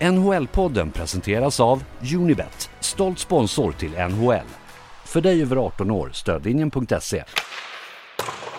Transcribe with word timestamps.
NHL-podden 0.00 0.90
presenteras 0.90 1.60
av 1.60 1.84
Unibet, 2.14 2.70
stolt 2.80 3.18
sponsor 3.18 3.72
till 3.72 3.90
NHL. 3.90 4.46
För 5.04 5.20
dig 5.20 5.42
över 5.42 5.56
18 5.56 5.90
år, 5.90 6.10
stödlinjen.se. 6.14 7.24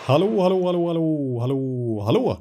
Hallå, 0.05 0.41
hallå, 0.41 0.65
hallå, 0.65 0.87
hallå, 0.87 1.39
hallå, 1.39 2.01
hallå! 2.05 2.37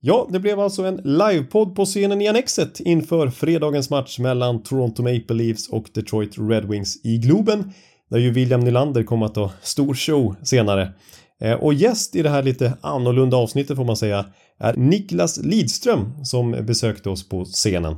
Ja, 0.00 0.28
det 0.30 0.40
blev 0.40 0.60
alltså 0.60 0.84
en 0.84 0.96
livepodd 1.04 1.76
på 1.76 1.84
scenen 1.84 2.20
i 2.20 2.28
Annexet 2.28 2.80
inför 2.80 3.28
fredagens 3.28 3.90
match 3.90 4.18
mellan 4.18 4.62
Toronto 4.62 5.02
Maple 5.02 5.36
Leafs 5.36 5.68
och 5.68 5.86
Detroit 5.94 6.34
Red 6.38 6.64
Wings 6.64 7.04
i 7.04 7.18
Globen. 7.18 7.72
Där 8.10 8.18
ju 8.18 8.30
William 8.30 8.60
Nylander 8.60 9.02
kommer 9.02 9.26
att 9.26 9.36
ha 9.36 9.50
stor 9.62 9.94
show 9.94 10.36
senare. 10.42 10.92
Eh, 11.40 11.52
och 11.52 11.74
gäst 11.74 12.16
i 12.16 12.22
det 12.22 12.30
här 12.30 12.42
lite 12.42 12.72
annorlunda 12.80 13.36
avsnittet 13.36 13.76
får 13.76 13.84
man 13.84 13.96
säga 13.96 14.24
är 14.58 14.76
Niklas 14.76 15.38
Lidström 15.42 16.24
som 16.24 16.50
besökte 16.50 17.10
oss 17.10 17.28
på 17.28 17.44
scenen. 17.44 17.96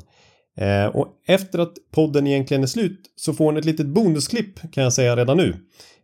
Eh, 0.57 0.87
och 0.87 1.09
efter 1.27 1.59
att 1.59 1.73
podden 1.95 2.27
egentligen 2.27 2.63
är 2.63 2.67
slut 2.67 3.01
så 3.17 3.33
får 3.33 3.53
ni 3.53 3.59
ett 3.59 3.65
litet 3.65 3.87
bonusklipp 3.87 4.73
kan 4.73 4.85
jag 4.85 4.93
säga 4.93 5.17
redan 5.17 5.37
nu. 5.37 5.57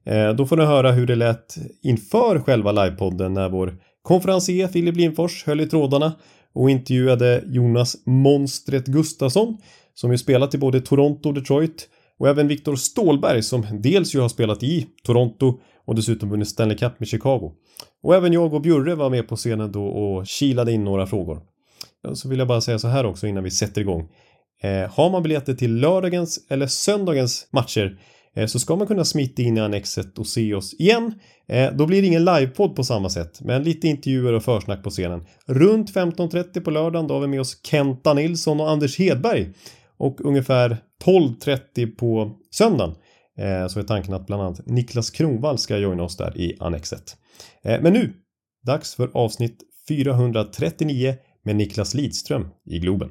Eh, 0.04 0.32
då 0.32 0.46
får 0.46 0.56
ni 0.56 0.64
höra 0.64 0.92
hur 0.92 1.06
det 1.06 1.14
lät 1.14 1.56
inför 1.82 2.40
själva 2.40 2.72
livepodden 2.72 3.34
när 3.34 3.48
vår 3.48 3.76
konferencier 4.02 4.68
Filip 4.68 4.96
Lindfors 4.96 5.44
höll 5.46 5.60
i 5.60 5.66
trådarna 5.66 6.12
och 6.52 6.70
intervjuade 6.70 7.42
Jonas 7.46 7.96
Monstret 8.06 8.86
Gustafsson 8.86 9.56
som 9.94 10.12
ju 10.12 10.18
spelat 10.18 10.54
i 10.54 10.58
både 10.58 10.80
Toronto 10.80 11.28
och 11.28 11.34
Detroit 11.34 11.88
och 12.18 12.28
även 12.28 12.48
Viktor 12.48 12.76
Stålberg 12.76 13.42
som 13.42 13.66
dels 13.80 14.14
ju 14.14 14.20
har 14.20 14.28
spelat 14.28 14.62
i 14.62 14.86
Toronto 15.04 15.60
och 15.84 15.94
dessutom 15.94 16.30
vunnit 16.30 16.48
Stanley 16.48 16.76
Cup 16.76 17.00
med 17.00 17.08
Chicago. 17.08 17.52
Och 18.02 18.14
även 18.14 18.32
jag 18.32 18.54
och 18.54 18.60
Bjurre 18.60 18.94
var 18.94 19.10
med 19.10 19.28
på 19.28 19.36
scenen 19.36 19.72
då 19.72 19.84
och 19.84 20.26
kilade 20.26 20.72
in 20.72 20.84
några 20.84 21.06
frågor. 21.06 21.40
Så 22.14 22.28
vill 22.28 22.38
jag 22.38 22.48
bara 22.48 22.60
säga 22.60 22.78
så 22.78 22.88
här 22.88 23.06
också 23.06 23.26
innan 23.26 23.44
vi 23.44 23.50
sätter 23.50 23.80
igång. 23.80 24.08
Eh, 24.62 24.90
har 24.90 25.10
man 25.10 25.22
biljetter 25.22 25.54
till 25.54 25.74
lördagens 25.74 26.46
eller 26.48 26.66
söndagens 26.66 27.48
matcher 27.50 27.98
eh, 28.36 28.46
så 28.46 28.58
ska 28.58 28.76
man 28.76 28.86
kunna 28.86 29.04
smita 29.04 29.42
in 29.42 29.56
i 29.56 29.60
Annexet 29.60 30.18
och 30.18 30.26
se 30.26 30.54
oss 30.54 30.74
igen. 30.74 31.14
Eh, 31.48 31.72
då 31.72 31.86
blir 31.86 32.02
det 32.02 32.08
ingen 32.08 32.24
livepodd 32.24 32.76
på 32.76 32.84
samma 32.84 33.10
sätt, 33.10 33.40
men 33.40 33.62
lite 33.62 33.88
intervjuer 33.88 34.32
och 34.32 34.42
försnack 34.42 34.82
på 34.82 34.90
scenen. 34.90 35.26
Runt 35.46 35.94
15.30 35.94 36.60
på 36.60 36.70
lördagen 36.70 37.06
då 37.06 37.14
har 37.14 37.20
vi 37.20 37.26
med 37.26 37.40
oss 37.40 37.60
Kenta 37.62 38.14
Nilsson 38.14 38.60
och 38.60 38.70
Anders 38.70 38.98
Hedberg. 38.98 39.48
Och 39.96 40.20
ungefär 40.20 40.76
12.30 41.04 41.96
på 41.96 42.36
söndagen 42.50 42.94
så 43.68 43.80
är 43.80 43.82
tanken 43.82 44.14
att 44.14 44.26
bland 44.26 44.42
annat 44.42 44.66
Niklas 44.66 45.10
Kronvall 45.10 45.58
ska 45.58 45.78
joina 45.78 46.02
oss 46.02 46.16
där 46.16 46.36
i 46.36 46.56
Annexet. 46.60 47.16
Men 47.62 47.92
nu, 47.92 48.12
dags 48.66 48.94
för 48.94 49.10
avsnitt 49.14 49.58
439 49.88 51.14
med 51.44 51.56
Niklas 51.56 51.94
Lidström 51.94 52.48
i 52.66 52.78
Globen. 52.78 53.10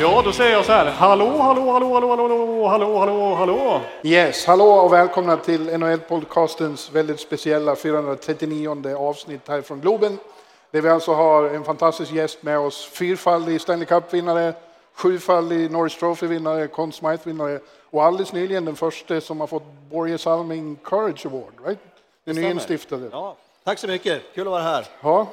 Ja, 0.00 0.22
då 0.24 0.32
säger 0.32 0.52
jag 0.52 0.64
så 0.64 0.72
här. 0.72 0.90
Hallå, 0.90 1.38
hallå, 1.38 1.72
hallå, 1.72 1.94
hallå, 1.94 2.06
hallå, 2.08 2.68
hallå, 2.68 2.98
hallå, 2.98 3.34
hallå. 3.34 3.80
Yes, 4.02 4.46
hallå 4.46 4.64
och 4.64 4.92
välkomna 4.92 5.36
till 5.36 5.70
NHL-podcastens 5.70 6.92
väldigt 6.92 7.20
speciella 7.20 7.76
439 7.76 8.96
avsnitt 8.96 9.48
här 9.48 9.62
från 9.62 9.80
Globen. 9.80 10.18
Där 10.70 10.80
vi 10.80 10.88
alltså 10.88 11.12
har 11.12 11.44
en 11.44 11.64
fantastisk 11.64 12.12
gäst 12.12 12.42
med 12.42 12.58
oss. 12.58 12.88
Fyrfaldig 12.92 13.60
Stanley 13.60 13.86
Cup-vinnare, 13.86 14.52
sjufaldig 14.94 15.70
Norris 15.70 15.96
Trophy-vinnare, 15.96 16.66
Conn 16.66 16.92
Smythe-vinnare 16.92 17.60
och 17.90 18.04
alldeles 18.04 18.32
nyligen 18.32 18.64
den 18.64 18.76
första 18.76 19.20
som 19.20 19.40
har 19.40 19.46
fått 19.46 19.64
Borje 19.90 20.18
Salming 20.18 20.76
Courage 20.84 21.26
Award, 21.26 21.52
right? 21.64 21.78
Den 22.24 22.36
nyinstiftade. 22.36 23.08
Ja, 23.12 23.36
tack 23.64 23.78
så 23.78 23.86
mycket, 23.86 24.22
kul 24.34 24.46
att 24.46 24.50
vara 24.50 24.62
här. 24.62 24.86
Ja, 25.00 25.26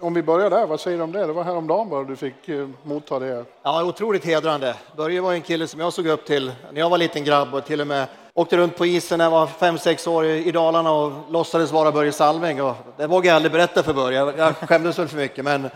om 0.00 0.14
vi 0.14 0.22
börjar 0.22 0.50
där, 0.50 0.66
vad 0.66 0.80
säger 0.80 0.96
du 0.96 1.02
om 1.02 1.12
det? 1.12 1.26
Det 1.26 1.32
var 1.32 1.44
häromdagen 1.44 1.88
bara 1.88 2.04
du 2.04 2.16
fick 2.16 2.48
eh, 2.48 2.68
motta 2.82 3.18
det. 3.18 3.44
Ja, 3.62 3.84
otroligt 3.84 4.24
hedrande. 4.24 4.74
Börje 4.96 5.20
var 5.20 5.32
en 5.32 5.42
kille 5.42 5.68
som 5.68 5.80
jag 5.80 5.92
såg 5.92 6.06
upp 6.06 6.24
till 6.24 6.52
när 6.72 6.80
jag 6.80 6.90
var 6.90 6.98
liten 6.98 7.24
grabb 7.24 7.54
och 7.54 7.64
till 7.64 7.80
och 7.80 7.86
med 7.86 8.06
åkte 8.34 8.56
runt 8.56 8.76
på 8.76 8.86
isen 8.86 9.18
när 9.18 9.24
jag 9.24 9.30
var 9.30 9.46
fem 9.46 9.78
sex 9.78 10.06
år 10.06 10.26
i 10.26 10.50
Dalarna 10.50 10.92
och 10.92 11.12
låtsades 11.30 11.72
vara 11.72 11.92
Börje 11.92 12.12
Salming. 12.12 12.62
Och 12.62 12.74
det 12.96 13.06
vågade 13.06 13.28
jag 13.28 13.36
aldrig 13.36 13.52
berätta 13.52 13.82
för 13.82 13.92
Börje, 13.92 14.18
jag 14.36 14.56
skämdes 14.56 14.98
väl 14.98 15.08
för 15.08 15.16
mycket. 15.16 15.44
Men 15.44 15.62
det 15.62 15.70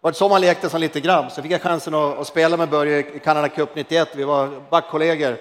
var 0.00 0.12
så 0.12 0.28
man 0.28 0.40
lekte 0.40 0.70
som 0.70 0.80
liten 0.80 1.02
grabb. 1.02 1.32
Så 1.32 1.42
fick 1.42 1.52
jag 1.52 1.62
chansen 1.62 1.94
att, 1.94 2.18
att 2.18 2.26
spela 2.26 2.56
med 2.56 2.68
Börje 2.68 2.98
i 2.98 3.18
Canada 3.24 3.48
Cup 3.48 3.70
91. 3.74 4.08
Vi 4.14 4.24
var 4.24 4.50
backkollegor 4.70 5.36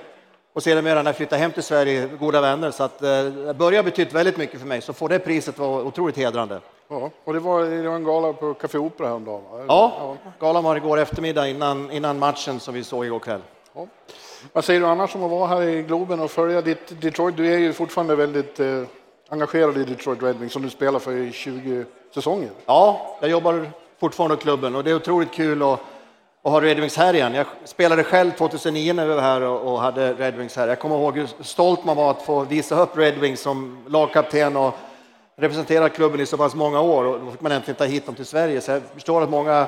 och 0.54 0.64
sedermera 0.64 1.02
när 1.02 1.10
jag 1.10 1.16
flyttade 1.16 1.42
hem 1.42 1.52
till 1.52 1.64
Sverige, 1.64 2.08
goda 2.20 2.42
vänner. 2.42 2.72
Så 2.72 2.84
att 2.84 3.02
eh, 3.02 3.54
Börje 3.54 3.78
har 3.78 3.84
betytt 3.84 4.14
väldigt 4.14 4.38
mycket 4.38 4.60
för 4.60 4.68
mig, 4.68 4.82
så 4.82 4.94
få 4.94 5.08
det 5.08 5.20
priset 5.20 5.60
var 5.60 5.82
otroligt 5.82 6.18
hedrande. 6.18 6.60
Ja, 6.92 7.10
och 7.24 7.34
det 7.34 7.40
var, 7.40 7.64
det 7.64 7.90
var 7.90 7.96
en 7.96 8.04
gala 8.04 8.34
på 8.34 8.54
Café 8.54 8.78
Opera 8.78 9.08
häromdagen? 9.08 9.42
Ja, 9.68 9.94
ja, 10.00 10.18
galan 10.40 10.64
var 10.64 10.76
igår 10.76 11.00
eftermiddag 11.00 11.48
innan, 11.48 11.92
innan 11.92 12.20
matchen 12.20 12.60
som 12.60 12.74
vi 12.74 12.84
såg 12.84 13.06
igår 13.06 13.20
kväll. 13.20 13.42
Ja. 13.74 13.88
Vad 14.54 14.66
säger 14.66 14.80
du 14.80 14.88
annars 14.88 15.16
om 15.16 15.24
att 15.24 15.32
vara 15.32 15.48
här 15.48 15.62
i 15.62 15.84
Globen 15.84 16.20
och 16.20 16.32
följa 16.32 16.62
ditt 16.62 17.02
Detroit? 17.02 17.38
Du 17.38 17.54
är 17.54 17.58
ju 17.58 17.74
fortfarande 17.74 18.16
väldigt 18.16 18.60
eh, 18.60 18.84
engagerad 19.30 19.78
i 19.78 19.84
Detroit 19.84 20.24
Red 20.24 20.36
Wings 20.36 20.54
som 20.54 20.62
du 20.62 20.70
spelar 20.70 21.00
för 21.00 21.12
i 21.12 21.32
20 21.32 21.86
säsonger. 22.14 22.50
Ja, 22.66 23.18
jag 23.22 23.30
jobbar 23.30 23.70
fortfarande 24.00 24.36
i 24.36 24.40
klubben 24.40 24.76
och 24.76 24.84
det 24.84 24.92
är 24.92 24.96
otroligt 24.96 25.32
kul 25.32 25.64
att, 25.64 25.80
att 26.44 26.52
ha 26.52 26.62
Red 26.62 26.80
Wings 26.80 26.98
här 26.98 27.14
igen. 27.14 27.34
Jag 27.34 27.46
spelade 27.64 28.04
själv 28.04 28.32
2009 28.32 28.94
när 28.94 29.06
vi 29.06 29.14
var 29.14 29.22
här 29.22 29.42
och, 29.42 29.74
och 29.74 29.82
hade 29.82 30.14
Red 30.14 30.36
Wings 30.36 30.56
här. 30.56 30.68
Jag 30.68 30.80
kommer 30.80 30.96
ihåg 30.96 31.18
hur 31.18 31.44
stolt 31.44 31.86
man 31.86 31.98
var 31.98 32.12
att 32.12 32.22
få 32.22 32.44
visa 32.44 32.82
upp 32.82 32.98
Red 32.98 33.18
Wings 33.18 33.42
som 33.42 33.78
lagkapten 33.88 34.58
och 34.58 34.74
representerat 35.42 35.94
klubben 35.94 36.20
i 36.20 36.26
så 36.26 36.38
pass 36.38 36.56
många 36.56 36.82
år 36.82 37.04
och 37.04 37.20
då 37.20 37.32
fick 37.32 37.42
man 37.42 37.52
äntligen 37.52 37.76
ta 37.76 37.84
hit 37.84 38.06
dem 38.06 38.16
till 38.16 38.26
Sverige. 38.26 38.62
Så 38.62 38.72
jag 38.72 38.82
förstår 38.94 39.24
att 39.24 39.30
många, 39.30 39.64
i 39.64 39.68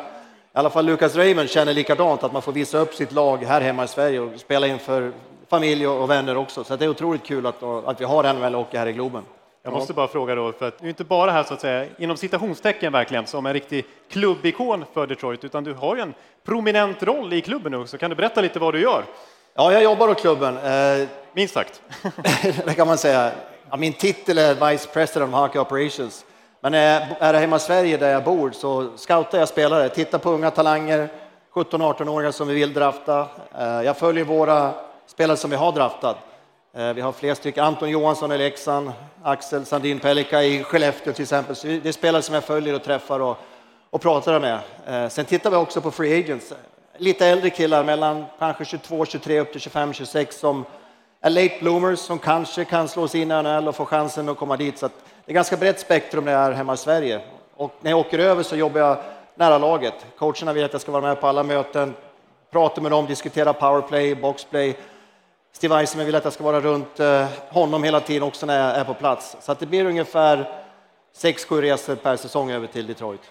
alla 0.53 0.69
fall 0.69 0.85
Lucas 0.85 1.16
Raymond, 1.16 1.50
känner 1.50 1.73
likadant, 1.73 2.23
att 2.23 2.34
man 2.34 2.41
får 2.41 2.51
visa 2.51 2.78
upp 2.78 2.94
sitt 2.94 3.11
lag 3.11 3.44
här 3.44 3.61
hemma 3.61 3.84
i 3.84 3.88
Sverige 3.88 4.19
och 4.19 4.39
spela 4.39 4.67
inför 4.67 5.11
familj 5.50 5.88
och 5.88 6.09
vänner 6.09 6.38
också. 6.38 6.63
Så 6.63 6.75
det 6.75 6.85
är 6.85 6.89
otroligt 6.89 7.23
kul 7.23 7.45
att, 7.45 7.63
att 7.63 8.01
vi 8.01 8.06
har 8.06 8.34
NHL 8.34 8.53
Hockey 8.53 8.78
här 8.78 8.88
i 8.88 8.94
Globen. 8.94 9.23
Jag 9.63 9.73
måste 9.73 9.94
bara 9.94 10.07
fråga 10.07 10.35
då, 10.35 10.51
för 10.51 10.67
att 10.67 10.79
du 10.79 10.85
är 10.85 10.89
inte 10.89 11.03
bara 11.03 11.31
här 11.31 11.44
så 11.44 11.53
att 11.53 11.61
säga 11.61 11.85
inom 11.97 12.17
citationstecken 12.17 12.91
verkligen 12.91 13.28
som 13.28 13.45
en 13.45 13.53
riktig 13.53 13.85
klubbikon 14.09 14.85
för 14.94 15.07
Detroit, 15.07 15.44
utan 15.44 15.63
du 15.63 15.73
har 15.73 15.95
ju 15.95 16.01
en 16.01 16.13
prominent 16.45 17.03
roll 17.03 17.34
i 17.34 17.41
klubben 17.41 17.72
nu 17.72 17.78
också. 17.78 17.97
Kan 17.97 18.09
du 18.09 18.16
berätta 18.16 18.41
lite 18.41 18.59
vad 18.59 18.73
du 18.73 18.81
gör? 18.81 19.03
Ja, 19.55 19.73
jag 19.73 19.84
jobbar 19.84 20.09
åt 20.09 20.22
klubben. 20.22 20.57
Eh, 20.57 21.07
Minst 21.34 21.53
sagt. 21.53 21.81
det 22.66 22.73
kan 22.75 22.88
man 22.88 22.97
säga. 22.97 23.31
Ja, 23.73 23.78
min 23.78 23.94
titel 23.94 24.38
är 24.38 24.72
Vice 24.72 24.88
President 24.88 25.34
of 25.34 25.39
Hockey 25.39 25.59
Operations. 25.59 26.25
Men 26.61 26.72
när 26.72 27.01
jag 27.19 27.29
är 27.29 27.34
hemma 27.34 27.56
i 27.56 27.59
Sverige 27.59 27.97
där 27.97 28.11
jag 28.11 28.23
bor 28.23 28.51
så 28.51 28.89
scoutar 28.97 29.39
jag 29.39 29.47
spelare, 29.47 29.89
tittar 29.89 30.17
på 30.17 30.31
unga 30.31 30.51
talanger, 30.51 31.09
17-18-åringar 31.53 32.31
som 32.31 32.47
vi 32.47 32.53
vill 32.53 32.73
drafta. 32.73 33.28
Eh, 33.59 33.66
jag 33.66 33.97
följer 33.97 34.25
våra 34.25 34.73
spelare 35.07 35.38
som 35.38 35.50
vi 35.50 35.56
har 35.56 35.72
draftat. 35.72 36.17
Eh, 36.73 36.94
vi 36.94 37.01
har 37.01 37.11
flera 37.11 37.35
stycken, 37.35 37.63
Anton 37.63 37.89
Johansson 37.89 38.31
i 38.31 38.38
Leksand, 38.38 38.91
Axel 39.23 39.66
Sandin 39.66 40.00
Pelika 40.00 40.44
i 40.44 40.63
Skellefteå 40.63 41.13
till 41.13 41.23
exempel. 41.23 41.55
Så 41.55 41.67
det 41.67 41.85
är 41.85 41.91
spelare 41.91 42.22
som 42.22 42.35
jag 42.35 42.44
följer 42.44 42.75
och 42.75 42.84
träffar 42.84 43.19
och, 43.19 43.38
och 43.90 44.01
pratar 44.01 44.40
med. 44.40 44.59
Eh, 44.88 45.09
sen 45.09 45.26
tittar 45.26 45.49
vi 45.49 45.55
också 45.55 45.81
på 45.81 45.91
free 45.91 46.19
agents, 46.19 46.53
lite 46.97 47.28
äldre 47.28 47.49
killar 47.49 47.84
mellan 47.84 48.26
kanske 48.40 48.66
22, 48.66 49.05
23 49.05 49.40
upp 49.40 49.52
till 49.52 49.61
25, 49.61 49.93
26 49.93 50.40
som 50.40 50.66
är 51.25 51.29
late 51.29 51.58
bloomers 51.59 51.99
som 51.99 52.20
kanske 52.20 52.66
kan 52.66 52.87
slå 52.87 53.08
sig 53.08 53.22
in 53.22 53.31
i 53.31 53.43
NHL 53.43 53.67
och 53.67 53.75
få 53.75 53.85
chansen 53.85 54.29
att 54.29 54.37
komma 54.37 54.58
dit. 54.58 54.78
Så 54.78 54.87
det 55.25 55.31
är 55.31 55.34
ganska 55.34 55.58
brett 55.58 55.79
spektrum 55.79 56.25
när 56.25 56.31
jag 56.31 56.41
är 56.41 56.52
hemma 56.52 56.73
i 56.73 56.78
Sverige. 56.78 57.22
Och 57.55 57.75
när 57.81 57.91
jag 57.91 57.99
åker 57.99 58.20
över 58.20 58.43
så 58.43 58.55
jobbar 58.55 58.79
jag 58.79 58.97
nära 59.35 59.58
laget. 59.58 59.93
Coacherna 60.17 60.53
vill 60.53 60.64
att 60.64 60.72
jag 60.72 60.81
ska 60.81 60.91
vara 60.91 61.02
med 61.02 61.22
på 61.22 61.28
alla 61.28 61.43
möten, 61.43 61.93
prata 62.52 62.81
med 62.81 62.91
dem, 62.91 63.05
diskutera 63.05 63.53
powerplay, 63.53 64.16
boxplay. 64.16 64.78
Steve 65.52 65.75
Eisenman 65.75 66.05
vill 66.05 66.16
att 66.16 66.23
jag 66.23 66.34
ska 66.34 66.43
vara 66.43 66.61
runt 66.61 66.99
eh, 66.99 67.26
honom 67.49 67.84
hela 67.84 67.99
tiden 67.99 68.23
också 68.23 68.46
när 68.46 68.67
jag 68.67 68.78
är 68.78 68.84
på 68.84 68.93
plats. 68.93 69.37
Så 69.41 69.52
att 69.52 69.59
det 69.59 69.66
blir 69.66 69.85
ungefär 69.85 70.49
6-7 71.17 71.61
resor 71.61 71.96
per 71.96 72.16
säsong 72.16 72.52
över 72.52 72.67
till 72.67 72.87
Detroit. 72.87 73.22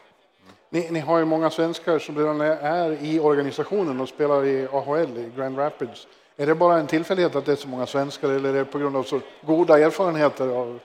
Ni, 0.70 0.90
ni, 0.90 1.00
har 1.00 1.18
ju 1.18 1.24
många 1.24 1.50
svenskar 1.50 1.98
som 1.98 2.18
redan 2.18 2.40
är 2.40 3.04
i 3.04 3.20
organisationen 3.20 4.00
och 4.00 4.08
spelar 4.08 4.44
i 4.44 4.68
AHL, 4.72 5.18
i 5.18 5.30
Grand 5.36 5.58
Rapids. 5.58 6.06
Är 6.42 6.46
det 6.46 6.54
bara 6.54 6.78
en 6.78 6.86
tillfällighet 6.86 7.36
att 7.36 7.46
det 7.46 7.52
är 7.52 7.56
så 7.56 7.68
många 7.68 7.86
svenskar 7.86 8.28
eller 8.28 8.48
är 8.48 8.52
det 8.52 8.64
på 8.64 8.78
grund 8.78 8.96
av 8.96 9.02
så 9.02 9.20
goda 9.46 9.78
erfarenheter 9.78 10.48
av, 10.48 10.78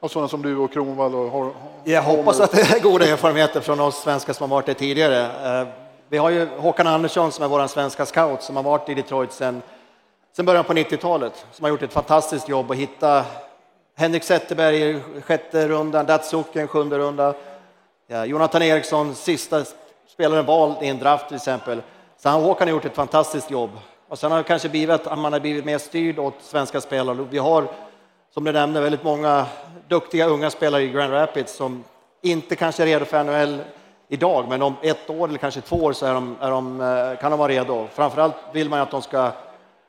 Och 0.00 0.10
sådana 0.10 0.28
som 0.28 0.42
du 0.42 0.56
och 0.56 0.72
Kronwall 0.72 1.14
och 1.14 1.30
har, 1.30 1.52
Jag 1.84 2.02
hoppas 2.02 2.40
att 2.40 2.52
det 2.52 2.60
är 2.60 2.80
goda 2.80 3.06
erfarenheter 3.06 3.60
från 3.60 3.80
oss 3.80 4.02
svenskar 4.02 4.32
som 4.32 4.50
har 4.50 4.56
varit 4.56 4.66
där 4.66 4.74
tidigare. 4.74 5.20
Eh, 5.60 5.68
vi 6.08 6.18
har 6.18 6.30
ju 6.30 6.46
Håkan 6.56 6.86
Andersson 6.86 7.32
som 7.32 7.44
är 7.44 7.48
vår 7.48 7.66
svenska 7.66 8.06
scout 8.06 8.42
som 8.42 8.56
har 8.56 8.62
varit 8.62 8.88
i 8.88 8.94
Detroit 8.94 9.32
sedan, 9.32 9.62
sedan 10.36 10.46
början 10.46 10.64
på 10.64 10.72
90-talet, 10.72 11.46
som 11.52 11.64
har 11.64 11.70
gjort 11.70 11.82
ett 11.82 11.92
fantastiskt 11.92 12.48
jobb 12.48 12.70
att 12.70 12.76
hitta 12.76 13.24
Henrik 13.96 14.24
Zetterberg 14.24 14.90
i 14.90 15.00
sjätte 15.22 15.68
rundan, 15.68 16.06
Datsuken 16.06 16.68
sjunde 16.68 16.98
runda, 16.98 17.34
ja, 18.06 18.24
Jonathan 18.24 18.62
Eriksson, 18.62 19.14
sista 19.14 19.64
spelaren 20.08 20.46
vald 20.46 20.82
i 20.82 20.86
en 20.86 20.98
draft 20.98 21.28
till 21.28 21.36
exempel. 21.36 21.82
Så 22.18 22.28
han, 22.28 22.42
Håkan 22.42 22.68
har 22.68 22.72
gjort 22.72 22.84
ett 22.84 22.94
fantastiskt 22.94 23.50
jobb. 23.50 23.70
Och 24.08 24.18
sen 24.18 24.30
har 24.30 24.38
det 24.38 24.44
kanske 24.44 24.68
blivit 24.68 25.06
att 25.06 25.18
man 25.18 25.32
har 25.32 25.40
blivit 25.40 25.64
mer 25.64 25.78
styrd 25.78 26.18
åt 26.18 26.34
svenska 26.40 26.80
spelare. 26.80 27.26
Vi 27.30 27.38
har, 27.38 27.68
som 28.34 28.44
du 28.44 28.52
nämnde, 28.52 28.80
väldigt 28.80 29.04
många 29.04 29.46
duktiga 29.88 30.26
unga 30.26 30.50
spelare 30.50 30.82
i 30.82 30.88
Grand 30.88 31.12
Rapids 31.12 31.56
som 31.56 31.84
inte 32.22 32.56
kanske 32.56 32.82
är 32.82 32.86
redo 32.86 33.04
för 33.04 33.24
NHL 33.24 33.60
idag, 34.08 34.48
men 34.48 34.62
om 34.62 34.74
ett 34.82 35.10
år 35.10 35.28
eller 35.28 35.38
kanske 35.38 35.60
två 35.60 35.76
år 35.76 35.92
så 35.92 36.06
är 36.06 36.14
de, 36.14 36.36
är 36.40 36.50
de, 36.50 36.80
eh, 36.80 37.20
kan 37.20 37.30
de 37.30 37.38
vara 37.38 37.52
redo. 37.52 37.86
Framförallt 37.94 38.34
vill 38.52 38.68
man 38.68 38.80
att 38.80 38.90
de 38.90 39.02
ska 39.02 39.30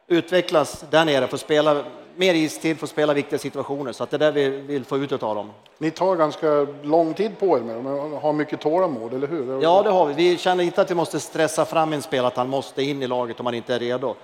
utvecklas 0.07 0.85
där 0.89 1.05
nere, 1.05 1.27
få 1.27 1.37
spela 1.37 1.83
mer 2.19 2.33
istid, 2.33 2.79
få 2.79 2.87
spela 2.87 3.13
viktiga 3.13 3.39
situationer. 3.39 3.91
Så 3.91 4.03
att 4.03 4.09
det 4.09 4.15
är 4.15 4.19
det 4.19 4.31
vi 4.31 4.49
vill 4.49 4.85
få 4.85 4.97
ut 4.97 5.11
av 5.11 5.35
dem. 5.35 5.51
Ni 5.77 5.91
tar 5.91 6.15
ganska 6.15 6.67
lång 6.81 7.13
tid 7.13 7.39
på 7.39 7.57
er 7.57 7.61
med 7.61 7.75
dem, 7.75 8.13
har 8.21 8.33
mycket 8.33 8.61
tålamod, 8.61 9.13
eller 9.13 9.27
hur? 9.27 9.61
Ja, 9.61 9.83
det 9.83 9.89
har 9.89 10.05
vi. 10.05 10.13
Vi 10.13 10.37
känner 10.37 10.63
inte 10.63 10.81
att 10.81 10.91
vi 10.91 10.95
måste 10.95 11.19
stressa 11.19 11.65
fram 11.65 11.93
en 11.93 12.01
spelare 12.01 12.27
att 12.27 12.37
han 12.37 12.49
måste 12.49 12.83
in 12.83 13.03
i 13.03 13.07
laget 13.07 13.39
om 13.39 13.45
han 13.45 13.55
inte 13.55 13.75
är 13.75 13.79
redo. 13.79 14.15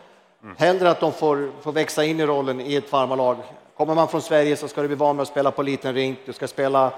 Mm. 0.43 0.55
Hellre 0.57 0.89
att 0.89 0.99
de 0.99 1.11
får, 1.11 1.51
får 1.61 1.71
växa 1.71 2.03
in 2.03 2.19
i 2.19 2.25
rollen 2.25 2.61
i 2.61 2.75
ett 2.75 2.89
farmarlag. 2.89 3.37
Kommer 3.77 3.95
man 3.95 4.07
från 4.07 4.21
Sverige 4.21 4.55
så 4.55 4.67
ska 4.67 4.81
du 4.81 4.87
bli 4.87 4.97
van 4.97 5.15
med 5.15 5.23
att 5.23 5.27
spela 5.27 5.51
på 5.51 5.63
liten 5.63 5.93
rink. 5.93 6.19
Du 6.25 6.33
ska 6.33 6.47
spela 6.47 6.91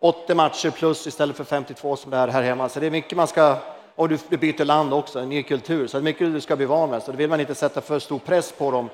80 0.00 0.34
matcher 0.34 0.70
plus 0.70 1.06
istället 1.06 1.36
för 1.36 1.44
52 1.44 1.96
som 1.96 2.10
det 2.10 2.16
är 2.16 2.28
här 2.28 2.42
hemma. 2.42 2.68
Så 2.68 2.80
det 2.80 2.86
är 2.86 2.90
mycket 2.90 3.16
man 3.16 3.26
ska, 3.26 3.56
och 3.94 4.08
du, 4.08 4.18
byter 4.28 4.64
land 4.64 4.94
också, 4.94 5.18
en 5.18 5.28
ny 5.28 5.42
kultur. 5.42 5.86
Så 5.86 5.96
det 5.96 6.00
är 6.00 6.04
mycket 6.04 6.32
du 6.32 6.40
ska 6.40 6.56
bli 6.56 6.66
van 6.66 6.90
med. 6.90 7.02
Så 7.02 7.10
då 7.10 7.16
vill 7.16 7.30
man 7.30 7.40
inte 7.40 7.54
sätta 7.54 7.80
för 7.80 7.98
stor 7.98 8.18
press 8.18 8.52
på 8.52 8.70
dem. 8.70 8.88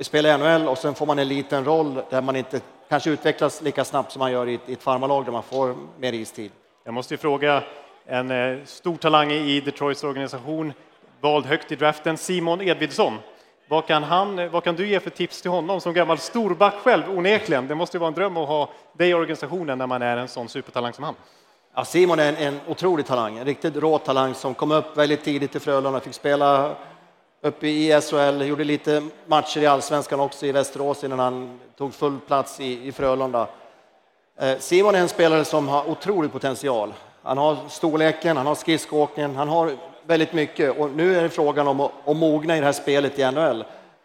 Vi 0.00 0.04
spelar 0.04 0.34
i 0.34 0.38
NHL 0.38 0.68
och 0.68 0.78
sen 0.78 0.94
får 0.94 1.06
man 1.06 1.18
en 1.18 1.28
liten 1.28 1.64
roll 1.64 2.02
där 2.10 2.22
man 2.22 2.36
inte 2.36 2.60
kanske 2.88 3.10
utvecklas 3.10 3.62
lika 3.62 3.84
snabbt 3.84 4.12
som 4.12 4.18
man 4.20 4.32
gör 4.32 4.48
i 4.48 4.54
ett, 4.54 4.68
i 4.68 4.72
ett 4.72 4.82
farmarlag 4.82 5.24
där 5.24 5.32
man 5.32 5.42
får 5.42 5.76
mer 5.98 6.12
istid. 6.12 6.50
Jag 6.84 6.94
måste 6.94 7.14
ju 7.14 7.18
fråga 7.18 7.62
en 8.06 8.30
eh, 8.30 8.58
stor 8.64 8.96
talang 8.96 9.32
i 9.32 9.60
Detroits 9.60 10.04
organisation, 10.04 10.72
vald 11.20 11.46
högt 11.46 11.72
i 11.72 11.76
draften, 11.76 12.16
Simon 12.16 12.60
Edvidsson. 12.60 13.18
Vad 13.68 13.86
kan, 13.86 14.02
han, 14.02 14.50
vad 14.50 14.64
kan 14.64 14.76
du 14.76 14.88
ge 14.88 15.00
för 15.00 15.10
tips 15.10 15.42
till 15.42 15.50
honom 15.50 15.80
som 15.80 15.94
gammal 15.94 16.18
storback 16.18 16.74
själv, 16.74 17.18
onekligen? 17.18 17.68
Det 17.68 17.74
måste 17.74 17.96
ju 17.96 17.98
vara 17.98 18.08
en 18.08 18.14
dröm 18.14 18.36
att 18.36 18.48
ha 18.48 18.70
dig 18.92 19.10
i 19.10 19.14
organisationen 19.14 19.78
när 19.78 19.86
man 19.86 20.02
är 20.02 20.16
en 20.16 20.28
sån 20.28 20.48
supertalang 20.48 20.92
som 20.92 21.04
han. 21.04 21.14
Ja, 21.74 21.84
Simon 21.84 22.18
är 22.18 22.28
en, 22.28 22.36
en 22.36 22.60
otrolig 22.66 23.06
talang, 23.06 23.38
en 23.38 23.44
riktigt 23.44 23.76
rå 23.76 23.98
talang 23.98 24.34
som 24.34 24.54
kom 24.54 24.72
upp 24.72 24.96
väldigt 24.96 25.24
tidigt 25.24 25.56
i 25.56 25.60
Frölunda, 25.60 26.00
fick 26.00 26.14
spela 26.14 26.76
uppe 27.42 27.68
i 27.68 28.00
SHL, 28.00 28.42
gjorde 28.42 28.64
lite 28.64 29.02
matcher 29.26 29.60
i 29.60 29.66
allsvenskan 29.66 30.20
också 30.20 30.46
i 30.46 30.52
Västerås 30.52 31.04
innan 31.04 31.18
han 31.18 31.60
tog 31.76 31.94
full 31.94 32.18
plats 32.26 32.60
i, 32.60 32.88
i 32.88 32.92
Frölunda. 32.92 33.48
Eh, 34.40 34.58
Simon 34.58 34.94
är 34.94 34.98
en 34.98 35.08
spelare 35.08 35.44
som 35.44 35.68
har 35.68 35.90
otrolig 35.90 36.32
potential. 36.32 36.94
Han 37.22 37.38
har 37.38 37.56
storleken, 37.68 38.36
han 38.36 38.46
har 38.46 38.54
skridskoåkningen, 38.54 39.36
han 39.36 39.48
har 39.48 39.72
väldigt 40.06 40.32
mycket 40.32 40.78
och 40.78 40.90
nu 40.90 41.16
är 41.16 41.22
det 41.22 41.28
frågan 41.28 41.68
om 41.68 41.80
att, 41.80 41.92
att 42.06 42.16
mogna 42.16 42.56
i 42.56 42.60
det 42.60 42.66
här 42.66 42.72
spelet 42.72 43.18
i 43.18 43.30
NHL. 43.30 43.64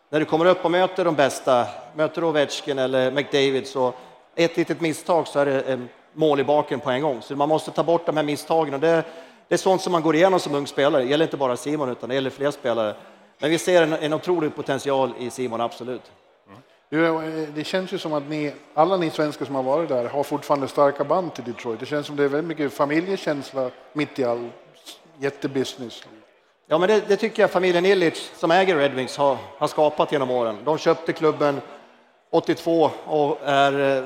När 0.10 0.20
du 0.20 0.26
kommer 0.26 0.46
upp 0.46 0.66
och 0.66 0.72
möter 0.72 1.06
de 1.06 1.16
bästa, 1.16 1.66
möter 1.96 2.24
Ovechkin 2.24 2.80
eller 2.80 3.12
McDavid 3.12 3.68
så 3.68 3.94
ett 4.36 4.58
litet 4.58 4.82
misstag 4.82 5.28
så 5.28 5.40
är 5.40 5.46
det 5.46 5.62
eh, 5.62 5.80
mål 6.14 6.40
i 6.40 6.44
baken 6.44 6.80
på 6.80 6.92
en 6.92 7.02
gång. 7.02 7.22
Så 7.22 7.36
man 7.36 7.50
måste 7.50 7.72
ta 7.72 7.84
bort 7.84 8.06
de 8.06 8.18
här 8.18 8.24
misstagen 8.24 8.74
och 8.74 8.80
det, 8.80 9.04
det 9.48 9.56
är 9.56 9.58
sånt 9.58 9.82
som 9.82 9.92
man 9.92 10.02
går 10.02 10.16
igenom 10.16 10.40
som 10.40 10.56
ung 10.56 10.68
spelare. 10.68 11.04
Det 11.04 11.10
gäller 11.10 11.26
inte 11.26 11.38
bara 11.38 11.58
Simon 11.58 11.90
utan 11.90 12.10
det 12.10 12.16
gäller 12.16 12.30
fler 12.30 12.52
spelare. 12.52 12.96
Men 13.40 13.50
vi 13.50 13.58
ser 13.58 13.82
en, 13.82 13.94
en 13.94 14.14
otrolig 14.14 14.56
potential 14.56 15.14
i 15.20 15.30
Simon, 15.30 15.62
absolut. 15.62 16.12
Mm. 16.48 17.54
Det 17.56 17.64
känns 17.64 17.94
ju 17.94 17.98
som 17.98 18.14
att 18.14 18.30
ni, 18.30 18.54
alla 18.74 18.98
ni 18.98 19.10
svenskar 19.10 19.46
som 19.46 19.56
har 19.56 19.64
varit 19.64 19.90
där 19.90 20.06
har 20.06 20.24
fortfarande 20.24 20.68
starka 20.68 21.04
band 21.04 21.34
till 21.34 21.44
Detroit. 21.44 21.80
Det 21.80 21.86
känns 21.86 22.08
som 22.08 22.16
det 22.16 22.24
är 22.24 22.28
väldigt 22.28 22.48
mycket 22.48 22.74
familjekänsla 22.74 23.70
mitt 23.94 24.20
i 24.20 24.24
all 24.24 24.50
jättebusiness. 25.20 26.04
Ja, 26.68 26.78
men 26.78 26.90
det, 26.90 27.08
det, 27.08 27.16
tycker 27.16 27.44
jag 27.44 27.52
familjen 27.52 27.86
Illich 27.86 28.32
som 28.36 28.52
äger 28.52 28.76
Red 28.76 28.94
Wings 28.94 29.18
har, 29.18 29.38
har 29.58 29.68
skapat 29.68 30.12
genom 30.12 30.32
åren. 30.32 30.58
De 30.66 30.78
köpte 30.78 31.14
klubben 31.14 31.62
82 32.32 32.92
och 33.06 33.40
är, 33.46 33.98
eh, 33.98 34.04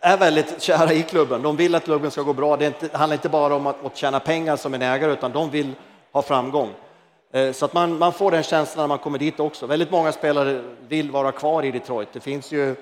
är 0.00 0.16
väldigt 0.16 0.62
kära 0.62 0.92
i 0.92 1.02
klubben. 1.02 1.42
De 1.42 1.56
vill 1.56 1.74
att 1.74 1.84
klubben 1.84 2.10
ska 2.10 2.22
gå 2.22 2.32
bra. 2.32 2.56
Det, 2.56 2.66
inte, 2.66 2.88
det 2.88 2.96
handlar 2.96 3.14
inte 3.14 3.28
bara 3.28 3.54
om 3.54 3.66
att, 3.66 3.84
att 3.84 3.96
tjäna 3.96 4.20
pengar 4.20 4.56
som 4.56 4.74
en 4.74 4.82
ägare, 4.82 5.12
utan 5.12 5.32
de 5.32 5.50
vill 5.50 5.72
ha 6.12 6.22
framgång. 6.22 6.70
Eh, 7.34 7.52
så 7.52 7.64
att 7.64 7.72
man, 7.72 7.98
man 7.98 8.12
får 8.12 8.30
den 8.30 8.42
känslan 8.42 8.82
när 8.82 8.88
man 8.88 8.98
kommer 8.98 9.18
dit 9.18 9.40
också. 9.40 9.66
Väldigt 9.66 9.90
många 9.90 10.12
spelare 10.12 10.62
vill 10.88 11.10
vara 11.10 11.32
kvar 11.32 11.62
i 11.62 11.70
Detroit. 11.70 12.08
Det 12.12 12.20
finns 12.20 12.52
ju 12.52 12.76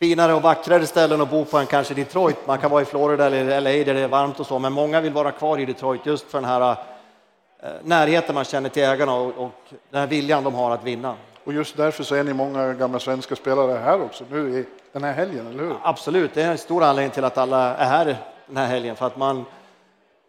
finare 0.00 0.34
och 0.34 0.42
vackrare 0.42 0.86
ställen 0.86 1.20
att 1.20 1.30
bo 1.30 1.44
på 1.44 1.58
än 1.58 1.66
kanske 1.66 1.94
Detroit. 1.94 2.46
Man 2.46 2.58
kan 2.58 2.70
vara 2.70 2.82
i 2.82 2.84
Florida 2.84 3.26
eller 3.26 3.60
LA 3.60 3.70
där 3.70 3.94
det 3.94 4.00
är 4.00 4.08
varmt 4.08 4.40
och 4.40 4.46
så, 4.46 4.58
men 4.58 4.72
många 4.72 5.00
vill 5.00 5.12
vara 5.12 5.32
kvar 5.32 5.58
i 5.58 5.64
Detroit 5.64 6.06
just 6.06 6.30
för 6.30 6.40
den 6.40 6.50
här 6.50 6.76
eh, 7.62 7.68
närheten 7.82 8.34
man 8.34 8.44
känner 8.44 8.68
till 8.68 8.82
ägarna 8.82 9.14
och, 9.14 9.38
och 9.38 9.52
den 9.90 10.00
här 10.00 10.06
viljan 10.06 10.44
de 10.44 10.54
har 10.54 10.70
att 10.70 10.84
vinna. 10.84 11.14
Och 11.44 11.52
just 11.52 11.76
därför 11.76 12.04
så 12.04 12.14
är 12.14 12.24
ni 12.24 12.32
många 12.32 12.72
gamla 12.72 12.98
svenska 12.98 13.36
spelare 13.36 13.78
här 13.78 14.02
också 14.02 14.24
nu 14.30 14.58
i 14.58 14.64
den 14.92 15.04
här 15.04 15.12
helgen, 15.12 15.46
eller 15.46 15.64
hur? 15.64 15.76
Absolut, 15.82 16.34
det 16.34 16.42
är 16.42 16.50
en 16.50 16.58
stor 16.58 16.84
anledning 16.84 17.10
till 17.10 17.24
att 17.24 17.38
alla 17.38 17.76
är 17.76 17.86
här 17.86 18.16
den 18.46 18.56
här 18.56 18.66
helgen 18.66 18.96
för 18.96 19.06
att 19.06 19.16
man 19.16 19.44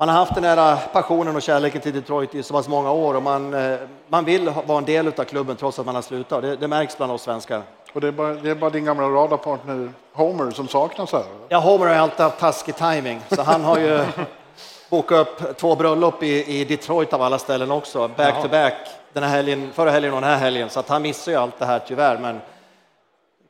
man 0.02 0.10
har 0.10 0.16
haft 0.16 0.36
den 0.36 0.44
här 0.44 0.78
passionen 0.94 1.36
och 1.36 1.42
kärleken 1.42 1.82
till 1.82 1.94
Detroit 1.94 2.36
i 2.36 2.44
så 2.44 2.54
pass 2.54 2.68
många 2.68 2.92
år 2.92 3.14
och 3.14 3.24
man, 3.24 3.54
eh, 3.54 3.80
man 4.08 4.26
vill 4.26 4.50
vara 4.66 4.78
en 4.78 4.86
del 4.86 5.08
av 5.08 5.24
klubben 5.24 5.56
trots 5.56 5.80
att 5.80 5.86
man 5.86 5.96
har 5.96 6.02
slutat. 6.02 6.42
Det, 6.42 6.56
det 6.56 6.68
märks 6.68 6.98
bland 6.98 7.12
oss 7.12 7.22
svenskar. 7.22 7.64
Och 7.94 8.02
det 8.02 8.08
är, 8.08 8.12
bara, 8.12 8.34
det 8.34 8.50
är 8.50 8.56
bara 8.56 8.70
din 8.70 8.86
gamla 8.86 9.08
radarpartner 9.08 9.94
Homer 10.14 10.52
som 10.52 10.68
saknas 10.68 11.12
här? 11.12 11.24
Ja, 11.50 11.60
Homer 11.60 11.88
har 11.88 11.96
alltid 11.96 12.20
haft 12.20 12.40
taskig 12.40 12.76
timing, 12.76 13.22
så 13.30 13.42
han 13.42 13.64
har 13.64 13.80
ju 13.80 14.06
bokat 14.90 15.28
upp 15.28 15.58
två 15.58 15.76
bröllop 15.76 16.24
i, 16.24 16.60
i 16.60 16.66
Detroit 16.66 17.14
av 17.14 17.22
alla 17.22 17.40
ställen 17.40 17.72
också, 17.72 18.08
back 18.08 18.34
Jaha. 18.36 18.42
to 18.42 18.50
back, 18.50 18.74
den 19.14 19.24
här 19.24 19.30
helgen, 19.30 19.70
förra 19.74 19.92
helgen 19.92 20.14
och 20.14 20.22
den 20.22 20.30
här 20.30 20.38
helgen, 20.38 20.70
så 20.70 20.80
att 20.80 20.90
han 20.90 21.02
missar 21.02 21.32
ju 21.32 21.38
allt 21.38 21.60
det 21.60 21.66
här 21.66 21.82
tyvärr, 21.88 22.18
men 22.18 22.42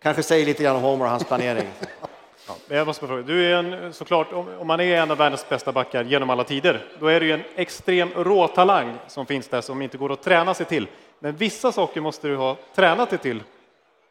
kanske 0.02 0.24
säger 0.24 0.46
lite 0.46 0.64
grann 0.64 0.76
om 0.76 0.82
Homer 0.82 1.06
och 1.06 1.12
hans 1.12 1.24
planering. 1.24 1.68
Ja, 2.48 2.56
jag 2.68 2.88
måste 2.88 3.08
fråga, 3.08 3.22
du 3.22 3.46
är 3.46 3.56
en, 3.56 3.94
såklart, 3.94 4.34
om 4.34 4.68
man 4.68 4.80
är 4.80 5.02
en 5.02 5.12
av 5.12 5.18
världens 5.18 5.50
bästa 5.50 5.72
backar 5.72 6.04
genom 6.04 6.30
alla 6.30 6.44
tider, 6.44 6.86
då 7.00 7.08
är 7.08 7.20
det 7.20 7.26
ju 7.26 7.32
en 7.32 7.44
extrem 7.56 8.10
råtalang 8.16 8.98
som 9.08 9.26
finns 9.26 9.48
där 9.48 9.62
som 9.62 9.82
inte 9.82 9.98
går 9.98 10.12
att 10.12 10.24
träna 10.24 10.54
sig 10.54 10.66
till. 10.66 10.88
Men 11.20 11.36
vissa 11.36 11.72
saker 11.72 12.02
måste 12.02 12.28
du 12.28 12.36
ha 12.36 12.58
tränat 12.76 13.10
dig 13.10 13.20
till. 13.20 13.44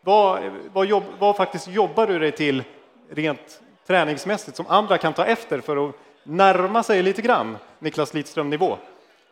Vad, 0.00 0.40
vad, 0.72 0.86
jobb, 0.86 1.04
vad 1.18 1.36
faktiskt 1.36 1.68
jobbar 1.68 2.06
du 2.06 2.18
dig 2.18 2.32
till 2.32 2.62
rent 3.10 3.60
träningsmässigt 3.86 4.56
som 4.56 4.66
andra 4.68 4.98
kan 4.98 5.12
ta 5.12 5.24
efter 5.24 5.60
för 5.60 5.88
att 5.88 5.94
närma 6.22 6.82
sig 6.82 7.02
lite 7.02 7.22
grann 7.22 7.58
Niklas 7.78 8.14
Lidström-nivå? 8.14 8.76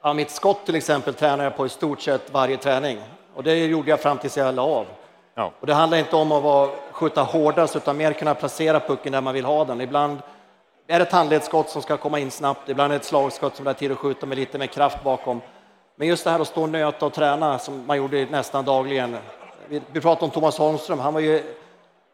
Ja, 0.02 0.12
mitt 0.12 0.30
skott 0.30 0.66
till 0.66 0.74
exempel 0.74 1.14
tränar 1.14 1.44
jag 1.44 1.56
på 1.56 1.66
i 1.66 1.68
stort 1.68 2.00
sett 2.00 2.32
varje 2.32 2.56
träning 2.56 2.98
och 3.34 3.42
det 3.42 3.66
gjorde 3.66 3.90
jag 3.90 4.00
fram 4.00 4.18
tills 4.18 4.36
jag 4.36 4.54
la 4.54 4.62
av. 4.62 4.86
Ja. 5.38 5.52
Och 5.60 5.66
det 5.66 5.74
handlar 5.74 5.98
inte 5.98 6.16
om 6.16 6.32
att 6.32 6.42
vara, 6.42 6.70
skjuta 6.92 7.22
hårdast 7.22 7.76
utan 7.76 7.96
mer 7.96 8.12
kunna 8.12 8.34
placera 8.34 8.80
pucken 8.80 9.12
där 9.12 9.20
man 9.20 9.34
vill 9.34 9.44
ha 9.44 9.64
den. 9.64 9.80
Ibland 9.80 10.18
är 10.86 10.98
det 10.98 11.04
ett 11.04 11.12
handledsskott 11.12 11.70
som 11.70 11.82
ska 11.82 11.96
komma 11.96 12.18
in 12.18 12.30
snabbt, 12.30 12.68
ibland 12.68 12.92
är 12.92 12.98
det 12.98 13.00
ett 13.00 13.06
slagskott 13.06 13.56
som 13.56 13.64
det 13.64 13.70
är 13.70 13.74
tid 13.74 13.92
att 13.92 13.98
skjuta 13.98 14.26
med 14.26 14.38
lite 14.38 14.58
mer 14.58 14.66
kraft 14.66 15.04
bakom. 15.04 15.40
Men 15.96 16.08
just 16.08 16.24
det 16.24 16.30
här 16.30 16.40
att 16.40 16.48
stå 16.48 16.62
och 16.62 16.68
nöta 16.68 17.06
och 17.06 17.12
träna 17.12 17.58
som 17.58 17.86
man 17.86 17.96
gjorde 17.96 18.26
nästan 18.30 18.64
dagligen. 18.64 19.16
Vi, 19.68 19.82
vi 19.92 20.00
pratade 20.00 20.24
om 20.24 20.30
Thomas 20.30 20.58
Holmström, 20.58 20.98
han 20.98 21.14
var 21.14 21.20
ju 21.20 21.42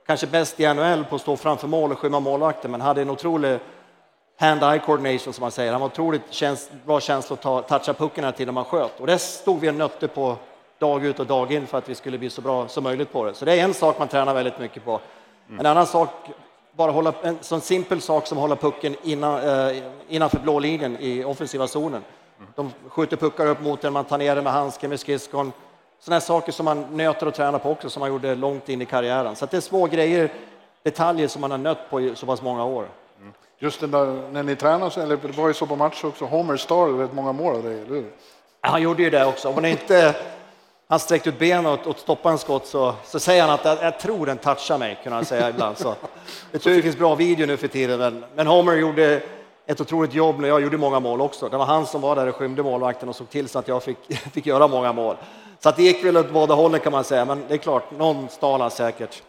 kanske 0.07 0.27
bäst 0.27 0.61
i 0.61 0.75
NHL 0.75 1.05
på 1.05 1.17
att 1.17 1.23
stå 1.23 1.37
framför 1.37 1.69
mål 1.69 1.93
och 1.93 1.99
skymma 1.99 2.21
målvakten, 2.21 2.71
men 2.71 2.81
hade 2.81 3.03
en 3.03 3.11
otrolig 3.11 3.59
hand-eye 4.41 4.79
coordination 4.79 5.33
som 5.33 5.43
man 5.43 5.51
säger. 5.51 5.73
Han 5.73 5.81
var 5.81 5.89
otroligt 5.89 6.23
käns 6.31 6.71
bra 6.85 7.01
känsla 7.01 7.35
att 7.35 7.43
ta, 7.43 7.63
toucha 7.63 7.95
pucken 7.95 8.25
hela 8.25 8.35
när 8.39 8.53
man 8.53 8.65
sköt. 8.65 9.01
Och 9.01 9.07
det 9.07 9.19
stod 9.19 9.61
vi 9.61 9.71
och 9.71 9.75
nötte 9.75 10.09
på 10.09 10.37
dag 10.79 11.05
ut 11.05 11.21
och 11.21 11.27
dag 11.27 11.53
in 11.53 11.67
för 11.67 11.79
att 11.79 11.89
vi 11.89 11.95
skulle 11.95 12.19
bli 12.19 12.31
så 12.31 12.41
bra 12.41 12.69
som 12.69 12.85
möjligt 12.85 13.13
på 13.13 13.25
det. 13.25 13.35
Så 13.35 13.45
det 13.45 13.53
är 13.53 13.65
en 13.65 13.75
sak 13.75 13.99
man 13.99 14.09
tränar 14.09 14.35
väldigt 14.35 14.59
mycket 14.59 14.85
på. 14.85 15.01
Mm. 15.49 15.61
En 15.61 15.67
annan 15.67 15.87
sak, 15.87 16.11
bara 16.73 16.93
hålla, 16.93 17.13
en 17.23 17.39
sån 17.41 17.61
simpel 17.61 18.01
sak 18.01 18.27
som 18.27 18.39
hålla 18.39 18.57
pucken 18.57 18.97
innan, 19.03 19.69
eh, 19.69 19.83
innanför 20.09 20.39
blå 20.39 20.59
linjen 20.59 20.97
i 21.01 21.25
offensiva 21.25 21.67
zonen. 21.67 22.05
Mm. 22.39 22.51
De 22.57 22.73
skjuter 22.89 23.17
puckar 23.17 23.47
upp 23.47 23.61
mot 23.61 23.85
en, 23.85 23.93
man 23.93 24.05
tar 24.05 24.19
ner 24.19 24.35
den 24.35 24.45
med 24.45 24.53
handsken, 24.53 24.91
med 24.91 25.01
skridskon. 25.01 25.53
Sådana 26.01 26.21
saker 26.21 26.53
som 26.53 26.65
man 26.65 26.87
nöter 26.97 27.27
och 27.27 27.35
tränar 27.35 27.59
på 27.59 27.71
också, 27.71 27.91
som 27.91 28.01
man 28.01 28.09
gjorde 28.09 28.35
långt 28.35 28.69
in 28.69 28.83
i 28.83 28.87
karriären. 28.87 29.37
Så 29.37 29.47
det 29.47 29.57
är 29.57 29.61
små 29.61 29.87
grejer, 29.87 30.33
detaljer 30.83 31.29
som 31.29 31.41
man 31.41 31.51
har 31.51 31.59
nött 31.59 31.91
på 31.91 32.01
i 32.01 32.15
så 32.15 32.27
pass 32.27 32.43
många 32.43 32.65
år. 32.65 32.89
Mm. 33.21 33.33
Just 33.59 33.81
det 33.81 33.87
där, 33.87 34.31
när 34.33 34.43
ni 34.43 34.57
tränar, 34.57 34.99
eller 34.99 35.17
det 35.17 35.37
var 35.37 35.49
ju 35.49 35.55
så 35.55 35.67
på 35.67 35.77
match 35.77 36.05
också, 36.05 36.25
Homer 36.25 36.57
Star 36.57 36.99
rätt 36.99 37.13
många 37.13 37.33
mål 37.33 37.55
av 37.55 37.63
dig, 37.63 37.81
eller 37.81 37.95
hur? 37.95 38.11
Han 38.61 38.83
gjorde 38.83 39.03
ju 39.03 39.11
det 39.11 39.27
också. 39.27 39.49
Om 39.49 39.55
man 39.55 39.65
inte 39.65 40.15
han 40.89 40.99
sträckte 40.99 41.29
ut 41.29 41.39
benen 41.39 41.67
och, 41.67 41.87
och 41.87 41.99
stoppade 41.99 42.33
en 42.33 42.39
skott 42.39 42.67
så, 42.67 42.95
så 43.05 43.21
säger 43.21 43.43
han 43.43 43.51
att 43.51 43.65
jag, 43.65 43.79
jag 43.83 44.01
tror 44.01 44.27
den 44.27 44.39
touchar 44.39 44.79
mig, 44.79 44.99
kunde 45.03 45.17
han 45.17 45.25
säga 45.25 45.51
ibland. 45.51 45.79
Så, 45.79 45.95
jag 46.53 46.63
tror 46.63 46.75
det 46.75 46.83
finns 46.83 46.99
bra 46.99 47.15
video 47.15 47.47
nu 47.47 47.57
för 47.57 47.69
tiden, 47.69 47.99
men, 47.99 48.25
men 48.35 48.47
Homer 48.47 48.77
gjorde 48.77 49.21
ett 49.67 49.81
otroligt 49.81 50.15
jobb 50.15 50.41
när 50.41 50.49
jag 50.49 50.63
gjorde 50.63 50.77
många 50.77 51.01
mål 51.01 51.21
också. 51.21 51.49
Det 51.49 51.57
var 51.57 51.65
han 51.67 51.87
som 51.87 52.01
var 52.01 52.17
där 52.17 52.27
och 52.27 52.35
skymde 52.35 52.63
målvakten 52.63 53.09
och 53.09 53.17
såg 53.17 53.31
till 53.31 53.49
så 53.49 53.59
att 53.59 53.69
jag 53.69 53.83
fick, 53.83 53.99
fick 54.33 54.47
göra 54.47 54.69
många 54.69 54.93
mål. 54.93 55.17
Så 55.59 55.69
att 55.69 55.77
det 55.77 55.83
gick 55.83 56.05
väl 56.05 56.17
åt 56.17 56.33
båda 56.33 56.55
hållen 56.55 56.81
kan 56.81 56.93
man 56.93 57.05
säga, 57.05 57.25
men 57.25 57.45
det 57.49 57.55
är 57.55 57.59
klart, 57.59 57.91
någon 57.91 58.29
stal 58.29 58.61
han 58.61 58.71
säkert. 58.71 59.23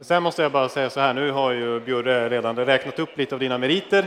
Sen 0.00 0.22
måste 0.22 0.42
jag 0.42 0.52
bara 0.52 0.68
säga 0.68 0.90
så 0.90 1.00
här, 1.00 1.14
nu 1.14 1.30
har 1.30 1.52
ju 1.52 1.80
Bjurre 1.80 2.28
redan 2.28 2.56
räknat 2.56 2.98
upp 2.98 3.18
lite 3.18 3.34
av 3.34 3.38
dina 3.40 3.58
meriter, 3.58 4.06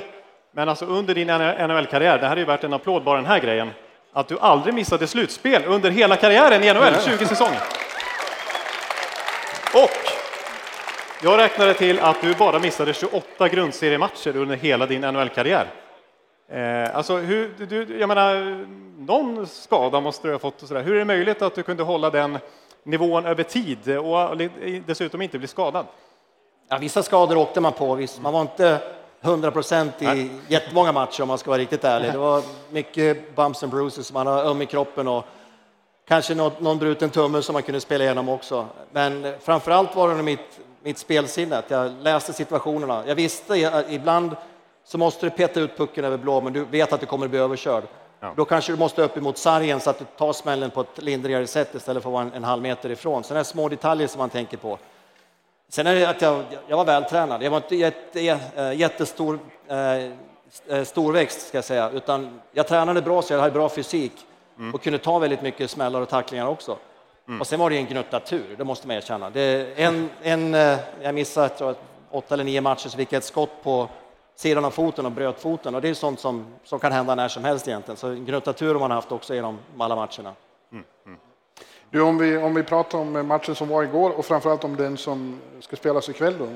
men 0.51 0.69
alltså 0.69 0.85
under 0.85 1.15
din 1.15 1.27
NHL-karriär, 1.27 2.19
det 2.19 2.27
här 2.27 2.35
är 2.35 2.39
ju 2.39 2.45
värt 2.45 2.63
en 2.63 2.73
applåd 2.73 3.03
bara 3.03 3.15
den 3.15 3.25
här 3.25 3.39
grejen, 3.39 3.69
att 4.13 4.27
du 4.27 4.39
aldrig 4.39 4.73
missade 4.73 5.07
slutspel 5.07 5.65
under 5.65 5.89
hela 5.89 6.15
karriären 6.15 6.63
i 6.63 6.73
NHL, 6.73 7.01
20 7.05 7.25
säsonger. 7.25 7.61
Och 9.73 9.89
jag 11.23 11.39
räknade 11.39 11.73
till 11.73 11.99
att 11.99 12.21
du 12.21 12.35
bara 12.35 12.59
missade 12.59 12.93
28 12.93 13.49
grundseriematcher 13.49 14.35
under 14.35 14.55
hela 14.55 14.85
din 14.85 15.01
NHL-karriär. 15.01 15.67
Eh, 16.49 16.95
alltså, 16.95 17.17
hur, 17.17 17.51
du, 17.69 17.99
jag 17.99 18.07
menar, 18.07 18.65
någon 18.97 19.47
skada 19.47 19.99
måste 19.99 20.27
du 20.27 20.31
ha 20.31 20.39
fått. 20.39 20.61
Och 20.61 20.67
så 20.67 20.73
där. 20.73 20.83
Hur 20.83 20.95
är 20.95 20.99
det 20.99 21.05
möjligt 21.05 21.41
att 21.41 21.55
du 21.55 21.63
kunde 21.63 21.83
hålla 21.83 22.09
den 22.09 22.37
nivån 22.83 23.25
över 23.25 23.43
tid 23.43 23.97
och 23.97 24.37
dessutom 24.85 25.21
inte 25.21 25.39
bli 25.39 25.47
skadad? 25.47 25.85
Ja, 26.69 26.77
vissa 26.77 27.03
skador 27.03 27.37
åkte 27.37 27.61
man 27.61 27.73
på. 27.73 28.07
Man 28.21 28.33
var 28.33 28.41
inte 28.41 28.79
100 29.23 29.51
procent 29.51 30.01
i 30.01 30.31
jättemånga 30.47 30.91
matcher 30.91 31.21
om 31.21 31.27
man 31.27 31.37
ska 31.37 31.49
vara 31.49 31.61
riktigt 31.61 31.83
ärlig. 31.83 32.11
Det 32.11 32.17
var 32.17 32.43
mycket 32.71 33.35
bumps 33.35 33.63
and 33.63 33.71
bruises, 33.71 34.13
man 34.13 34.27
har 34.27 34.43
öm 34.43 34.61
i 34.61 34.65
kroppen 34.65 35.07
och 35.07 35.25
kanske 36.07 36.35
någon, 36.35 36.51
någon 36.59 36.77
bruten 36.79 37.09
tumme 37.09 37.41
som 37.41 37.53
man 37.53 37.63
kunde 37.63 37.81
spela 37.81 38.03
igenom 38.03 38.29
också. 38.29 38.65
Men 38.91 39.33
framför 39.41 39.71
allt 39.71 39.95
var 39.95 40.15
det 40.15 40.23
mitt, 40.23 40.59
mitt 40.83 40.97
spelsinne, 40.97 41.57
att 41.57 41.71
jag 41.71 41.91
läste 42.01 42.33
situationerna. 42.33 43.03
Jag 43.07 43.15
visste 43.15 43.69
att 43.73 43.91
ibland 43.91 44.35
så 44.85 44.97
måste 44.97 45.25
du 45.25 45.29
peta 45.29 45.59
ut 45.59 45.77
pucken 45.77 46.05
över 46.05 46.17
blå, 46.17 46.41
men 46.41 46.53
du 46.53 46.65
vet 46.65 46.93
att 46.93 46.99
du 46.99 47.05
kommer 47.05 47.25
att 47.25 47.31
bli 47.31 47.39
överkörd. 47.39 47.83
Ja. 48.19 48.33
Då 48.35 48.45
kanske 48.45 48.71
du 48.71 48.77
måste 48.77 49.03
upp 49.03 49.17
emot 49.17 49.37
sargen 49.37 49.79
så 49.79 49.89
att 49.89 49.99
du 49.99 50.05
tar 50.17 50.33
smällen 50.33 50.71
på 50.71 50.81
ett 50.81 51.03
lindrigare 51.03 51.47
sätt 51.47 51.75
istället 51.75 52.03
för 52.03 52.09
att 52.09 52.13
vara 52.13 52.23
en, 52.23 52.33
en 52.33 52.43
halv 52.43 52.61
meter 52.61 52.89
ifrån. 52.89 53.23
Sådana 53.23 53.43
små 53.43 53.69
detaljer 53.69 54.07
som 54.07 54.19
man 54.19 54.29
tänker 54.29 54.57
på. 54.57 54.77
Sen 55.73 55.87
är 55.87 55.95
det 55.95 56.09
att 56.09 56.21
jag, 56.21 56.43
jag 56.67 56.77
var 56.77 56.85
vältränad. 56.85 57.43
Jag 57.43 57.51
var 57.51 57.57
inte 57.57 57.75
jätte, 57.75 58.19
äh, 58.55 58.73
jättestor 58.73 59.39
äh, 59.67 60.83
storväxt, 60.83 61.47
ska 61.47 61.57
jag 61.57 61.65
säga, 61.65 61.89
utan 61.89 62.41
jag 62.51 62.67
tränade 62.67 63.01
bra 63.01 63.21
så 63.21 63.33
jag 63.33 63.39
hade 63.39 63.51
bra 63.51 63.69
fysik 63.69 64.11
mm. 64.57 64.73
och 64.73 64.81
kunde 64.81 64.99
ta 64.99 65.19
väldigt 65.19 65.41
mycket 65.41 65.69
smällar 65.69 66.01
och 66.01 66.09
tacklingar 66.09 66.47
också. 66.47 66.77
Mm. 67.27 67.41
Och 67.41 67.47
sen 67.47 67.59
var 67.59 67.69
det 67.69 67.77
en 67.77 67.85
gnutta 67.85 68.19
tur, 68.19 68.55
det 68.57 68.63
måste 68.63 68.87
man 68.87 68.97
erkänna. 68.97 69.29
Det, 69.29 69.67
en, 69.75 70.09
en, 70.21 70.53
jag 71.01 71.15
missade 71.15 71.49
tror 71.49 71.69
jag, 71.69 71.77
åtta 72.17 72.33
eller 72.33 72.43
nio 72.43 72.61
matcher 72.61 72.89
så 72.89 72.97
fick 72.97 73.13
jag 73.13 73.17
ett 73.17 73.23
skott 73.23 73.63
på 73.63 73.89
sidan 74.35 74.65
av 74.65 74.71
foten 74.71 75.05
och 75.05 75.11
bröt 75.11 75.39
foten 75.39 75.75
och 75.75 75.81
det 75.81 75.89
är 75.89 75.93
sånt 75.93 76.19
som, 76.19 76.45
som 76.63 76.79
kan 76.79 76.91
hända 76.91 77.15
när 77.15 77.27
som 77.27 77.43
helst 77.43 77.67
egentligen. 77.67 77.97
Så 77.97 78.07
en 78.07 78.25
gnutta 78.25 78.53
tur 78.53 78.73
har 78.73 78.79
man 78.79 78.91
haft 78.91 79.11
också 79.11 79.35
genom 79.35 79.59
alla 79.77 79.95
matcherna. 79.95 80.33
Mm. 80.71 80.85
Du, 81.93 82.01
om, 82.01 82.17
vi, 82.17 82.37
om 82.37 82.53
vi 82.53 82.63
pratar 82.63 82.97
om 82.97 83.27
matchen 83.27 83.55
som 83.55 83.67
var 83.67 83.83
igår 83.83 84.09
och 84.09 84.25
framförallt 84.25 84.63
om 84.63 84.75
den 84.75 84.97
som 84.97 85.41
ska 85.59 85.75
spelas 85.75 86.09
ikväll 86.09 86.35
då. 86.39 86.47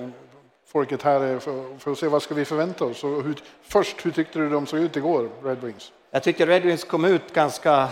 Folket 0.67 1.03
här 1.03 1.21
är 1.21 1.39
för, 1.39 1.77
för 1.79 1.91
att 1.91 1.97
se 1.97 2.07
vad 2.07 2.21
ska 2.21 2.35
vi 2.35 2.45
förvänta 2.45 2.85
oss. 2.85 3.03
Och 3.03 3.23
hur, 3.23 3.35
först, 3.61 4.05
hur 4.05 4.11
tyckte 4.11 4.39
du 4.39 4.49
de 4.49 4.65
såg 4.65 4.79
ut 4.79 4.95
igår, 4.95 5.29
Red 5.43 5.57
Wings? 5.61 5.91
Jag 6.11 6.23
tyckte 6.23 6.45
Red 6.45 6.63
Wings 6.63 6.83
kom 6.83 7.05
ut 7.05 7.33
ganska, 7.33 7.87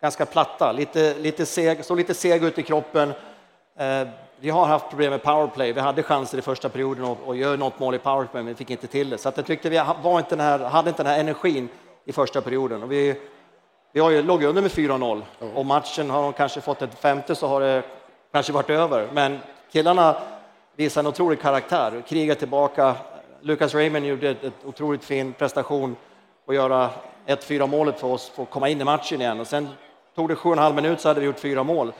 ganska 0.00 0.26
platta, 0.26 0.72
lite, 0.72 1.18
lite 1.18 1.46
seg, 1.46 1.84
såg 1.84 1.96
lite 1.96 2.14
seg 2.14 2.44
ut 2.44 2.58
i 2.58 2.62
kroppen. 2.62 3.12
Eh, 3.78 4.08
vi 4.40 4.50
har 4.50 4.66
haft 4.66 4.88
problem 4.88 5.10
med 5.10 5.22
powerplay. 5.22 5.72
Vi 5.72 5.80
hade 5.80 6.02
chanser 6.02 6.38
i 6.38 6.42
första 6.42 6.68
perioden 6.68 7.04
och, 7.04 7.18
och 7.24 7.36
gör 7.36 7.56
något 7.56 7.78
mål 7.78 7.94
i 7.94 7.98
powerplay, 7.98 8.42
men 8.42 8.52
vi 8.52 8.58
fick 8.58 8.70
inte 8.70 8.86
till 8.86 9.10
det. 9.10 9.18
Så 9.18 9.28
att 9.28 9.36
jag 9.36 9.46
tyckte 9.46 9.70
vi 9.70 9.82
var 10.02 10.18
inte 10.18 10.36
den 10.36 10.46
här, 10.46 10.58
hade 10.58 10.88
inte 10.88 11.02
den 11.02 11.12
här 11.12 11.20
energin 11.20 11.68
i 12.04 12.12
första 12.12 12.40
perioden. 12.40 12.82
Och 12.82 12.92
vi, 12.92 13.16
vi 13.92 14.00
har 14.00 14.10
ju, 14.10 14.22
låg 14.22 14.42
under 14.42 14.62
med 14.62 14.70
4-0 14.70 15.22
mm. 15.40 15.56
och 15.56 15.66
matchen 15.66 16.10
har 16.10 16.22
de 16.22 16.32
kanske 16.32 16.60
fått 16.60 16.82
ett 16.82 16.98
femte 16.98 17.34
så 17.34 17.46
har 17.46 17.60
det 17.60 17.82
kanske 18.32 18.52
varit 18.52 18.70
över. 18.70 19.08
Men 19.12 19.38
killarna 19.72 20.16
visar 20.76 21.00
en 21.00 21.06
otrolig 21.06 21.40
karaktär, 21.40 22.02
krigar 22.08 22.34
tillbaka. 22.34 22.94
Lucas 23.40 23.74
Raymond 23.74 24.06
gjorde 24.06 24.30
ett 24.30 24.52
otroligt 24.64 25.04
fin 25.04 25.32
prestation 25.32 25.96
och 26.46 26.54
göra 26.54 26.90
1-4 27.26 27.66
målet 27.66 28.00
för 28.00 28.08
oss 28.08 28.28
för 28.28 28.42
att 28.42 28.50
komma 28.50 28.68
in 28.68 28.80
i 28.80 28.84
matchen 28.84 29.20
igen. 29.20 29.40
Och 29.40 29.46
sen 29.46 29.68
tog 30.14 30.28
det 30.28 30.34
7,5 30.34 30.74
minuter 30.74 31.02
så 31.02 31.08
hade 31.08 31.20
vi 31.20 31.26
gjort 31.26 31.40
fyra 31.40 31.62
mål. 31.62 31.92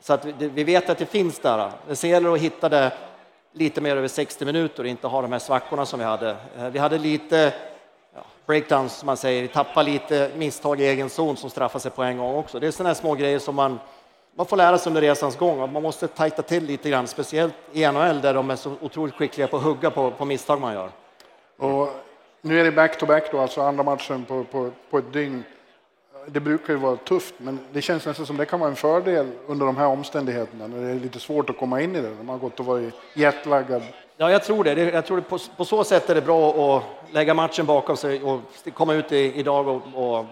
Så 0.00 0.12
att 0.12 0.24
vi, 0.24 0.48
vi 0.48 0.64
vet 0.64 0.90
att 0.90 0.98
det 0.98 1.06
finns 1.06 1.38
där. 1.38 1.70
Det 1.86 2.04
gäller 2.04 2.32
att 2.32 2.40
hitta 2.40 2.68
det 2.68 2.92
lite 3.52 3.80
mer 3.80 3.96
över 3.96 4.08
60 4.08 4.44
minuter 4.44 4.82
och 4.82 4.88
inte 4.88 5.06
ha 5.06 5.22
de 5.22 5.32
här 5.32 5.38
svackorna 5.38 5.86
som 5.86 5.98
vi 5.98 6.04
hade. 6.04 6.36
Eh, 6.58 6.68
vi 6.68 6.78
hade 6.78 6.98
lite 6.98 7.52
breakdowns, 8.52 8.92
som 8.92 9.06
man 9.06 9.16
säger, 9.16 9.48
tappa 9.48 9.82
lite 9.82 10.30
misstag 10.36 10.80
i 10.80 10.84
egen 10.84 11.10
zon 11.10 11.36
som 11.36 11.50
straffar 11.50 11.78
sig 11.78 11.90
på 11.90 12.02
en 12.02 12.18
gång 12.18 12.34
också. 12.34 12.60
Det 12.60 12.66
är 12.66 12.70
sådana 12.70 12.88
här 12.88 12.94
små 12.94 13.14
grejer 13.14 13.38
som 13.38 13.54
man, 13.54 13.78
man 14.36 14.46
får 14.46 14.56
lära 14.56 14.78
sig 14.78 14.90
under 14.90 15.00
resans 15.00 15.36
gång. 15.36 15.72
Man 15.72 15.82
måste 15.82 16.08
tajta 16.08 16.42
till 16.42 16.64
lite 16.64 16.90
grann, 16.90 17.06
speciellt 17.06 17.54
i 17.72 17.86
NHL 17.86 18.20
där 18.20 18.34
de 18.34 18.50
är 18.50 18.56
så 18.56 18.74
otroligt 18.80 19.14
skickliga 19.14 19.48
på 19.48 19.56
att 19.56 19.62
hugga 19.62 19.90
på, 19.90 20.10
på 20.10 20.24
misstag 20.24 20.60
man 20.60 20.74
gör. 20.74 20.90
Och 21.58 21.88
nu 22.42 22.60
är 22.60 22.64
det 22.64 22.72
back-to-back 22.72 23.24
-back 23.24 23.32
då, 23.32 23.38
alltså 23.40 23.62
andra 23.62 23.82
matchen 23.82 24.24
på, 24.24 24.44
på, 24.44 24.70
på 24.90 24.98
ett 24.98 25.12
dygn 25.12 25.44
det 26.26 26.40
brukar 26.40 26.72
ju 26.72 26.78
vara 26.78 26.96
tufft, 26.96 27.34
men 27.38 27.58
det 27.72 27.82
känns 27.82 28.06
nästan 28.06 28.26
som 28.26 28.36
det 28.36 28.46
kan 28.46 28.60
vara 28.60 28.70
en 28.70 28.76
fördel 28.76 29.26
under 29.46 29.66
de 29.66 29.76
här 29.76 29.86
omständigheterna, 29.86 30.66
när 30.66 30.80
det 30.80 30.90
är 30.90 30.94
lite 30.94 31.20
svårt 31.20 31.50
att 31.50 31.58
komma 31.58 31.80
in 31.80 31.96
i 31.96 32.00
det, 32.00 32.08
när 32.08 32.16
man 32.16 32.28
har 32.28 32.38
gått 32.38 32.60
och 32.60 32.66
varit 32.66 32.94
jetlaggad. 33.14 33.82
Ja, 34.16 34.30
jag 34.30 34.44
tror 34.44 34.64
det. 34.64 34.74
Jag 34.74 35.06
tror 35.06 35.16
det 35.16 35.22
på, 35.22 35.38
på, 35.56 35.64
så 35.64 35.84
sätt 35.84 36.10
är 36.10 36.14
det 36.14 36.20
bra 36.20 36.76
att 36.76 36.82
lägga 37.14 37.34
matchen 37.34 37.66
bakom 37.66 37.96
sig 37.96 38.22
och 38.22 38.40
komma 38.74 38.94
ut 38.94 39.12
i, 39.12 39.32
idag 39.34 39.68
och, 39.68 39.82
och 39.94 40.26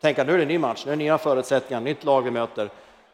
tänka 0.00 0.22
att 0.22 0.26
nu 0.28 0.34
är 0.34 0.36
det 0.36 0.44
en 0.44 0.48
ny 0.48 0.58
match, 0.58 0.82
nu 0.86 0.92
är 0.92 0.96
det 0.96 1.02
nya 1.02 1.18
förutsättningar, 1.18 1.80
nytt 1.80 2.04
lag 2.04 2.22
vi 2.22 2.30
möter. 2.30 2.70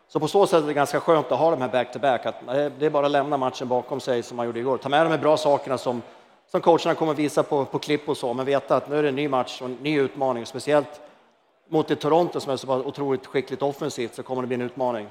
Så 0.09 0.21
på 0.21 0.29
så 0.29 0.47
sätt 0.47 0.62
är 0.62 0.67
det 0.67 0.75
ganska 0.75 1.00
skönt 1.00 1.33
att 1.33 1.39
ha 1.39 1.50
de 1.50 1.61
här 1.61 1.69
back-to-back, 1.69 2.25
-back, 2.25 2.29
att 2.29 2.57
eh, 2.57 2.73
det 2.79 2.87
är 2.87 2.91
bara 2.91 3.07
att 3.07 3.12
lämna 3.12 3.37
matchen 3.37 3.69
bakom 3.69 4.00
sig 4.00 4.23
som 4.23 4.37
man 4.37 4.47
gjorde 4.47 4.61
igår. 4.61 4.79
Ta 4.79 4.89
med 4.89 5.07
de 5.07 5.11
här 5.11 5.19
bra 5.19 5.37
sakerna 5.37 5.79
som, 5.79 6.03
som 6.50 6.61
coacherna 6.61 6.95
kommer 6.95 7.15
visa 7.15 7.43
på, 7.43 7.65
på 7.65 7.79
klipp 7.79 8.09
och 8.09 8.17
så, 8.17 8.35
men 8.35 8.47
veta 8.47 8.77
att 8.77 8.89
nu 8.89 8.99
är 8.99 9.03
det 9.03 9.09
en 9.09 9.17
ny 9.17 9.29
match 9.29 9.61
och 9.61 9.67
en 9.67 9.79
ny 9.83 10.00
utmaning, 10.00 10.47
speciellt 10.47 11.00
mot 11.69 11.91
ett 11.91 12.00
Toronto 12.00 12.41
som 12.41 12.53
är 12.53 12.57
så 12.57 12.77
otroligt 12.77 13.27
skickligt 13.27 13.62
offensivt 13.62 14.15
så 14.15 14.23
kommer 14.23 14.43
det 14.43 14.49
bli 14.49 14.55
en 14.55 14.62
utmaning. 14.62 15.07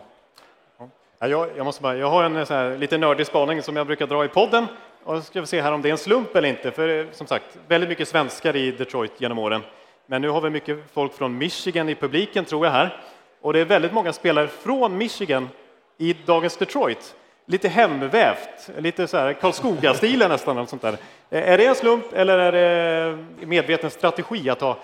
Ja, 1.20 1.28
jag, 1.28 1.48
jag, 1.58 1.66
måste 1.66 1.82
bara, 1.82 1.96
jag 1.96 2.10
har 2.10 2.24
en 2.24 2.36
eh, 2.36 2.46
så 2.46 2.54
här, 2.54 2.78
lite 2.78 2.98
nördig 2.98 3.28
spaning 3.28 3.62
som 3.62 3.76
jag 3.76 3.88
brukar 3.88 4.08
dra 4.08 4.26
i 4.26 4.28
podden 4.28 4.68
och 5.10 5.24
ska 5.24 5.42
vi 5.42 5.48
se 5.48 5.62
här 5.62 5.72
om 5.72 5.82
det 5.82 5.90
är 5.90 5.92
en 5.92 5.98
slump 5.98 6.36
eller 6.36 6.50
inte. 6.50 6.72
För 6.72 7.00
eh, 7.00 7.06
som 7.12 7.28
sagt, 7.28 7.58
väldigt 7.68 7.90
mycket 7.90 8.08
svenskar 8.08 8.56
i 8.56 8.72
Detroit 8.72 9.12
genom 9.18 9.40
åren. 9.40 9.62
Men 10.06 10.22
nu 10.22 10.30
har 10.30 10.42
vi 10.42 10.50
mycket 10.50 10.80
folk 10.94 11.14
från 11.14 11.38
Michigan 11.38 11.90
i 11.90 11.96
publiken 11.96 12.46
tror 12.46 12.66
jag 12.66 12.74
här. 12.74 13.02
Och 13.42 13.54
det 13.54 13.60
är 13.60 13.66
väldigt 13.66 13.94
många 13.94 14.14
spelare 14.14 14.48
från 14.48 14.98
Michigan 14.98 15.50
i 15.98 16.16
dagens 16.26 16.58
Detroit. 16.58 17.16
Lite 17.46 17.70
hemvävt, 17.70 18.70
lite 18.78 19.08
så 19.08 19.18
här 19.18 19.34
Karlskoga-stilen 19.34 20.30
nästan. 20.30 20.58
Och 20.58 20.70
sånt 20.70 20.82
där. 20.82 20.98
Eh, 21.30 21.50
är 21.50 21.58
det 21.58 21.66
en 21.66 21.76
slump 21.76 22.14
eller 22.14 22.40
är 22.40 22.52
det 22.52 23.10
eh, 23.42 23.48
medveten 23.48 23.92
strategi 23.92 24.50
att 24.50 24.62
ha 24.62 24.78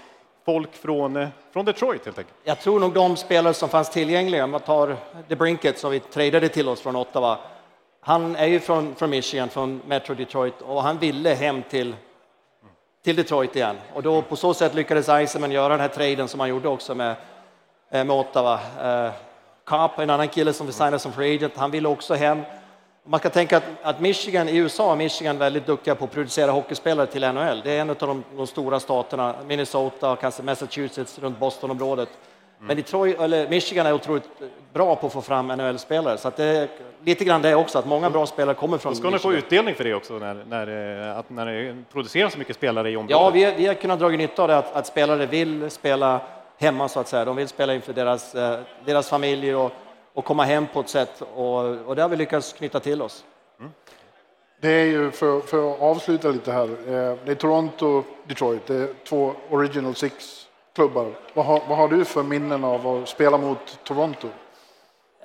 folk 0.45 0.73
från, 0.73 1.27
från 1.53 1.65
Detroit 1.65 2.05
helt 2.05 2.17
enkelt? 2.17 2.37
Jag 2.43 2.59
tror 2.59 2.79
nog 2.79 2.93
de 2.93 3.17
spelare 3.17 3.53
som 3.53 3.69
fanns 3.69 3.89
tillgängliga, 3.89 4.43
om 4.43 4.51
man 4.51 4.61
tar 4.61 4.95
The 5.29 5.35
Brinket 5.35 5.79
som 5.79 5.91
vi 5.91 5.99
tradade 5.99 6.49
till 6.49 6.67
oss 6.67 6.81
från 6.81 6.95
Ottawa. 6.95 7.37
Han 8.07 8.35
är 8.35 8.47
ju 8.47 8.59
från, 8.59 8.95
från 8.95 9.09
Michigan, 9.09 9.49
från 9.49 9.81
Metro 9.87 10.15
Detroit 10.15 10.61
och 10.61 10.83
han 10.83 10.99
ville 10.99 11.29
hem 11.29 11.63
till, 11.69 11.95
till 13.03 13.15
Detroit 13.15 13.55
igen. 13.55 13.75
Och 13.93 14.03
då 14.03 14.21
på 14.21 14.35
så 14.35 14.53
sätt 14.53 14.73
lyckades 14.73 15.09
Eisenman 15.09 15.51
göra 15.51 15.69
den 15.69 15.79
här 15.79 15.87
traden 15.87 16.27
som 16.27 16.39
han 16.39 16.49
gjorde 16.49 16.67
också 16.67 16.95
med, 16.95 17.15
eh, 17.91 18.03
med 18.03 18.11
Ottawa. 18.11 18.59
Uh, 18.83 19.99
en 20.01 20.09
annan 20.09 20.27
kille 20.27 20.53
som 20.53 20.67
vi 20.67 20.73
signade 20.73 20.99
som 20.99 21.13
free 21.13 21.35
agent, 21.35 21.57
han 21.57 21.71
ville 21.71 21.87
också 21.87 22.13
hem. 22.13 22.41
Man 23.05 23.19
kan 23.19 23.31
tänka 23.31 23.57
att, 23.57 23.63
att, 23.81 23.99
Michigan, 23.99 24.49
i 24.49 24.57
USA 24.57 24.91
är 24.91 24.95
Michigan 24.95 25.37
väldigt 25.37 25.65
duktiga 25.65 25.95
på 25.95 26.05
att 26.05 26.11
producera 26.11 26.51
hockeyspelare 26.51 27.07
till 27.07 27.21
NHL. 27.21 27.61
Det 27.63 27.71
är 27.71 27.81
en 27.81 27.89
av 27.89 27.95
de, 27.95 28.23
de 28.35 28.47
stora 28.47 28.79
staterna, 28.79 29.35
Minnesota, 29.47 30.15
kanske 30.15 30.43
Massachusetts, 30.43 31.19
runt 31.19 31.39
Bostonområdet. 31.39 32.09
Mm. 32.09 32.67
Men 32.67 32.75
Detroit, 32.75 33.19
eller 33.19 33.49
Michigan 33.49 33.85
är 33.85 33.93
otroligt 33.93 34.29
bra 34.73 34.95
på 34.95 35.07
att 35.07 35.13
få 35.13 35.21
fram 35.21 35.47
NHL-spelare, 35.47 36.17
så 36.17 36.27
att 36.27 36.37
det 36.37 36.69
lite 37.05 37.25
grann 37.25 37.41
det 37.41 37.55
också, 37.55 37.79
att 37.79 37.85
många 37.85 38.09
bra 38.09 38.25
spelare 38.25 38.55
kommer 38.55 38.77
från 38.77 38.89
Michigan. 38.91 39.11
Då 39.11 39.19
ska 39.19 39.29
ni 39.29 39.33
få 39.33 39.45
utdelning 39.45 39.75
för 39.75 39.83
det 39.83 39.93
också, 39.93 40.13
när, 40.13 40.45
när, 40.49 41.07
att, 41.19 41.29
när 41.29 41.45
det 41.45 41.83
produceras 41.91 42.33
så 42.33 42.39
mycket 42.39 42.55
spelare 42.55 42.91
i 42.91 42.97
området? 42.97 43.11
Ja, 43.11 43.29
vi, 43.29 43.53
vi 43.57 43.67
har 43.67 43.73
kunnat 43.73 43.99
dra 43.99 44.09
nytta 44.09 44.41
av 44.41 44.47
det, 44.47 44.57
att, 44.57 44.75
att, 44.75 44.87
spelare 44.87 45.25
vill 45.25 45.69
spela 45.69 46.21
hemma, 46.57 46.87
så 46.87 46.99
att 46.99 47.07
säga. 47.07 47.25
De 47.25 47.35
vill 47.35 47.47
spela 47.47 47.75
inför 47.75 47.93
deras, 47.93 48.35
eh, 48.35 48.59
deras 48.85 49.09
familjer 49.09 49.55
och 49.55 49.71
och 50.15 50.25
komma 50.25 50.43
hem 50.43 50.67
på 50.73 50.79
ett 50.79 50.89
sätt 50.89 51.21
och, 51.35 51.57
och 51.87 51.95
det 51.95 52.01
har 52.01 52.09
vi 52.09 52.15
lyckats 52.15 52.53
knyta 52.53 52.79
till 52.79 53.01
oss. 53.01 53.25
Mm. 53.59 53.71
Det 54.61 54.69
är 54.69 54.85
ju 54.85 55.11
för, 55.11 55.41
för 55.41 55.73
att 55.73 55.81
avsluta 55.81 56.29
lite 56.29 56.51
här. 56.51 56.69
Eh, 56.69 57.17
det 57.25 57.31
är 57.31 57.35
Toronto, 57.35 58.03
Detroit, 58.27 58.67
det 58.67 58.75
är 58.75 58.87
två 59.07 59.33
Original 59.49 59.95
Six 59.95 60.47
klubbar. 60.75 61.11
Vad 61.33 61.45
vad 61.45 61.77
har 61.77 61.87
du 61.87 62.05
för 62.05 62.23
minnen 62.23 62.63
av 62.63 62.87
att 62.87 63.09
spela 63.09 63.37
mot 63.37 63.79
Toronto? 63.83 64.27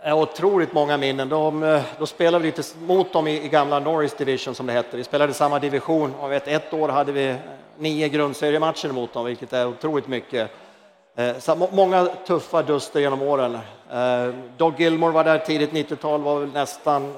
Otroligt 0.05 0.73
många 0.73 0.97
minnen. 0.97 1.29
De, 1.29 1.63
eh, 1.63 1.83
då 1.99 2.07
spelade 2.07 2.43
vi 2.43 2.49
lite 2.49 2.63
mot 2.79 3.13
dem 3.13 3.27
i, 3.27 3.45
i 3.45 3.49
gamla 3.49 3.81
Norris 3.81 4.15
Division 4.15 4.55
som 4.55 4.67
det 4.67 4.73
hette. 4.73 4.97
Vi 4.97 5.05
spelade 5.05 5.31
i 5.31 5.35
samma 5.35 5.59
division 5.59 6.15
och 6.15 6.33
vet, 6.33 6.49
ett 6.49 6.73
år 6.73 6.89
hade 6.89 7.13
vi 7.13 7.29
eh, 7.29 7.37
nio 7.79 8.09
grundseriematcher 8.09 8.89
mot 8.89 9.13
dem, 9.13 9.25
vilket 9.25 9.53
är 9.53 9.67
otroligt 9.67 10.09
mycket. 10.09 10.51
Eh, 11.17 11.39
så 11.39 11.69
många 11.73 12.07
tuffa 12.27 12.63
duster 12.63 13.01
genom 13.01 13.23
åren. 13.23 13.59
Eh, 13.91 14.35
Doug 14.57 14.81
Gilmore 14.81 15.13
var 15.13 15.25
där 15.25 15.39
tidigt 15.39 15.73
90-tal, 15.73 16.21
var 16.21 16.41
väl 16.41 16.53
nästan 16.53 17.15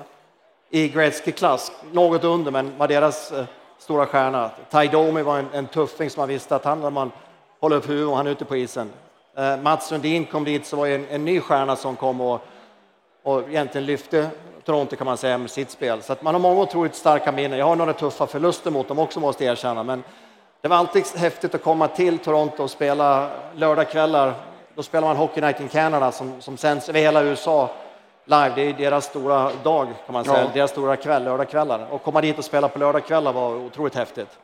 i 0.70 0.88
Gretzky-klass, 0.88 1.72
något 1.92 2.24
under, 2.24 2.50
men 2.50 2.78
var 2.78 2.88
deras 2.88 3.32
eh, 3.32 3.44
stora 3.78 4.06
stjärna. 4.06 4.50
Ty 4.70 4.88
Domi 4.88 5.22
var 5.22 5.38
en, 5.38 5.48
en 5.52 5.66
tuffing 5.66 6.10
som 6.10 6.20
man 6.20 6.28
visste 6.28 6.56
att 6.56 6.64
han, 6.64 6.80
när 6.80 6.90
man 6.90 7.12
håller 7.60 7.76
upp 7.76 7.88
huvudet 7.88 8.08
och 8.10 8.16
han 8.16 8.26
är 8.26 8.30
ute 8.30 8.44
på 8.44 8.56
isen. 8.56 8.90
Mats 9.62 9.88
Sundin 9.88 10.24
kom 10.24 10.44
dit, 10.44 10.66
så 10.66 10.76
var 10.76 10.86
en, 10.86 11.06
en 11.10 11.24
ny 11.24 11.40
stjärna 11.40 11.76
som 11.76 11.96
kom 11.96 12.20
och 12.20 12.40
och 13.22 13.48
egentligen 13.48 13.86
lyfte 13.86 14.30
Toronto 14.64 14.96
kan 14.96 15.04
man 15.04 15.16
säga 15.16 15.38
med 15.38 15.50
sitt 15.50 15.70
spel. 15.70 16.02
Så 16.02 16.12
att 16.12 16.22
man 16.22 16.34
har 16.34 16.40
många 16.40 16.60
otroligt 16.60 16.94
starka 16.94 17.32
minnen. 17.32 17.58
Jag 17.58 17.66
har 17.66 17.76
några 17.76 17.92
tuffa 17.92 18.26
förluster 18.26 18.70
mot 18.70 18.88
dem 18.88 18.98
också 18.98 19.20
måste 19.20 19.44
jag 19.44 19.52
erkänna, 19.52 19.82
men 19.82 20.02
det 20.60 20.68
var 20.68 20.76
alltid 20.76 21.04
häftigt 21.16 21.54
att 21.54 21.62
komma 21.62 21.88
till 21.88 22.18
Toronto 22.18 22.62
och 22.62 22.70
spela 22.70 23.30
lördagskvällar. 23.54 24.34
Då 24.74 24.82
spelar 24.82 25.08
man 25.08 25.16
Hockey 25.16 25.40
Night 25.40 25.60
in 25.60 25.68
Canada 25.68 26.12
som, 26.12 26.40
som 26.40 26.56
sänds 26.56 26.88
över 26.88 27.00
hela 27.00 27.22
USA 27.22 27.70
live. 28.24 28.52
Det 28.54 28.62
är 28.62 28.72
deras 28.72 29.04
stora 29.04 29.50
dag 29.62 29.86
kan 30.06 30.12
man 30.12 30.24
säga, 30.24 30.42
ja. 30.42 30.50
deras 30.54 30.70
stora 30.70 30.96
kväll, 30.96 31.24
lördagskvällar. 31.24 31.86
Och 31.90 32.02
komma 32.02 32.20
dit 32.20 32.38
och 32.38 32.44
spela 32.44 32.68
på 32.68 32.78
lördagskvällar 32.78 33.32
var 33.32 33.54
otroligt 33.54 33.94
häftigt. 33.94 34.38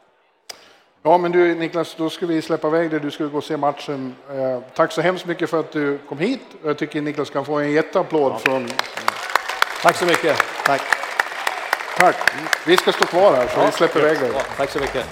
Ja, 1.02 1.19
men 1.19 1.33
du 1.33 1.55
Niklas, 1.55 1.95
då 1.95 2.11
ska 2.11 2.26
vi 2.26 2.43
släppa 2.43 2.69
iväg 2.69 2.90
dig. 2.90 3.00
Du 3.00 3.11
ska 3.11 3.25
gå 3.25 3.38
och 3.38 3.45
se 3.45 3.57
matchen. 3.57 4.14
Eh, 4.31 4.62
tack 4.75 4.93
så 4.93 5.00
hemskt 5.00 5.26
mycket 5.26 5.50
för 5.50 5.61
att 5.61 5.73
du 5.73 5.99
kom 6.09 6.19
hit. 6.19 6.40
Jag 6.64 6.78
tycker 6.78 7.02
Niklas 7.02 7.31
kan 7.31 7.45
få 7.45 7.59
en 7.59 7.73
jätteapplåd 7.73 8.33
ja. 8.33 8.38
från... 8.38 8.69
Tack 9.83 9.97
så 9.97 10.07
mycket. 10.07 10.37
Tack. 10.67 10.83
Tack. 11.99 12.17
Vi 12.67 12.76
ska 12.76 12.93
stå 12.93 13.07
kvar 13.07 13.33
här, 13.33 13.47
så 13.47 13.61
ja, 13.61 13.67
vi 13.67 13.73
släpper 13.73 14.00
iväg 14.00 14.21
dig. 14.21 14.31
Ja, 14.35 14.40
tack 14.57 14.71
så 14.71 14.78
mycket. 14.78 15.07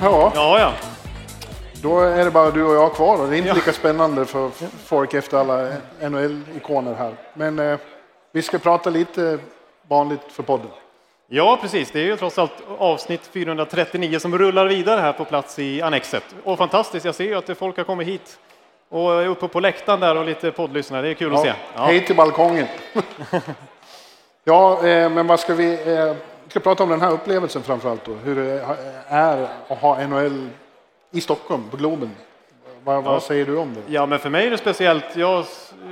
Ja. 0.00 0.32
ja, 0.34 0.58
ja. 0.60 0.72
Då 1.82 2.00
är 2.00 2.24
det 2.24 2.30
bara 2.30 2.50
du 2.50 2.64
och 2.64 2.74
jag 2.74 2.94
kvar 2.94 3.20
och 3.20 3.28
det 3.28 3.36
är 3.36 3.38
inte 3.38 3.48
ja. 3.48 3.54
lika 3.54 3.72
spännande 3.72 4.24
för 4.24 4.50
folk 4.84 5.14
efter 5.14 5.38
alla 5.38 5.68
NHL-ikoner 6.00 6.94
här. 6.94 7.14
Men 7.34 7.58
eh, 7.58 7.78
vi 8.32 8.42
ska 8.42 8.58
prata 8.58 8.90
lite 8.90 9.38
vanligt 9.88 10.20
för 10.28 10.42
podden. 10.42 10.70
Ja, 11.32 11.58
precis. 11.60 11.90
Det 11.90 12.00
är 12.00 12.04
ju 12.04 12.16
trots 12.16 12.38
allt 12.38 12.52
avsnitt 12.78 13.30
439 13.32 14.18
som 14.18 14.38
rullar 14.38 14.66
vidare 14.66 15.00
här 15.00 15.12
på 15.12 15.24
plats 15.24 15.58
i 15.58 15.82
Annexet. 15.82 16.24
Och 16.44 16.58
fantastiskt, 16.58 17.04
jag 17.04 17.14
ser 17.14 17.24
ju 17.24 17.34
att 17.34 17.58
folk 17.58 17.76
har 17.76 17.84
kommit 17.84 18.08
hit 18.08 18.38
och 18.88 19.22
är 19.22 19.26
uppe 19.26 19.48
på 19.48 19.60
läktaren 19.60 20.00
där 20.00 20.16
och 20.16 20.24
lite 20.24 20.50
poddlyssnare. 20.50 21.02
Det 21.02 21.08
är 21.08 21.14
kul 21.14 21.32
ja, 21.32 21.38
att 21.38 21.44
se. 21.44 21.52
Ja. 21.74 21.84
Hej 21.84 22.06
till 22.06 22.16
balkongen! 22.16 22.66
ja, 24.44 24.86
eh, 24.86 25.10
men 25.10 25.26
vad 25.26 25.40
ska 25.40 25.54
vi... 25.54 25.72
Eh, 25.72 26.14
vi 26.44 26.50
ska 26.50 26.60
prata 26.60 26.82
om 26.82 26.88
den 26.88 27.00
här 27.00 27.12
upplevelsen 27.12 27.62
framför 27.62 27.90
allt 27.90 28.04
då. 28.04 28.12
Hur 28.12 28.36
det 28.36 28.64
är 29.06 29.48
att 29.68 29.78
ha 29.78 30.06
NHL 30.06 30.48
i 31.10 31.20
Stockholm, 31.20 31.70
på 31.70 31.76
Globen. 31.76 32.10
Vad, 32.90 33.04
vad, 33.04 33.22
säger 33.22 33.46
du 33.46 33.56
om 33.56 33.74
det? 33.74 33.92
Ja, 33.92 34.06
men 34.06 34.18
för 34.18 34.30
mig 34.30 34.46
är 34.46 34.50
det 34.50 34.58
speciellt. 34.58 35.16
Jag 35.16 35.44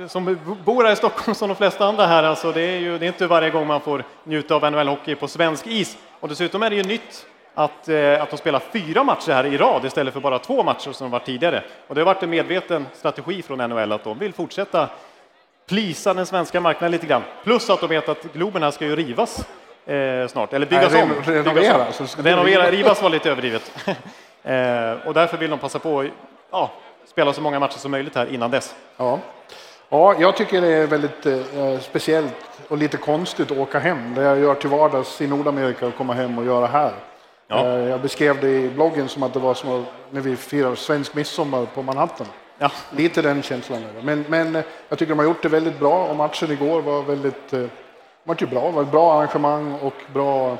som 0.07 0.37
bor 0.65 0.83
här 0.83 0.91
i 0.91 0.95
Stockholm 0.95 1.35
som 1.35 1.47
de 1.47 1.55
flesta 1.55 1.85
andra 1.85 2.05
här, 2.05 2.23
alltså 2.23 2.51
det 2.51 2.61
är 2.61 2.79
ju 2.79 2.97
det 2.97 3.05
är 3.05 3.07
inte 3.07 3.27
varje 3.27 3.49
gång 3.49 3.67
man 3.67 3.81
får 3.81 4.03
njuta 4.23 4.55
av 4.55 4.63
NHL-hockey 4.63 5.15
på 5.15 5.27
svensk 5.27 5.67
is. 5.67 5.97
Och 6.19 6.29
dessutom 6.29 6.63
är 6.63 6.69
det 6.69 6.75
ju 6.75 6.83
nytt 6.83 7.25
att, 7.53 7.89
eh, 7.89 8.21
att 8.21 8.29
de 8.29 8.37
spelar 8.37 8.61
fyra 8.71 9.03
matcher 9.03 9.31
här 9.31 9.45
i 9.45 9.57
rad 9.57 9.85
istället 9.85 10.13
för 10.13 10.21
bara 10.21 10.39
två 10.39 10.63
matcher 10.63 10.91
som 10.91 11.05
de 11.05 11.11
var 11.11 11.19
tidigare. 11.19 11.63
Och 11.87 11.95
det 11.95 12.01
har 12.01 12.05
varit 12.05 12.23
en 12.23 12.29
medveten 12.29 12.87
strategi 12.93 13.41
från 13.41 13.69
NHL 13.69 13.91
att 13.91 14.03
de 14.03 14.19
vill 14.19 14.33
fortsätta 14.33 14.89
plisa 15.67 16.13
den 16.13 16.25
svenska 16.25 16.61
marknaden 16.61 16.91
lite 16.91 17.07
grann. 17.07 17.21
Plus 17.43 17.69
att 17.69 17.81
de 17.81 17.89
vet 17.89 18.09
att 18.09 18.23
Globen 18.33 18.63
här 18.63 18.71
ska 18.71 18.85
ju 18.85 18.95
rivas 18.95 19.45
eh, 19.85 20.27
snart, 20.27 20.53
eller 20.53 20.65
byggas 20.65 20.93
Nej, 20.93 21.03
om. 21.03 21.09
Renoveras. 21.25 22.17
Renovera, 22.17 22.71
rivas 22.71 23.01
var 23.01 23.09
lite 23.09 23.31
överdrivet. 23.31 23.71
eh, 24.43 25.07
och 25.07 25.13
därför 25.13 25.37
vill 25.37 25.49
de 25.49 25.59
passa 25.59 25.79
på 25.79 26.05
ja, 26.51 26.71
spela 27.09 27.33
så 27.33 27.41
många 27.41 27.59
matcher 27.59 27.77
som 27.77 27.91
möjligt 27.91 28.15
här 28.15 28.33
innan 28.33 28.51
dess. 28.51 28.75
Ja. 28.97 29.19
Ja, 29.89 30.15
jag 30.19 30.37
tycker 30.37 30.61
det 30.61 30.67
är 30.67 30.87
väldigt 30.87 31.25
eh, 31.25 31.79
speciellt 31.79 32.35
och 32.67 32.77
lite 32.77 32.97
konstigt 32.97 33.51
att 33.51 33.57
åka 33.57 33.79
hem. 33.79 34.13
Det 34.15 34.21
jag 34.21 34.39
gör 34.39 34.55
till 34.55 34.69
vardags 34.69 35.21
i 35.21 35.27
Nordamerika 35.27 35.87
och 35.87 35.95
komma 35.95 36.13
hem 36.13 36.37
och 36.37 36.45
göra 36.45 36.67
här. 36.67 36.93
Ja. 37.47 37.65
Eh, 37.65 37.89
jag 37.89 38.01
beskrev 38.01 38.41
det 38.41 38.49
i 38.49 38.69
bloggen 38.69 39.09
som 39.09 39.23
att 39.23 39.33
det 39.33 39.39
var 39.39 39.53
som 39.53 39.85
när 40.09 40.21
vi 40.21 40.35
firar 40.35 40.75
svensk 40.75 41.15
midsommar 41.15 41.65
på 41.65 41.81
Manhattan. 41.81 42.27
Ja. 42.57 42.71
Lite 42.91 43.21
den 43.21 43.41
känslan. 43.41 43.83
Men, 44.01 44.25
men 44.27 44.55
eh, 44.55 44.63
jag 44.89 44.99
tycker 44.99 45.09
de 45.09 45.19
har 45.19 45.25
gjort 45.25 45.43
det 45.43 45.49
väldigt 45.49 45.79
bra 45.79 46.05
och 46.05 46.15
matchen 46.15 46.51
igår 46.51 46.81
var 46.81 47.01
väldigt 47.01 47.53
eh, 47.53 47.65
var 48.23 48.35
ju 48.39 48.47
bra. 48.47 48.65
Det 48.65 48.71
var 48.71 48.81
ett 48.81 48.91
bra 48.91 49.13
arrangemang 49.13 49.73
och 49.73 49.93
bra. 50.13 50.49
Det 50.49 50.55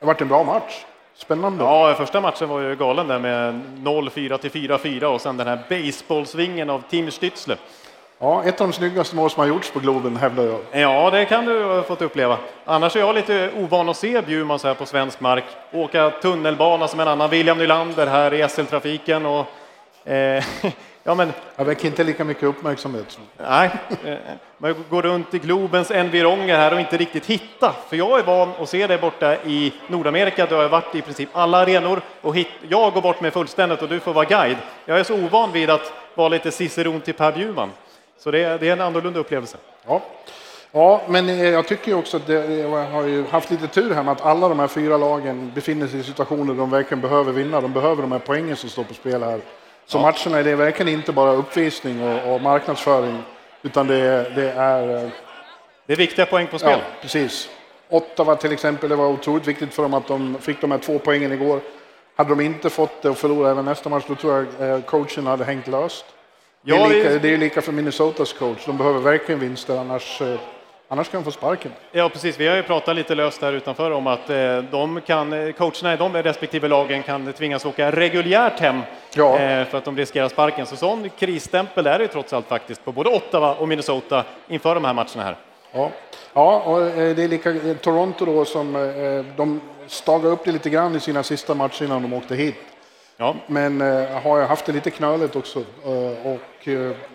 har 0.00 0.06
varit 0.06 0.20
en 0.20 0.28
bra 0.28 0.44
match. 0.44 0.84
Spännande. 1.16 1.64
Ja, 1.64 1.94
första 1.94 2.20
matchen 2.20 2.48
var 2.48 2.60
ju 2.60 2.76
galen 2.76 3.08
där 3.08 3.18
med 3.18 3.60
0-4 3.82 4.38
till 4.38 4.50
4-4 4.50 5.04
och 5.04 5.20
sen 5.20 5.36
den 5.36 5.46
här 5.46 5.58
baseballsvingen 5.68 6.70
av 6.70 6.82
Tim 6.90 7.08
Stützle. 7.08 7.56
Ja, 8.18 8.44
ett 8.44 8.60
av 8.60 8.68
de 8.68 8.72
snyggaste 8.72 9.16
mål 9.16 9.30
som 9.30 9.40
har 9.40 9.46
gjorts 9.46 9.70
på 9.70 9.78
Globen 9.78 10.16
hävdar 10.16 10.44
jag. 10.44 10.60
Ja, 10.72 11.10
det 11.10 11.24
kan 11.24 11.44
du 11.44 11.64
ha 11.64 11.82
fått 11.82 12.02
uppleva. 12.02 12.38
Annars 12.64 12.96
är 12.96 13.00
jag 13.00 13.14
lite 13.14 13.50
ovan 13.56 13.88
att 13.88 13.96
se 13.96 14.22
Bjurman 14.22 14.58
så 14.58 14.68
här 14.68 14.74
på 14.74 14.86
svensk 14.86 15.20
mark. 15.20 15.44
Åka 15.72 16.10
tunnelbana 16.10 16.88
som 16.88 17.00
en 17.00 17.08
annan 17.08 17.30
William 17.30 17.58
Nylander 17.58 18.06
här 18.06 18.34
i 18.34 18.48
SL-trafiken 18.48 19.26
och 19.26 19.46
eh, 20.12 20.44
Ja, 21.06 21.14
men... 21.14 21.32
Jag 21.56 21.64
väcker 21.64 21.86
inte 21.86 22.04
lika 22.04 22.24
mycket 22.24 22.42
uppmärksamhet. 22.42 23.18
Nej, 23.36 23.70
eh, 24.04 24.16
man 24.58 24.84
går 24.90 25.02
runt 25.02 25.34
i 25.34 25.38
Globens 25.38 25.90
environger 25.90 26.56
här 26.56 26.72
och 26.74 26.80
inte 26.80 26.96
riktigt 26.96 27.26
hitta. 27.26 27.74
För 27.88 27.96
jag 27.96 28.18
är 28.18 28.22
van 28.22 28.50
att 28.60 28.68
se 28.68 28.86
det 28.86 28.98
borta 28.98 29.36
i 29.36 29.72
Nordamerika, 29.88 30.46
där 30.46 30.56
jag 30.56 30.62
har 30.62 30.68
varit 30.68 30.94
i 30.94 31.02
princip 31.02 31.28
alla 31.32 31.58
arenor. 31.58 32.00
Och 32.20 32.36
hit, 32.36 32.48
jag 32.68 32.92
går 32.92 33.00
bort 33.00 33.20
med 33.20 33.32
fullständigt 33.32 33.82
och 33.82 33.88
du 33.88 34.00
får 34.00 34.12
vara 34.12 34.24
guide. 34.24 34.56
Jag 34.84 35.00
är 35.00 35.04
så 35.04 35.14
ovan 35.14 35.52
vid 35.52 35.70
att 35.70 35.92
vara 36.14 36.28
lite 36.28 36.50
ciceron 36.50 37.00
till 37.00 37.14
Per 37.14 37.32
Bjurman. 37.32 37.70
Så 38.18 38.30
det 38.30 38.44
är, 38.44 38.58
det 38.58 38.68
är 38.68 38.72
en 38.72 38.80
annorlunda 38.80 39.20
upplevelse. 39.20 39.56
Ja. 39.86 40.02
Ja, 40.72 41.00
men 41.08 41.28
eh, 41.28 41.48
jag 41.48 41.68
tycker 41.68 41.94
också 41.94 42.16
att 42.16 42.26
det, 42.26 42.56
jag 42.56 42.86
har 42.86 43.02
ju 43.02 43.26
haft 43.26 43.50
lite 43.50 43.66
tur 43.66 43.94
här 43.94 44.02
med 44.02 44.12
att 44.12 44.20
alla 44.20 44.48
de 44.48 44.58
här 44.58 44.68
fyra 44.68 44.96
lagen 44.96 45.52
befinner 45.54 45.86
sig 45.86 46.00
i 46.00 46.02
situationer 46.02 46.52
där 46.52 46.60
de 46.60 46.70
verkligen 46.70 47.00
behöver 47.00 47.32
vinna. 47.32 47.60
De 47.60 47.72
behöver 47.72 48.02
de 48.02 48.12
här 48.12 48.18
poängen 48.18 48.56
som 48.56 48.68
står 48.70 48.84
på 48.84 48.94
spel 48.94 49.22
här. 49.22 49.40
Så 49.86 49.98
matcherna 49.98 50.38
är 50.38 50.44
det 50.44 50.54
verkligen 50.54 50.92
inte 50.92 51.12
bara 51.12 51.32
uppvisning 51.32 52.02
och, 52.02 52.34
och 52.34 52.40
marknadsföring, 52.40 53.22
utan 53.62 53.86
det, 53.86 54.30
det 54.34 54.50
är... 54.50 55.04
Eh, 55.04 55.10
det 55.86 55.92
är 55.92 55.96
viktiga 55.96 56.26
poäng 56.26 56.46
på 56.46 56.58
spel. 56.58 56.70
Ja, 56.70 56.80
precis. 57.00 57.48
Ottawa 57.88 58.36
till 58.36 58.52
exempel, 58.52 58.90
det 58.90 58.96
var 58.96 59.06
otroligt 59.06 59.46
viktigt 59.46 59.74
för 59.74 59.82
dem 59.82 59.94
att 59.94 60.08
de 60.08 60.36
fick 60.40 60.60
de 60.60 60.70
här 60.70 60.78
två 60.78 60.98
poängen 60.98 61.32
igår. 61.32 61.60
Hade 62.16 62.30
de 62.30 62.40
inte 62.40 62.70
fått 62.70 63.02
det 63.02 63.10
och 63.10 63.18
förlorat 63.18 63.50
även 63.50 63.64
nästa 63.64 63.88
match, 63.88 64.04
då 64.08 64.14
tror 64.14 64.46
jag 64.58 64.70
eh, 64.70 64.80
coachen 64.80 65.26
hade 65.26 65.44
hängt 65.44 65.66
löst. 65.68 66.04
Ja, 66.62 66.76
det, 66.76 66.82
är 66.82 66.88
lika, 66.88 67.18
det 67.18 67.34
är 67.34 67.38
lika 67.38 67.62
för 67.62 67.72
Minnesotas 67.72 68.32
coach. 68.32 68.66
De 68.66 68.78
behöver 68.78 69.00
verkligen 69.00 69.40
vinster, 69.40 69.76
annars, 69.76 70.22
eh, 70.22 70.38
annars 70.94 71.08
kan 71.08 71.20
de 71.20 71.24
få 71.24 71.30
sparken. 71.30 71.72
Ja, 71.92 72.08
precis. 72.08 72.40
Vi 72.40 72.46
har 72.46 72.56
ju 72.56 72.62
pratat 72.62 72.96
lite 72.96 73.14
löst 73.14 73.42
här 73.42 73.52
utanför 73.52 73.90
om 73.90 74.06
att 74.06 74.30
eh, 74.30 74.58
de 74.58 75.00
kan, 75.00 75.52
coacherna 75.52 75.94
i 75.94 75.96
de 75.96 76.22
respektive 76.22 76.68
lagen 76.68 77.02
kan 77.02 77.32
tvingas 77.32 77.64
åka 77.64 77.90
reguljärt 77.90 78.60
hem 78.60 78.80
ja. 79.14 79.38
Eh, 79.38 79.66
för 79.66 79.78
att 79.78 79.84
de 79.84 79.96
riskerar 79.96 80.28
sparken. 80.28 80.66
Så 80.66 80.76
sån 80.76 81.10
krisstämpel 81.18 81.86
är 81.86 81.98
det 81.98 82.04
ju 82.04 82.08
trots 82.08 82.32
allt 82.32 82.46
faktiskt 82.46 82.84
på 82.84 82.92
både 82.92 83.10
Ottawa 83.10 83.54
och 83.54 83.68
Minnesota 83.68 84.24
inför 84.48 84.74
de 84.74 84.84
här 84.84 84.94
matcherna 84.94 85.22
här. 85.22 85.36
Ja, 85.72 85.90
ja 86.32 86.60
och 86.60 86.80
det 86.80 87.22
är 87.22 87.28
lika 87.28 87.54
Toronto 87.80 88.24
då 88.24 88.44
som 88.44 88.72
de 89.36 89.60
stagade 89.86 90.28
upp 90.28 90.44
det 90.44 90.52
lite 90.52 90.70
grann 90.70 90.96
i 90.96 91.00
sina 91.00 91.22
sista 91.22 91.54
matcher 91.54 91.84
innan 91.84 92.02
de 92.02 92.12
åkte 92.12 92.34
hit. 92.34 92.56
Ja. 93.16 93.36
Men 93.46 93.80
äh, 93.80 94.22
har 94.22 94.42
haft 94.42 94.66
det 94.66 94.72
lite 94.72 94.90
knöligt 94.90 95.36
också 95.36 95.64
och 96.24 96.68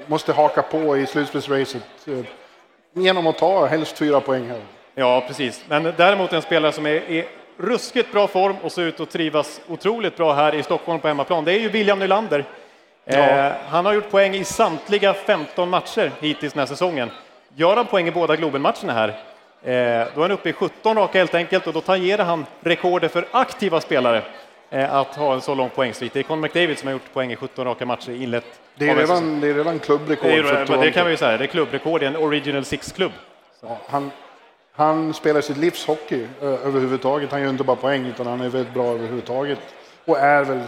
måste 0.08 0.34
haka 0.34 0.62
på 0.62 0.98
i 0.98 1.06
slutspelsracet 1.06 1.84
genom 2.94 3.28
att 3.28 3.38
ta 3.38 3.66
helst 3.66 3.98
fyra 3.98 4.22
poäng 4.22 4.48
här. 4.48 4.62
Ja, 4.96 5.24
precis. 5.28 5.66
Men 5.68 5.94
däremot 5.98 6.34
en 6.34 6.42
spelare 6.42 6.72
som 6.72 6.86
är 6.86 6.92
i 6.92 7.26
ruskigt 7.58 8.12
bra 8.12 8.28
form 8.28 8.56
och 8.64 8.72
ser 8.72 8.82
ut 8.82 9.00
att 9.00 9.12
trivas 9.12 9.62
otroligt 9.68 10.18
bra 10.18 10.34
här 10.34 10.56
i 10.56 10.64
Stockholm 10.64 11.00
på 11.00 11.08
hemmaplan. 11.08 11.46
Det 11.46 11.52
är 11.52 11.60
ju 11.60 11.70
William 11.70 12.00
Nylander. 12.00 12.46
Ja. 13.06 13.52
han 13.68 13.86
har 13.86 13.94
gjort 13.94 14.12
poäng 14.12 14.36
i 14.36 14.44
samtliga 14.44 15.14
15 15.14 15.70
matcher 15.70 16.12
hittills 16.20 16.54
den 16.54 16.60
här 16.60 16.68
säsongen. 16.68 17.12
Gör 17.56 17.76
han 17.76 17.86
poäng 17.86 18.08
i 18.08 18.12
båda 18.12 18.36
Globen-matcherna 18.36 18.94
här, 18.94 19.14
då 20.16 20.22
är 20.22 20.22
han 20.22 20.32
uppe 20.32 20.50
i 20.50 20.54
17 20.54 20.96
raka 20.96 21.18
helt 21.18 21.36
enkelt 21.36 21.68
och 21.68 21.74
då 21.74 21.82
tangerar 21.82 22.26
han 22.26 22.46
rekordet 22.62 23.12
för 23.12 23.28
aktiva 23.32 23.82
spelare 23.82 24.22
Eh, 24.22 24.49
att 24.70 25.16
ha 25.16 25.34
en 25.34 25.42
så 25.42 25.56
lång 25.56 25.70
poängsvit. 25.70 26.14
Det 26.14 26.20
är 26.20 26.24
Conor 26.24 26.42
McDavid 26.42 26.80
som 26.80 26.88
har 26.88 26.94
gjort 26.94 27.14
poäng 27.14 27.32
i 27.32 27.36
17 27.36 27.66
raka 27.66 27.86
matcher 27.86 28.12
inlett. 28.12 28.60
Det 28.76 28.90
är 28.90 28.96
redan, 28.96 29.40
det 29.40 29.48
är 29.48 29.54
redan 29.54 29.80
klubbrekord. 29.80 30.30
Det, 30.30 30.38
är, 30.38 30.82
det 30.82 30.92
kan 30.92 31.08
vi 31.08 31.18
säga, 31.18 31.38
det 31.38 31.46
är 31.46 31.48
klubbrekord 31.48 32.04
i 32.04 32.06
en 32.06 32.16
Original 32.16 32.66
Six-klubb. 32.66 33.12
Ja, 33.62 33.78
han, 33.88 34.12
han 34.72 35.14
spelar 35.14 35.42
sitt 35.42 35.58
livs 35.58 35.86
hockey 35.86 36.24
eh, 36.42 36.48
överhuvudtaget. 36.48 37.32
Han 37.32 37.42
gör 37.42 37.50
inte 37.50 37.64
bara 37.64 37.76
poäng 37.76 38.06
utan 38.06 38.28
han 38.28 38.42
är 38.42 38.50
väldigt 38.50 38.74
bra 38.74 38.86
överhuvudtaget. 38.86 39.60
Och 40.06 40.20
är 40.20 40.44
väl 40.44 40.62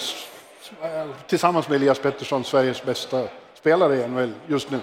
tillsammans 1.28 1.70
med 1.70 1.76
Elias 1.76 2.00
Pettersson 2.00 2.44
Sveriges 2.44 2.84
bästa 2.84 3.24
spelare 3.54 3.96
i 3.96 4.08
NHL 4.08 4.34
just 4.48 4.72
nu. 4.72 4.80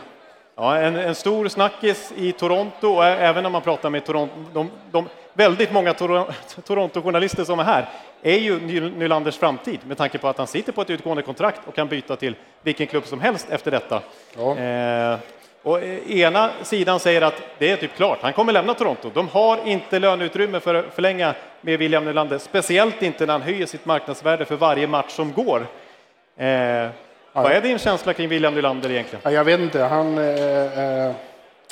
Ja, 0.61 0.77
en, 0.77 0.97
en 0.97 1.15
stor 1.15 1.49
snackis 1.49 2.13
i 2.17 2.33
Toronto, 2.33 2.89
och 2.89 3.05
även 3.05 3.43
när 3.43 3.51
man 3.51 3.63
pratar 3.63 3.91
med 3.91 4.05
Toronto, 4.05 4.35
de, 4.53 4.71
de 4.91 5.09
väldigt 5.33 5.73
många 5.73 5.95
Toronto-journalister 6.65 7.45
som 7.45 7.59
är 7.59 7.65
här, 7.65 7.89
är 8.23 8.39
ju 8.39 8.61
Nylanders 8.91 9.37
framtid 9.37 9.81
med 9.87 9.97
tanke 9.99 10.19
på 10.19 10.29
att 10.29 10.39
han 10.39 10.47
sitter 10.47 10.73
på 10.73 10.83
ett 10.83 10.91
utgående 10.91 11.23
kontrakt 11.23 11.61
och 11.67 11.75
kan 11.75 11.89
byta 11.89 12.17
till 12.17 12.35
vilken 12.63 12.87
klubb 12.87 13.07
som 13.07 13.21
helst 13.21 13.47
efter 13.51 13.71
detta. 13.71 14.03
Ja. 14.37 14.57
Eh, 14.57 15.19
och 15.63 15.83
ena 16.09 16.51
sidan 16.63 17.01
säger 17.01 17.23
att 17.23 17.43
det 17.59 17.71
är 17.71 17.77
typ 17.77 17.97
klart, 17.97 18.19
han 18.23 18.33
kommer 18.33 18.53
lämna 18.53 18.75
Toronto. 18.75 19.11
De 19.15 19.29
har 19.29 19.59
inte 19.69 19.99
löneutrymme 19.99 20.61
för 20.61 20.75
att 20.75 20.95
förlänga 20.95 21.35
med 21.61 21.79
William 21.79 22.05
Nylander, 22.05 22.39
speciellt 22.39 23.03
inte 23.03 23.27
när 23.27 23.33
han 23.33 23.43
höjer 23.43 23.67
sitt 23.67 23.85
marknadsvärde 23.85 24.45
för 24.45 24.57
varje 24.57 24.87
match 24.87 25.11
som 25.11 25.33
går. 25.33 25.67
Eh, 26.37 26.89
vad 27.43 27.53
är 27.53 27.61
din 27.61 27.79
känsla 27.79 28.13
kring 28.13 28.29
William 28.29 28.55
Nylander 28.55 28.91
egentligen? 28.91 29.35
Jag 29.35 29.45
vet 29.45 29.61
inte, 29.61 29.83
han... 29.83 30.19
Eh, 30.19 31.07
eh, 31.07 31.13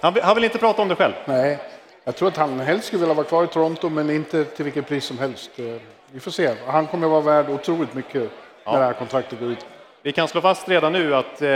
han, 0.01 0.15
vill, 0.15 0.23
han 0.23 0.35
vill 0.35 0.45
inte 0.45 0.59
prata 0.59 0.83
om 0.83 0.89
det 0.89 0.95
själv? 0.95 1.13
Nej, 1.25 1.59
jag 2.05 2.17
tror 2.17 2.29
att 2.29 2.37
han 2.37 2.61
helst 2.61 2.87
skulle 2.87 3.01
vilja 3.01 3.15
vara 3.15 3.27
kvar 3.27 3.45
i 3.45 3.47
Toronto, 3.47 3.89
men 3.89 4.11
inte 4.11 4.45
till 4.45 4.65
vilket 4.65 4.89
pris 4.89 5.05
som 5.05 5.19
helst. 5.19 5.51
Eh, 5.59 5.65
vi 6.13 6.21
får 6.21 6.31
se. 6.31 6.51
Han 6.67 6.87
kommer 6.87 7.07
att 7.07 7.25
vara 7.25 7.43
värd 7.43 7.51
otroligt 7.51 7.95
mycket 7.95 8.31
ja. 8.65 8.73
när 8.73 8.79
det 8.79 8.85
här 8.85 8.93
kontraktet 8.93 9.41
går 9.41 9.51
ut. 9.51 9.67
Vi 10.03 10.13
kan 10.13 10.29
slå 10.29 10.41
fast 10.41 10.69
redan 10.69 10.93
nu 10.93 11.15
att 11.15 11.43
eh, 11.43 11.49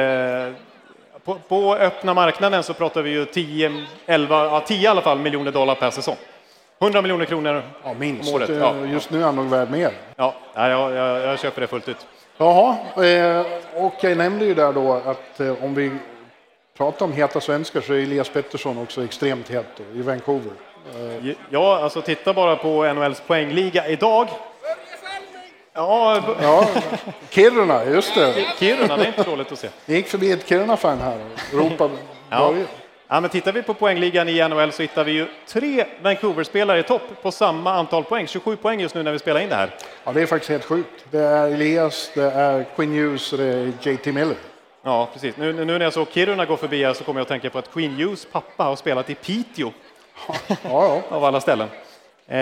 på, 1.25 1.35
på, 1.49 1.75
öppna 1.75 2.15
marknaden 2.15 2.63
så 2.63 2.75
pratar 2.75 3.03
vi 3.03 3.11
ju 3.11 3.25
10, 3.25 3.87
11, 4.07 4.45
ja, 4.45 4.63
10 4.67 4.83
i 4.83 4.87
alla 4.87 5.03
fall 5.03 5.19
miljoner 5.19 5.53
dollar 5.53 5.75
per 5.75 5.91
säsong. 5.91 6.17
100 6.79 7.03
miljoner 7.03 7.25
kronor 7.25 7.63
ja, 7.85 7.95
minst. 7.95 8.29
om 8.29 8.35
året. 8.35 8.51
Ja. 8.61 8.75
Just 8.87 9.11
nu 9.11 9.21
är 9.21 9.25
han 9.25 9.37
nog 9.37 9.47
värd 9.47 9.71
mer. 9.71 9.93
Ja, 10.17 10.35
jag, 10.55 10.93
jag, 10.93 11.21
jag 11.21 11.39
köper 11.39 11.61
det 11.61 11.67
fullt 11.67 11.89
ut. 11.89 12.07
Jaha, 12.41 12.77
eh, 13.05 13.47
och 13.75 13.95
jag 14.01 14.17
nämnde 14.17 14.45
ju 14.45 14.55
där 14.55 14.73
då 14.73 14.93
att 14.93 15.41
eh, 15.41 15.65
om 15.65 15.75
vi 15.75 15.91
pratar 16.77 17.07
om 17.07 17.13
heta 17.13 17.41
svenskar 17.41 17.81
så 17.81 17.93
är 17.93 17.99
Elias 17.99 18.29
Pettersson 18.29 18.79
också 18.79 19.05
extremt 19.05 19.49
het 19.51 19.81
i 19.95 20.03
Vancouver. 20.03 20.53
Eh, 20.95 21.35
ja, 21.51 21.79
alltså 21.83 22.03
titta 22.03 22.35
bara 22.35 22.57
på 22.57 22.93
NHLs 22.93 23.23
poängliga 23.27 23.89
idag. 23.89 24.29
Ja, 25.73 26.23
ja, 26.43 26.69
Kiruna, 27.31 27.85
just 27.85 28.15
det. 28.15 28.35
Kiruna, 28.59 28.97
det 28.97 29.03
är 29.03 29.07
inte 29.07 29.23
dåligt 29.23 29.53
att 29.53 29.59
se. 29.59 29.69
Jag 29.87 29.97
gick 29.97 30.09
förbi 30.09 30.33
ett 30.33 30.49
Kiruna-fan 30.49 30.99
här 30.99 31.19
och 31.53 31.59
ropade. 31.59 31.95
Ja. 32.31 32.55
Ja, 33.13 33.21
men 33.21 33.31
tittar 33.31 33.53
vi 33.53 33.63
på 33.63 33.75
poängligan 33.75 34.29
i 34.29 34.49
NHL 34.49 34.73
så 34.73 34.83
hittar 34.83 35.05
vi 35.05 35.13
ju 35.13 35.27
tre 35.47 35.85
Vancouver-spelare 36.03 36.79
i 36.79 36.83
topp 36.83 37.03
på 37.23 37.33
samma 37.33 37.73
antal 37.73 38.05
poäng. 38.05 38.27
27 38.27 38.57
poäng 38.57 38.81
just 38.81 38.95
nu 38.95 39.03
när 39.03 39.13
vi 39.13 39.19
spelar 39.19 39.41
in 39.41 39.49
det 39.49 39.55
här. 39.55 39.71
Ja, 40.05 40.13
det 40.13 40.23
är 40.23 40.27
faktiskt 40.27 40.51
helt 40.51 40.65
sjukt. 40.65 41.05
Det 41.11 41.19
är 41.19 41.51
Elias, 41.51 42.11
det 42.15 42.23
är 42.23 42.65
Quinn 42.77 42.93
Hughes 42.93 43.33
och 43.33 43.39
det 43.39 43.45
är 43.45 43.73
JT 43.83 44.07
Miller. 44.07 44.37
Ja, 44.83 45.09
precis. 45.13 45.37
Nu, 45.37 45.53
nu 45.53 45.65
när 45.65 45.81
jag 45.81 45.93
såg 45.93 46.07
Kiruna 46.11 46.45
gå 46.45 46.57
förbi 46.57 46.85
här 46.85 46.93
så 46.93 47.05
kommer 47.05 47.21
jag 47.21 47.23
att 47.25 47.29
tänka 47.29 47.51
på 47.51 47.59
att 47.59 47.73
Quinn 47.73 47.95
Hughes 47.95 48.25
pappa 48.25 48.65
har 48.65 48.77
spelat 48.77 49.11
i 49.11 49.15
Piteå. 49.15 49.73
Ja, 50.29 50.35
ja. 50.63 51.03
Av 51.17 51.25
alla 51.25 51.41
ställen. 51.41 51.69
Eh, 52.29 52.39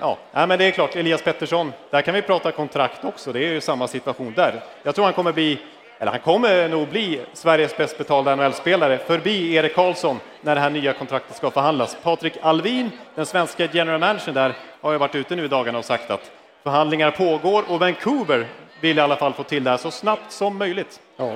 ja, 0.00 0.18
men 0.32 0.58
det 0.58 0.64
är 0.64 0.70
klart, 0.70 0.96
Elias 0.96 1.22
Pettersson, 1.22 1.72
där 1.90 2.02
kan 2.02 2.14
vi 2.14 2.22
prata 2.22 2.52
kontrakt 2.52 3.04
också. 3.04 3.32
Det 3.32 3.44
är 3.44 3.52
ju 3.52 3.60
samma 3.60 3.88
situation 3.88 4.32
där. 4.36 4.62
Jag 4.82 4.94
tror 4.94 5.04
han 5.04 5.14
kommer 5.14 5.32
bli 5.32 5.58
eller 6.02 6.12
han 6.12 6.20
kommer 6.20 6.68
nog 6.68 6.88
bli 6.88 7.20
Sveriges 7.32 7.76
bäst 7.76 7.98
betalda 7.98 8.36
NHL-spelare 8.36 8.98
förbi 8.98 9.54
Erik 9.54 9.74
Karlsson 9.74 10.20
när 10.40 10.54
det 10.54 10.60
här 10.60 10.70
nya 10.70 10.92
kontraktet 10.92 11.36
ska 11.36 11.50
förhandlas. 11.50 11.96
Patrik 12.02 12.32
Alvin, 12.42 12.90
den 13.14 13.26
svenska 13.26 13.68
general 13.72 14.00
managern 14.00 14.34
där, 14.34 14.56
har 14.80 14.92
ju 14.92 14.98
varit 14.98 15.14
ute 15.14 15.36
nu 15.36 15.44
i 15.44 15.48
dagarna 15.48 15.78
och 15.78 15.84
sagt 15.84 16.10
att 16.10 16.30
förhandlingar 16.62 17.10
pågår 17.10 17.64
och 17.68 17.80
Vancouver 17.80 18.46
vill 18.80 18.98
i 18.98 19.00
alla 19.00 19.16
fall 19.16 19.32
få 19.32 19.42
till 19.42 19.64
det 19.64 19.70
här 19.70 19.76
så 19.76 19.90
snabbt 19.90 20.32
som 20.32 20.58
möjligt. 20.58 21.00
Ja. 21.16 21.32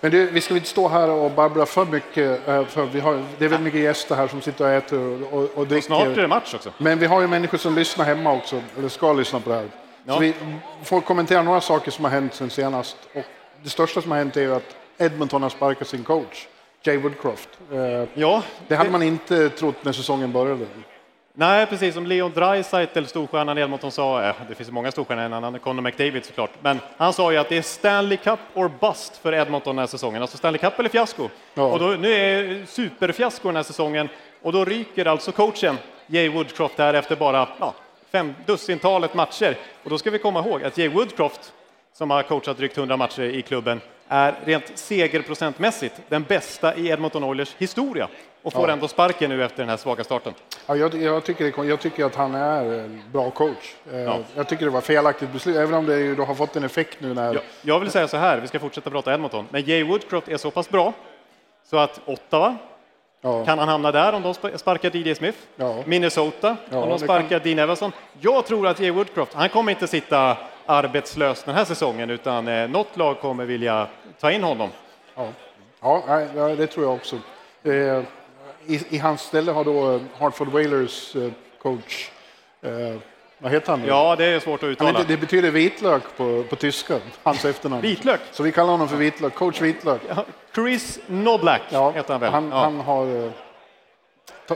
Men 0.00 0.10
du, 0.10 0.30
vi 0.30 0.40
ska 0.40 0.54
inte 0.54 0.68
stå 0.68 0.88
här 0.88 1.10
och 1.10 1.30
babbla 1.30 1.66
för 1.66 1.84
mycket, 1.84 2.48
eh, 2.48 2.64
för 2.64 2.84
vi 2.84 3.00
har, 3.00 3.22
det 3.38 3.44
är 3.44 3.48
väldigt 3.48 3.60
mycket 3.60 3.80
gäster 3.80 4.14
här 4.14 4.28
som 4.28 4.40
sitter 4.40 4.64
och 4.64 4.70
äter 4.70 4.98
och, 4.98 5.32
och, 5.32 5.50
och 5.54 5.66
dricker. 5.66 5.76
Och 5.76 6.00
snart 6.00 6.18
är 6.18 6.22
det 6.22 6.28
match 6.28 6.54
också. 6.54 6.72
Men 6.78 6.98
vi 6.98 7.06
har 7.06 7.20
ju 7.20 7.26
människor 7.26 7.58
som 7.58 7.74
lyssnar 7.74 8.04
hemma 8.04 8.32
också, 8.32 8.62
eller 8.78 8.88
ska 8.88 9.12
lyssna 9.12 9.40
på 9.40 9.50
det 9.50 9.56
här. 9.56 9.68
Ja. 10.04 10.14
Så 10.14 10.20
vi 10.20 10.34
får 10.84 11.00
kommentera 11.00 11.42
några 11.42 11.60
saker 11.60 11.90
som 11.90 12.04
har 12.04 12.12
hänt 12.12 12.34
sen 12.34 12.50
senast. 12.50 12.96
Och 13.14 13.24
det 13.62 13.70
största 13.70 14.02
som 14.02 14.10
har 14.10 14.18
hänt 14.18 14.36
är 14.36 14.40
ju 14.40 14.54
att 14.54 14.76
Edmonton 14.98 15.42
har 15.42 15.50
sparkat 15.50 15.88
sin 15.88 16.04
coach, 16.04 16.46
Jay 16.82 16.96
Woodcroft. 16.96 17.48
Eh, 17.72 18.08
ja, 18.14 18.42
det 18.68 18.76
hade 18.76 18.90
man 18.90 19.02
inte 19.02 19.48
trott 19.48 19.84
när 19.84 19.92
säsongen 19.92 20.32
började. 20.32 20.66
Nej, 21.38 21.66
precis 21.66 21.94
som 21.94 22.06
Leon 22.06 22.32
Draisaitl, 22.34 23.04
storstjärnan 23.04 23.58
i 23.58 23.60
Edmonton, 23.60 23.90
sa, 23.90 24.22
eh, 24.22 24.34
det 24.48 24.54
finns 24.54 24.70
många 24.70 24.90
storstjärnor, 24.90 25.22
en 25.22 25.32
annan 25.32 25.58
Conor 25.58 25.82
McDavid 25.82 26.24
såklart, 26.24 26.50
men 26.62 26.80
han 26.96 27.12
sa 27.12 27.32
ju 27.32 27.38
att 27.38 27.48
det 27.48 27.56
är 27.56 27.62
Stanley 27.62 28.16
Cup 28.16 28.38
or 28.54 28.70
bust 28.80 29.16
för 29.16 29.34
Edmonton 29.34 29.76
den 29.76 29.82
här 29.82 29.86
säsongen, 29.86 30.22
alltså 30.22 30.36
Stanley 30.36 30.58
Cup 30.58 30.78
eller 30.78 30.88
fiasko. 30.88 31.28
Ja. 31.54 31.62
Och 31.62 31.78
då, 31.78 31.86
nu 31.86 32.12
är 32.12 32.42
det 32.42 32.66
superfiasko 32.66 33.48
den 33.48 33.56
här 33.56 33.62
säsongen 33.62 34.08
och 34.42 34.52
då 34.52 34.64
ryker 34.64 35.06
alltså 35.06 35.32
coachen 35.32 35.78
Jay 36.06 36.28
Woodcroft 36.28 36.78
här 36.78 36.94
efter 36.94 37.16
bara 37.16 37.48
ja, 37.60 37.74
fem 38.12 38.34
dussintalet 38.46 39.14
matcher. 39.14 39.56
Och 39.84 39.90
då 39.90 39.98
ska 39.98 40.10
vi 40.10 40.18
komma 40.18 40.40
ihåg 40.40 40.64
att 40.64 40.78
Jay 40.78 40.88
Woodcroft 40.88 41.52
som 41.96 42.10
har 42.10 42.22
coachat 42.22 42.56
drygt 42.56 42.78
100 42.78 42.96
matcher 42.96 43.22
i 43.22 43.42
klubben, 43.42 43.80
är 44.08 44.34
rent 44.44 44.72
segerprocentmässigt 44.74 45.94
den 46.08 46.22
bästa 46.22 46.74
i 46.74 46.88
Edmonton 46.88 47.24
Oilers 47.24 47.54
historia 47.58 48.08
och 48.42 48.52
får 48.52 48.68
ja. 48.68 48.72
ändå 48.72 48.88
sparken 48.88 49.30
nu 49.30 49.44
efter 49.44 49.58
den 49.58 49.68
här 49.68 49.76
svaga 49.76 50.04
starten. 50.04 50.34
Ja, 50.66 50.76
jag, 50.76 50.94
jag, 50.94 51.24
tycker, 51.24 51.64
jag 51.64 51.80
tycker 51.80 52.04
att 52.04 52.14
han 52.14 52.34
är 52.34 52.64
en 52.64 53.02
bra 53.12 53.30
coach. 53.30 53.74
Eh, 53.92 53.98
ja. 53.98 54.18
Jag 54.34 54.48
tycker 54.48 54.64
det 54.64 54.70
var 54.70 54.80
felaktigt 54.80 55.32
beslut, 55.32 55.56
även 55.56 55.74
om 55.74 55.86
det 55.86 55.98
ju 55.98 56.16
har 56.16 56.34
fått 56.34 56.56
en 56.56 56.64
effekt 56.64 57.00
nu 57.00 57.14
när... 57.14 57.34
Jag, 57.34 57.42
jag 57.62 57.80
vill 57.80 57.90
säga 57.90 58.08
så 58.08 58.16
här, 58.16 58.40
vi 58.40 58.48
ska 58.48 58.58
fortsätta 58.58 58.90
prata 58.90 59.14
Edmonton, 59.14 59.46
men 59.50 59.64
Jay 59.64 59.84
Woodcroft 59.84 60.28
är 60.28 60.36
så 60.36 60.50
pass 60.50 60.70
bra 60.70 60.92
så 61.64 61.78
att 61.78 62.00
Ottawa 62.04 62.56
Ja. 63.20 63.44
Kan 63.44 63.58
han 63.58 63.68
hamna 63.68 63.92
där 63.92 64.12
om 64.12 64.22
de 64.22 64.34
sparkar 64.58 64.96
DJ 64.96 65.14
Smith? 65.14 65.38
Ja. 65.56 65.82
Minnesota 65.84 66.56
ja, 66.70 66.78
om 66.78 66.88
de 66.88 66.98
sparkar 66.98 67.28
kan... 67.28 67.40
Dean 67.42 67.58
Everson? 67.58 67.92
Jag 68.20 68.46
tror 68.46 68.66
att 68.66 68.80
Jay 68.80 68.90
Woodcroft, 68.90 69.34
han 69.34 69.48
kommer 69.48 69.72
inte 69.72 69.86
sitta 69.86 70.36
arbetslös 70.66 71.42
den 71.42 71.54
här 71.54 71.64
säsongen 71.64 72.10
utan 72.10 72.48
eh, 72.48 72.68
något 72.68 72.96
lag 72.96 73.20
kommer 73.20 73.44
vilja 73.44 73.88
ta 74.20 74.30
in 74.30 74.42
honom. 74.42 74.70
Ja, 75.14 76.02
ja 76.34 76.48
det 76.48 76.66
tror 76.66 76.86
jag 76.86 76.94
också. 76.94 77.16
Eh, 77.62 77.72
i, 78.66 78.80
I 78.88 78.98
hans 78.98 79.20
ställe 79.20 79.52
har 79.52 79.64
då 79.64 79.94
eh, 79.94 80.00
Hartford 80.18 80.48
Whalers 80.48 81.16
coach 81.62 82.10
eh, 82.62 83.00
vad 83.38 83.52
heter 83.52 83.70
han? 83.70 83.84
Ja, 83.86 84.16
det 84.16 84.24
är 84.24 84.40
svårt 84.40 84.62
att 84.62 84.66
uttala. 84.66 85.04
det 85.08 85.16
betyder 85.16 85.50
vitlök 85.50 86.02
på, 86.16 86.44
på 86.50 86.56
tyska, 86.56 86.98
hans 87.22 87.44
efternamn. 87.44 87.82
Vitlök? 87.82 88.20
Så 88.32 88.42
vi 88.42 88.52
kallar 88.52 88.70
honom 88.70 88.88
för 88.88 88.96
vitlök, 88.96 89.34
coach 89.34 89.60
vitlök. 89.60 90.00
Chris 90.54 91.00
Noblack 91.06 91.62
ja, 91.70 91.90
heter 91.90 92.12
han 92.12 92.20
väl? 92.20 92.32
Han, 92.32 92.48
ja. 92.50 92.56
han 92.56 92.80
har... 92.80 93.32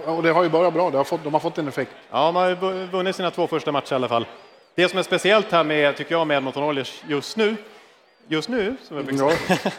Och 0.05 0.23
det 0.23 0.31
har 0.31 0.43
ju 0.43 0.49
bara 0.49 0.71
bra, 0.71 0.91
har 0.91 1.05
fått, 1.05 1.25
de 1.25 1.33
har 1.33 1.41
fått 1.41 1.59
en 1.59 1.69
effekt. 1.69 1.91
Ja, 2.11 2.27
de 2.27 2.37
har 2.37 2.87
vunnit 2.87 3.17
sina 3.17 3.31
två 3.31 3.47
första 3.47 3.73
matcher 3.73 3.93
i 3.93 3.95
alla 3.95 4.09
fall. 4.09 4.27
Det 4.75 4.89
som 4.89 4.99
är 4.99 5.03
speciellt 5.03 5.53
här 5.53 5.65
med, 5.65 5.97
tycker 5.97 6.15
jag, 6.15 6.27
med 6.27 6.37
Edmonton 6.37 6.63
Oilers 6.63 7.03
just 7.09 7.37
nu, 7.37 7.57
just 8.29 8.49
nu, 8.49 8.77
som 8.83 8.97
jag 8.97 9.31
ja, 9.31 9.33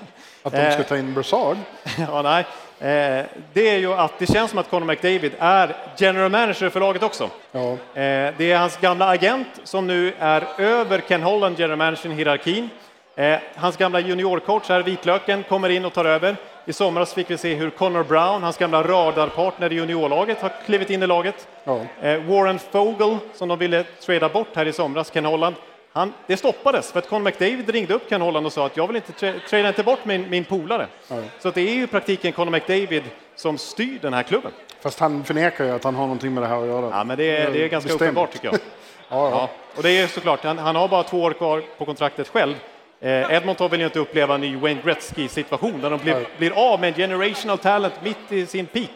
Att 0.44 0.54
de 0.54 0.72
ska 0.72 0.84
ta 0.84 0.98
in 0.98 1.14
Brassard? 1.14 1.58
ja, 1.98 2.22
nej. 2.22 2.46
Eh, 2.80 3.26
det 3.54 3.70
är 3.70 3.78
ju 3.78 3.94
att 3.94 4.20
det 4.20 4.26
känns 4.26 4.50
som 4.50 4.60
att 4.60 4.70
Conor 4.70 4.86
McDavid 4.86 5.32
är 5.40 5.76
general 5.98 6.32
manager 6.32 6.70
för 6.70 6.80
laget 6.80 7.04
också. 7.04 7.30
Ja. 7.52 7.72
Eh, 7.72 8.34
det 8.38 8.52
är 8.52 8.58
hans 8.58 8.78
gamla 8.78 9.10
agent 9.10 9.48
som 9.64 9.88
nu 9.88 10.14
är 10.20 10.48
över 10.58 11.00
Ken 11.00 11.24
Holland, 11.24 11.60
general 11.60 11.78
manager 11.78 12.10
i 12.10 12.14
hierarkin. 12.14 12.70
Eh, 13.16 13.40
hans 13.56 13.78
gamla 13.78 14.00
juniorcoach 14.00 14.70
här, 14.70 14.84
Vitlöken, 14.84 15.44
kommer 15.44 15.70
in 15.70 15.86
och 15.86 15.94
tar 15.94 16.06
över. 16.06 16.36
I 16.66 16.74
somras 16.74 17.14
fick 17.14 17.30
vi 17.32 17.38
se 17.38 17.54
hur 17.56 17.70
Connor 17.70 18.04
Brown, 18.04 18.44
hans 18.44 18.58
gamla 18.58 18.84
radarpartner 18.84 19.72
i 19.72 19.76
juniorlaget, 19.76 20.42
har 20.42 20.52
klivit 20.66 20.90
in 20.90 21.04
i 21.04 21.08
laget. 21.08 21.48
Ja. 21.64 21.80
Eh, 22.02 22.22
Warren 22.24 22.60
Fogel, 22.60 23.18
som 23.34 23.50
de 23.50 23.60
ville 23.60 23.84
trada 23.84 24.30
bort 24.30 24.48
här 24.56 24.66
i 24.66 24.74
somras, 24.74 25.12
Ken 25.12 25.26
Holland, 25.26 25.56
han, 25.94 26.14
det 26.28 26.38
stoppades 26.38 26.92
för 26.92 27.00
att 27.00 27.10
Conor 27.10 27.24
McDavid 27.24 27.70
ringde 27.70 27.94
upp 27.94 28.10
Ken 28.10 28.22
Holland 28.22 28.46
och 28.46 28.54
sa 28.54 28.66
att 28.66 28.78
jag 28.78 28.88
vill 28.88 28.96
inte 28.96 29.12
tra 29.12 29.34
trada 29.50 29.68
inte 29.68 29.84
bort 29.84 30.06
min, 30.06 30.30
min 30.30 30.46
polare. 30.46 30.88
Ja. 31.08 31.16
Så 31.40 31.52
det 31.52 31.62
är 31.62 31.74
ju 31.74 31.84
i 31.84 31.88
praktiken 31.88 32.32
Conor 32.32 32.52
McDavid 32.52 33.04
som 33.36 33.58
styr 33.58 34.00
den 34.02 34.14
här 34.14 34.24
klubben. 34.24 34.52
Fast 34.82 35.00
han 35.00 35.24
förnekar 35.24 35.66
ju 35.66 35.72
att 35.72 35.84
han 35.84 35.96
har 35.96 36.04
någonting 36.04 36.34
med 36.34 36.44
det 36.44 36.48
här 36.48 36.62
att 36.62 36.68
göra. 36.68 36.90
Ja, 36.92 37.04
men 37.04 37.18
det 37.18 37.38
är, 37.38 37.52
det 37.52 37.64
är 37.64 37.68
ganska 37.68 37.88
Bestämt. 37.88 38.02
uppenbart 38.02 38.32
tycker 38.32 38.46
jag. 38.46 38.56
ja, 39.10 39.30
ja. 39.30 39.50
Och 39.76 39.84
det 39.84 39.92
är 39.92 40.08
såklart, 40.08 40.44
han, 40.44 40.58
han 40.58 40.76
har 40.76 40.88
bara 40.88 41.04
två 41.04 41.22
år 41.22 41.34
kvar 41.34 41.64
på 41.78 41.86
kontraktet 41.86 42.28
själv. 42.28 42.56
Eh, 43.04 43.34
Edmonton 43.34 43.72
vill 43.72 43.80
ju 43.80 43.86
inte 43.86 44.00
uppleva 44.00 44.36
en 44.36 44.42
ny 44.42 44.56
Wayne 44.56 44.82
Gretzky-situation 44.82 45.82
där 45.82 45.90
de 45.90 46.00
blir, 46.00 46.28
blir, 46.38 46.52
av 46.56 46.80
med 46.80 46.88
en 46.88 46.96
generational 46.96 47.58
talent 47.58 47.94
mitt 48.04 48.32
i 48.32 48.46
sin 48.46 48.66
peak. 48.66 48.90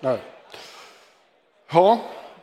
Nej. 0.00 0.18
Ja, 1.72 2.00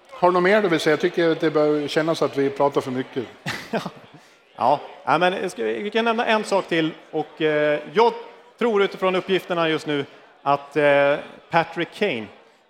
har 0.09 0.27
du 0.27 0.33
något 0.33 0.43
mer 0.43 0.61
du 0.61 0.69
vill 0.69 0.79
säga? 0.79 0.91
Jag 0.91 0.99
tycker 0.99 1.31
att 1.31 1.39
det 1.39 1.51
bör 1.51 1.87
kännas 1.87 2.21
att 2.21 2.37
vi 2.37 2.49
pratar 2.49 2.81
för 2.81 2.91
mycket. 2.91 3.25
ja, 4.55 4.79
men 5.05 5.49
vi 5.55 5.89
kan 5.93 6.05
nämna 6.05 6.25
en 6.25 6.43
sak 6.43 6.67
till 6.67 6.91
och 7.11 7.41
eh, 7.41 7.79
jag 7.93 8.13
tror 8.59 8.83
utifrån 8.83 9.15
uppgifterna 9.15 9.69
just 9.69 9.87
nu 9.87 10.05
att 10.43 10.77
eh, 10.77 11.15
Patrick 11.49 11.93
Kane 11.93 12.27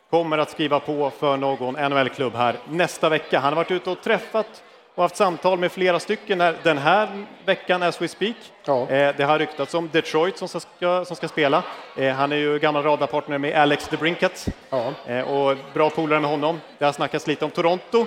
kommer 0.10 0.38
att 0.38 0.52
skriva 0.52 0.80
på 0.80 1.12
för 1.20 1.38
någon 1.38 1.74
NHL-klubb 1.74 2.36
här 2.36 2.56
nästa 2.70 3.10
vecka. 3.10 3.40
Han 3.40 3.54
har 3.54 3.56
varit 3.56 3.72
ute 3.72 3.90
och 3.90 4.02
träffat 4.02 4.64
och 4.98 5.04
haft 5.04 5.16
samtal 5.16 5.60
med 5.60 5.72
flera 5.72 6.00
stycken 6.00 6.38
den 6.64 6.78
här 6.78 7.26
veckan 7.46 7.84
as 7.84 8.02
we 8.02 8.08
speak. 8.08 8.36
Ja. 8.66 8.90
Eh, 8.90 9.16
det 9.18 9.24
har 9.24 9.40
ryktats 9.40 9.74
om 9.74 9.90
Detroit 9.92 10.38
som 10.38 10.48
ska, 10.48 11.06
som 11.06 11.16
ska 11.16 11.28
spela. 11.28 11.64
Eh, 11.98 12.14
han 12.14 12.32
är 12.32 12.36
ju 12.36 12.60
gammal 12.60 12.84
radarpartner 12.84 13.38
med 13.38 13.56
Alex 13.56 13.88
DeBrincat 13.88 14.48
ja. 14.70 14.94
Eh, 15.06 15.22
och 15.22 15.58
bra 15.74 15.90
polare 15.90 16.20
med 16.20 16.30
honom. 16.30 16.62
Det 16.78 16.86
har 16.86 16.92
snackats 16.92 17.28
lite 17.28 17.46
om 17.46 17.52
Toronto. 17.52 18.06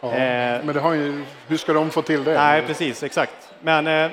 Ja, 0.00 0.08
men 0.10 0.66
det 0.66 0.80
har 0.80 0.92
ju, 0.92 1.24
hur 1.46 1.56
ska 1.56 1.72
de 1.72 1.90
få 1.90 2.02
till 2.02 2.24
det? 2.24 2.34
Nej, 2.34 2.62
precis, 2.62 3.02
exakt. 3.02 3.52
Men 3.60 4.10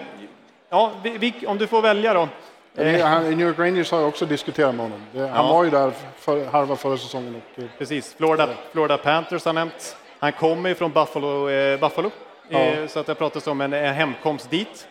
ja, 0.69 0.91
vi, 1.03 1.17
vi, 1.17 1.33
om 1.47 1.57
du 1.57 1.67
får 1.67 1.81
välja 1.81 2.13
då. 2.13 2.27
New 2.73 3.41
York 3.41 3.59
Rangers 3.59 3.91
har 3.91 4.05
också 4.05 4.25
diskuterat 4.25 4.75
med 4.75 4.85
honom. 4.85 5.29
Han 5.33 5.47
var 5.47 5.63
ju 5.63 5.69
där 5.69 5.91
för, 6.17 6.45
halva 6.45 6.75
förra 6.75 6.97
säsongen. 6.97 7.35
Och, 7.35 7.63
Precis, 7.77 8.13
Florida, 8.17 8.49
Florida 8.71 8.97
Panthers 8.97 9.45
har 9.45 9.53
nämnts. 9.53 9.95
Han 10.19 10.31
kommer 10.31 10.69
ju 10.69 10.75
från 10.75 10.91
Buffalo, 10.91 11.49
eh, 11.49 11.79
Buffalo 11.79 12.11
ja. 12.49 12.59
eh, 12.59 12.87
så 12.87 12.99
att 12.99 13.05
det 13.05 13.15
pratas 13.15 13.47
om 13.47 13.61
en, 13.61 13.73
en 13.73 13.93
hemkomst 13.93 14.49
dit. 14.49 14.87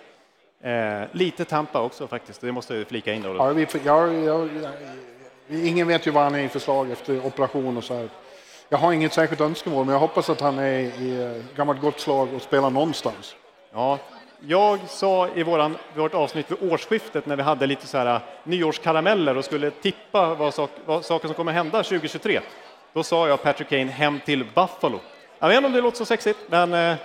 Eh, 0.63 1.03
lite 1.13 1.45
Tampa 1.45 1.81
också 1.81 2.07
faktiskt, 2.07 2.41
det 2.41 2.53
måste 2.53 2.75
jag 2.75 2.87
flika 2.87 3.13
in. 3.13 3.23
Då. 3.23 3.35
Ja, 3.37 3.49
vi, 3.49 3.67
ja, 3.85 4.13
ja, 4.13 4.47
ingen 5.49 5.89
vet 5.89 6.07
ju 6.07 6.11
vad 6.11 6.23
han 6.23 6.35
är 6.35 6.39
i 6.39 6.49
förslag 6.49 6.91
efter 6.91 7.27
operation 7.27 7.77
och 7.77 7.85
så 7.85 7.95
här. 7.95 8.09
Jag 8.69 8.79
har 8.79 8.93
inget 8.93 9.13
särskilt 9.13 9.41
önskemål, 9.41 9.85
men 9.85 9.93
jag 9.93 10.01
hoppas 10.01 10.31
att 10.31 10.41
han 10.41 10.59
är 10.59 10.79
i 10.79 11.23
eh, 11.23 11.57
gammalt 11.57 11.81
gott 11.81 12.01
slag 12.01 12.29
och 12.35 12.43
spelar 12.43 12.71
någonstans. 12.71 13.37
Ja, 13.73 13.99
jag 14.41 14.79
sa 14.89 15.29
i 15.35 15.43
våran, 15.43 15.77
vårt 15.95 16.15
avsnitt 16.15 16.51
vid 16.51 16.73
årsskiftet 16.73 17.27
när 17.27 17.37
vi 17.37 17.43
hade 17.43 17.67
lite 17.67 17.87
så 17.87 17.99
här 17.99 18.21
nyårskarameller 18.45 19.37
och 19.37 19.45
skulle 19.45 19.71
tippa 19.71 20.35
vad, 20.35 20.55
sak, 20.55 20.71
vad 20.85 21.05
saker 21.05 21.29
som 21.29 21.35
kommer 21.35 21.53
hända 21.53 21.83
2023. 21.83 22.41
Då 22.93 23.03
sa 23.03 23.29
jag 23.29 23.43
Patrick 23.43 23.69
Kane 23.69 23.91
hem 23.91 24.21
till 24.25 24.45
Buffalo. 24.55 25.01
Jag 25.45 25.49
vet 25.49 25.57
inte 25.57 25.67
om 25.67 25.73
det 25.73 25.81
låter 25.81 25.99
så 25.99 26.05
sexigt, 26.05 26.39
men 26.47 26.75
eh, 26.75 26.97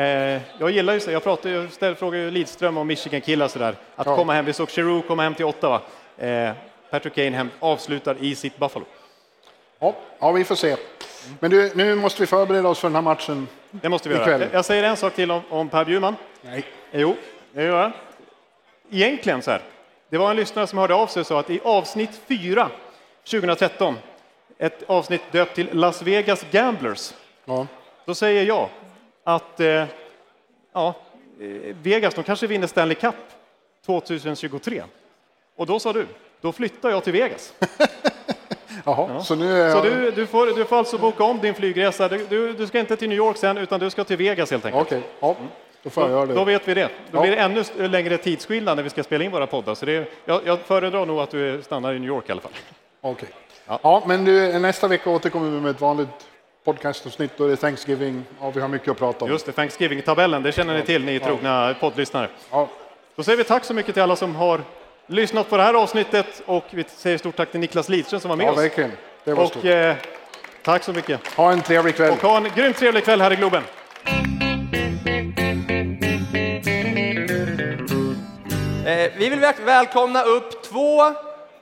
eh 0.00 0.40
jag 0.58 0.70
gillar 0.70 0.94
ju 0.94 1.00
så. 1.00 1.10
Jag 1.10 1.24
pratar 1.24 1.50
ju, 1.50 1.68
ställer, 1.68 1.94
frågar 1.94 2.18
ju 2.18 2.30
Lidström 2.30 2.76
och 2.76 2.86
Michigan-killar 2.86 3.48
sådär. 3.48 3.76
Att 3.96 4.06
ja. 4.06 4.16
komma 4.16 4.32
hem, 4.32 4.44
vi 4.44 4.52
såg 4.52 4.68
Giroux 4.70 5.08
komma 5.08 5.22
hem 5.22 5.34
till 5.34 5.44
Ottawa. 5.44 5.80
Eh, 6.18 6.50
Patrick 6.90 7.14
Kane 7.14 7.30
hem, 7.30 7.50
avslutar 7.60 8.16
i 8.20 8.34
sitt 8.34 8.58
Buffalo. 8.58 8.84
Ja, 9.78 9.94
ja, 10.18 10.32
vi 10.32 10.44
får 10.44 10.54
se. 10.54 10.76
Men 11.40 11.50
du, 11.50 11.72
nu 11.74 11.94
måste 11.94 12.22
vi 12.22 12.26
förbereda 12.26 12.68
oss 12.68 12.78
för 12.78 12.88
den 12.88 12.94
här 12.94 13.02
matchen 13.02 13.48
Det 13.70 13.88
måste 13.88 14.08
vi 14.08 14.14
ikväll. 14.14 14.40
göra. 14.40 14.52
Jag 14.52 14.64
säger 14.64 14.84
en 14.84 14.96
sak 14.96 15.14
till 15.14 15.30
om, 15.30 15.42
om 15.50 15.68
Per 15.68 15.84
Bjurman. 15.84 16.16
Nej. 16.42 16.64
Jo, 16.92 17.16
det 17.52 17.62
gör 17.62 17.82
jag. 17.82 17.92
Egentligen 18.90 19.42
så 19.42 19.50
här. 19.50 19.60
Det 20.08 20.18
var 20.18 20.30
en 20.30 20.36
lyssnare 20.36 20.66
som 20.66 20.78
hörde 20.78 20.94
av 20.94 21.06
sig 21.06 21.20
och 21.20 21.26
sa 21.26 21.40
att 21.40 21.50
i 21.50 21.60
avsnitt 21.64 22.20
4 22.28 22.70
2013, 23.30 23.94
ett 24.58 24.82
avsnitt 24.86 25.22
döpt 25.32 25.54
till 25.54 25.68
Las 25.72 26.02
Vegas 26.02 26.44
Gamblers, 26.50 27.12
Ja. 27.44 27.66
Då 28.04 28.14
säger 28.14 28.44
jag 28.44 28.68
att 29.24 29.60
eh, 29.60 29.84
ja, 30.72 30.94
eh, 31.40 31.76
Vegas, 31.82 32.14
de 32.14 32.24
kanske 32.24 32.46
vinner 32.46 32.66
Stanley 32.66 32.94
Cup 32.94 33.14
2023. 33.86 34.82
Och 35.56 35.66
då 35.66 35.78
sa 35.78 35.92
du, 35.92 36.06
då 36.40 36.52
flyttar 36.52 36.90
jag 36.90 37.04
till 37.04 37.12
Vegas. 37.12 37.54
Jaha, 38.84 39.10
ja. 39.14 39.20
så 39.20 39.34
nu 39.34 39.62
är 39.62 39.72
så 39.72 39.82
du, 39.82 40.10
du, 40.10 40.26
får, 40.26 40.46
du 40.46 40.64
får 40.64 40.76
alltså 40.76 40.98
boka 40.98 41.24
om 41.24 41.40
din 41.40 41.54
flygresa. 41.54 42.08
Du, 42.08 42.26
du, 42.26 42.52
du, 42.52 42.66
ska 42.66 42.80
inte 42.80 42.96
till 42.96 43.08
New 43.08 43.18
York 43.18 43.36
sen, 43.36 43.58
utan 43.58 43.80
du 43.80 43.90
ska 43.90 44.04
till 44.04 44.16
Vegas 44.16 44.50
helt 44.50 44.64
enkelt. 44.64 44.86
Okej, 44.86 45.02
ja, 45.20 45.36
då 45.82 45.90
får 45.90 46.02
jag 46.02 46.10
göra 46.10 46.26
det. 46.26 46.34
Då 46.34 46.44
vet 46.44 46.68
vi 46.68 46.74
det. 46.74 46.88
Då 47.10 47.18
ja. 47.18 47.20
blir 47.20 47.30
det 47.30 47.36
ännu 47.36 47.88
längre 47.88 48.16
tidsskillnad 48.16 48.76
när 48.76 48.82
vi 48.82 48.90
ska 48.90 49.02
spela 49.02 49.24
in 49.24 49.30
våra 49.30 49.46
poddar. 49.46 49.74
Så 49.74 49.86
det, 49.86 50.08
jag, 50.24 50.40
jag 50.44 50.60
föredrar 50.60 51.06
nog 51.06 51.20
att 51.20 51.30
du 51.30 51.62
stannar 51.62 51.94
i 51.94 51.98
New 51.98 52.08
York 52.08 52.28
i 52.28 52.32
alla 52.32 52.40
fall. 52.40 52.52
Okej. 53.00 53.28
Ja. 53.66 53.78
ja. 53.82 54.02
men 54.06 54.24
du, 54.24 54.58
nästa 54.58 54.88
vecka 54.88 55.10
återkommer 55.10 55.50
vi 55.50 55.60
med 55.60 55.70
ett 55.70 55.80
vanligt 55.80 56.08
podcastavsnitt 56.64 57.30
då 57.36 57.46
det 57.46 57.52
är 57.52 57.56
Thanksgiving 57.56 58.24
och 58.38 58.56
vi 58.56 58.60
har 58.60 58.68
mycket 58.68 58.88
att 58.88 58.98
prata 58.98 59.24
om. 59.24 59.30
Just 59.30 59.46
det, 59.46 59.52
Thanksgiving-tabellen, 59.52 60.42
det 60.42 60.52
känner 60.52 60.74
ni 60.74 60.82
till, 60.82 61.04
ni 61.04 61.20
trogna 61.20 61.68
ja. 61.68 61.74
poddlyssnare. 61.80 62.28
Ja. 62.50 62.68
Då 63.16 63.22
säger 63.22 63.38
vi 63.38 63.44
tack 63.44 63.64
så 63.64 63.74
mycket 63.74 63.94
till 63.94 64.02
alla 64.02 64.16
som 64.16 64.36
har 64.36 64.60
lyssnat 65.06 65.50
på 65.50 65.56
det 65.56 65.62
här 65.62 65.74
avsnittet 65.74 66.42
och 66.46 66.64
vi 66.70 66.84
säger 66.88 67.18
stort 67.18 67.36
tack 67.36 67.50
till 67.50 67.60
Niklas 67.60 67.88
Lidström 67.88 68.20
som 68.20 68.28
var 68.28 68.36
med 68.36 68.46
ja, 68.46 68.50
oss. 68.50 68.58
Verkligen. 68.58 68.92
Det 69.24 69.34
var 69.34 69.44
och, 69.44 69.64
eh, 69.64 69.96
tack 70.62 70.82
så 70.82 70.92
mycket. 70.92 71.26
Ha 71.36 71.52
en 71.52 71.62
trevlig 71.62 71.96
kväll. 71.96 72.12
Och 72.12 72.22
ha 72.22 72.36
en 72.36 72.50
grymt 72.56 72.76
trevlig 72.76 73.04
kväll 73.04 73.20
här 73.20 73.32
i 73.32 73.36
Globen. 73.36 73.62
Eh, 78.86 79.12
vi 79.16 79.28
vill 79.28 79.40
välkomna 79.64 80.22
upp 80.22 80.62
två 80.62 81.02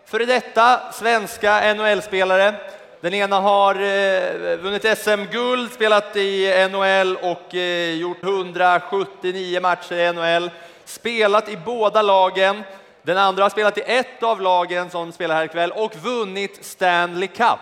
före 0.06 0.24
detta 0.24 0.92
svenska 0.92 1.74
NHL-spelare 1.74 2.54
den 3.02 3.14
ena 3.14 3.40
har 3.40 3.74
eh, 3.74 4.56
vunnit 4.56 4.98
SM-guld, 4.98 5.72
spelat 5.72 6.16
i 6.16 6.68
NHL 6.70 7.16
och 7.16 7.54
eh, 7.54 7.94
gjort 7.94 8.22
179 8.22 9.60
matcher 9.60 9.94
i 9.94 10.12
NHL. 10.12 10.50
Spelat 10.84 11.48
i 11.48 11.56
båda 11.56 12.02
lagen. 12.02 12.62
Den 13.02 13.18
andra 13.18 13.42
har 13.42 13.50
spelat 13.50 13.78
i 13.78 13.82
ett 13.86 14.22
av 14.22 14.40
lagen 14.40 14.90
som 14.90 15.12
spelar 15.12 15.34
här 15.34 15.44
ikväll 15.44 15.72
och 15.72 15.96
vunnit 15.96 16.64
Stanley 16.64 17.28
Cup. 17.28 17.58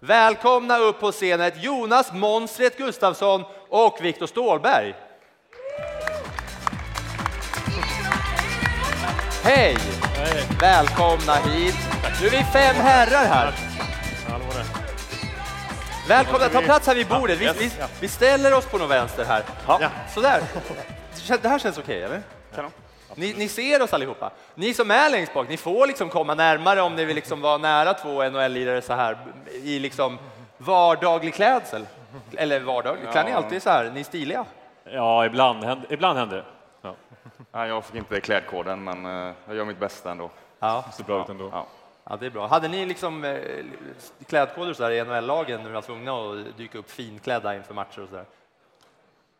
Välkomna 0.00 0.78
upp 0.78 1.00
på 1.00 1.12
scenen 1.12 1.52
Jonas 1.60 2.12
Monstret 2.12 2.78
Gustafsson 2.78 3.44
och 3.68 3.98
Viktor 4.02 4.26
Stålberg. 4.26 4.94
Hej! 9.42 9.76
Välkomna 10.60 11.34
hit. 11.34 11.76
Nu 12.20 12.26
är 12.26 12.30
vi 12.30 12.44
fem 12.52 12.76
herrar 12.76 13.24
här. 13.24 13.76
Välkomna, 16.08 16.48
ta 16.48 16.60
plats 16.60 16.86
här 16.86 16.94
vid 16.94 17.08
bordet. 17.08 17.38
Vi, 17.38 17.52
vi, 17.58 17.70
vi 18.00 18.08
ställer 18.08 18.54
oss 18.54 18.66
på 18.66 18.78
någon 18.78 18.88
vänster 18.88 19.24
här. 19.24 19.42
Ja. 19.68 19.90
Sådär. 20.14 20.42
Det 21.42 21.48
här 21.48 21.58
känns 21.58 21.78
okej, 21.78 22.04
okay, 22.04 22.18
eller? 22.54 22.70
Ni, 23.14 23.34
ni, 23.34 23.48
ser 23.48 23.82
oss 23.82 23.92
allihopa. 23.92 24.30
Ni 24.54 24.74
som 24.74 24.90
är 24.90 25.10
längst 25.10 25.34
bak, 25.34 25.48
ni 25.48 25.56
får 25.56 25.86
liksom 25.86 26.08
komma 26.08 26.34
närmare 26.34 26.82
om 26.82 26.94
ni 26.94 27.04
vill 27.04 27.14
liksom 27.16 27.40
vara 27.40 27.58
nära 27.58 27.94
två 27.94 28.22
NHL-lirare 28.22 28.80
så 28.80 28.92
här 28.92 29.18
i 29.52 29.78
liksom 29.78 30.18
vardaglig 30.58 31.34
klädsel. 31.34 31.86
Eller 32.36 32.60
vardaglig, 32.60 33.10
klär 33.12 33.24
ni 33.24 33.32
alltid 33.32 33.62
så 33.62 33.70
här? 33.70 33.90
Ni 33.90 34.00
är 34.00 34.04
stiliga? 34.04 34.44
Ja, 34.84 35.26
ibland, 35.26 35.82
ibland 35.88 36.18
händer 36.18 36.36
det. 36.36 36.44
Ja. 36.82 36.94
Ja, 37.52 37.66
jag 37.66 37.84
fick 37.84 37.94
inte 37.94 38.20
klädkoden, 38.20 38.84
men 38.84 39.06
eh, 39.06 39.34
jag 39.46 39.56
gör 39.56 39.64
mitt 39.64 39.80
bästa 39.80 40.10
ändå. 40.10 40.30
Ja. 40.58 40.84
Det 40.86 40.96
ser 40.96 41.04
bra 41.04 41.22
ut 41.22 41.28
ändå. 41.28 41.50
Ja. 41.52 41.66
Ja, 42.10 42.16
det 42.16 42.26
är 42.26 42.30
bra. 42.30 42.46
Hade 42.46 42.68
ni 42.68 42.86
liksom 42.86 43.24
eh, 43.24 43.38
klädkoder 44.26 44.72
så 44.72 44.82
där 44.82 44.90
i 44.90 45.04
NHL-lagen 45.04 45.60
när 45.60 45.68
ni 45.68 45.74
var 45.74 45.82
tvungna 45.82 46.12
att 46.12 46.56
dyka 46.56 46.78
upp 46.78 46.90
finklädda 46.90 47.56
inför 47.56 47.74
matcher 47.74 48.02
och 48.02 48.08
så 48.08 48.14
där? 48.14 48.24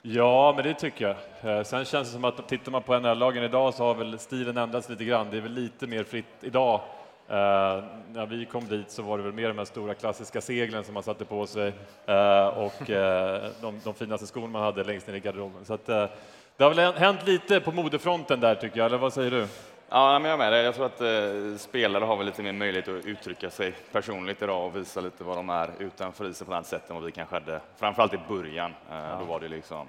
Ja, 0.03 0.53
men 0.57 0.65
det 0.65 0.75
tycker 0.75 1.17
jag. 1.43 1.57
Eh, 1.59 1.65
sen 1.65 1.85
känns 1.85 2.09
det 2.09 2.13
som 2.13 2.25
att 2.25 2.49
tittar 2.49 2.73
man 2.73 2.83
på 2.83 2.99
NHL-lagen 2.99 3.45
idag 3.45 3.75
så 3.75 3.85
har 3.85 3.95
väl 3.95 4.19
stilen 4.19 4.57
ändrats 4.57 4.89
lite 4.89 5.05
grann. 5.05 5.31
Det 5.31 5.37
är 5.37 5.41
väl 5.41 5.53
lite 5.53 5.87
mer 5.87 6.05
fritt 6.05 6.27
idag. 6.41 6.81
Uh, 7.31 7.35
när 8.13 8.27
vi 8.27 8.45
kom 8.45 8.69
dit 8.69 8.91
så 8.91 9.03
var 9.03 9.19
det 9.19 9.25
väl 9.25 9.33
mer 9.33 9.49
de 9.49 9.59
här 9.59 9.65
stora 9.65 9.95
klassiska 9.95 10.41
seglen 10.41 10.85
som 10.85 10.95
man 10.95 11.03
satte 11.03 11.25
på 11.25 11.47
sig 11.47 11.69
uh, 12.09 12.47
och 12.47 12.91
uh, 12.91 13.51
de, 13.61 13.81
de, 13.85 13.95
finaste 13.95 14.27
skorna 14.27 14.47
man 14.47 14.63
hade 14.63 14.85
längst 14.85 15.07
ner 15.07 15.15
i 15.15 15.21
garderoben. 15.21 15.65
Så 15.65 15.75
att, 15.75 15.87
det 15.87 16.65
har 16.65 16.75
väl 16.75 16.95
hänt 16.95 17.27
lite 17.27 17.61
på 17.61 17.73
modefronten 17.73 18.41
där 18.41 18.55
tycker 18.55 18.79
jag, 18.79 18.87
eller 18.87 18.99
vad 18.99 19.13
säger 19.13 19.31
du? 19.31 19.47
Ja, 19.89 20.19
men 20.19 20.31
jag 20.31 20.39
med 20.39 20.53
dig. 20.53 20.65
Jag 20.65 20.75
tror 20.75 20.87
att 20.87 21.01
eh, 21.01 21.59
spelare 21.59 22.05
har 22.05 22.17
väl 22.17 22.27
lite 22.27 22.43
mer 22.43 22.53
möjlighet 22.53 22.89
att 22.89 23.07
uttrycka 23.07 23.51
sig 23.51 23.73
personligt 23.93 24.43
idag 24.43 24.67
och 24.67 24.77
visa 24.77 25.01
lite 25.01 25.25
vad 25.25 25.37
de 25.37 25.51
är 25.51 25.71
utanför 25.79 26.31
isen 26.31 26.47
på 26.47 26.53
ett 26.53 26.57
annat 26.57 26.67
sätt 26.67 26.91
än 26.91 26.97
vad 26.97 27.05
vi 27.05 27.13
kanske 27.13 27.35
hade, 27.35 27.61
framförallt 27.77 28.15
i 28.15 28.19
början. 28.29 28.71
Eh, 28.91 28.97
ja. 28.97 29.17
Då 29.21 29.25
var 29.25 29.41
det 29.41 29.49
liksom, 29.49 29.87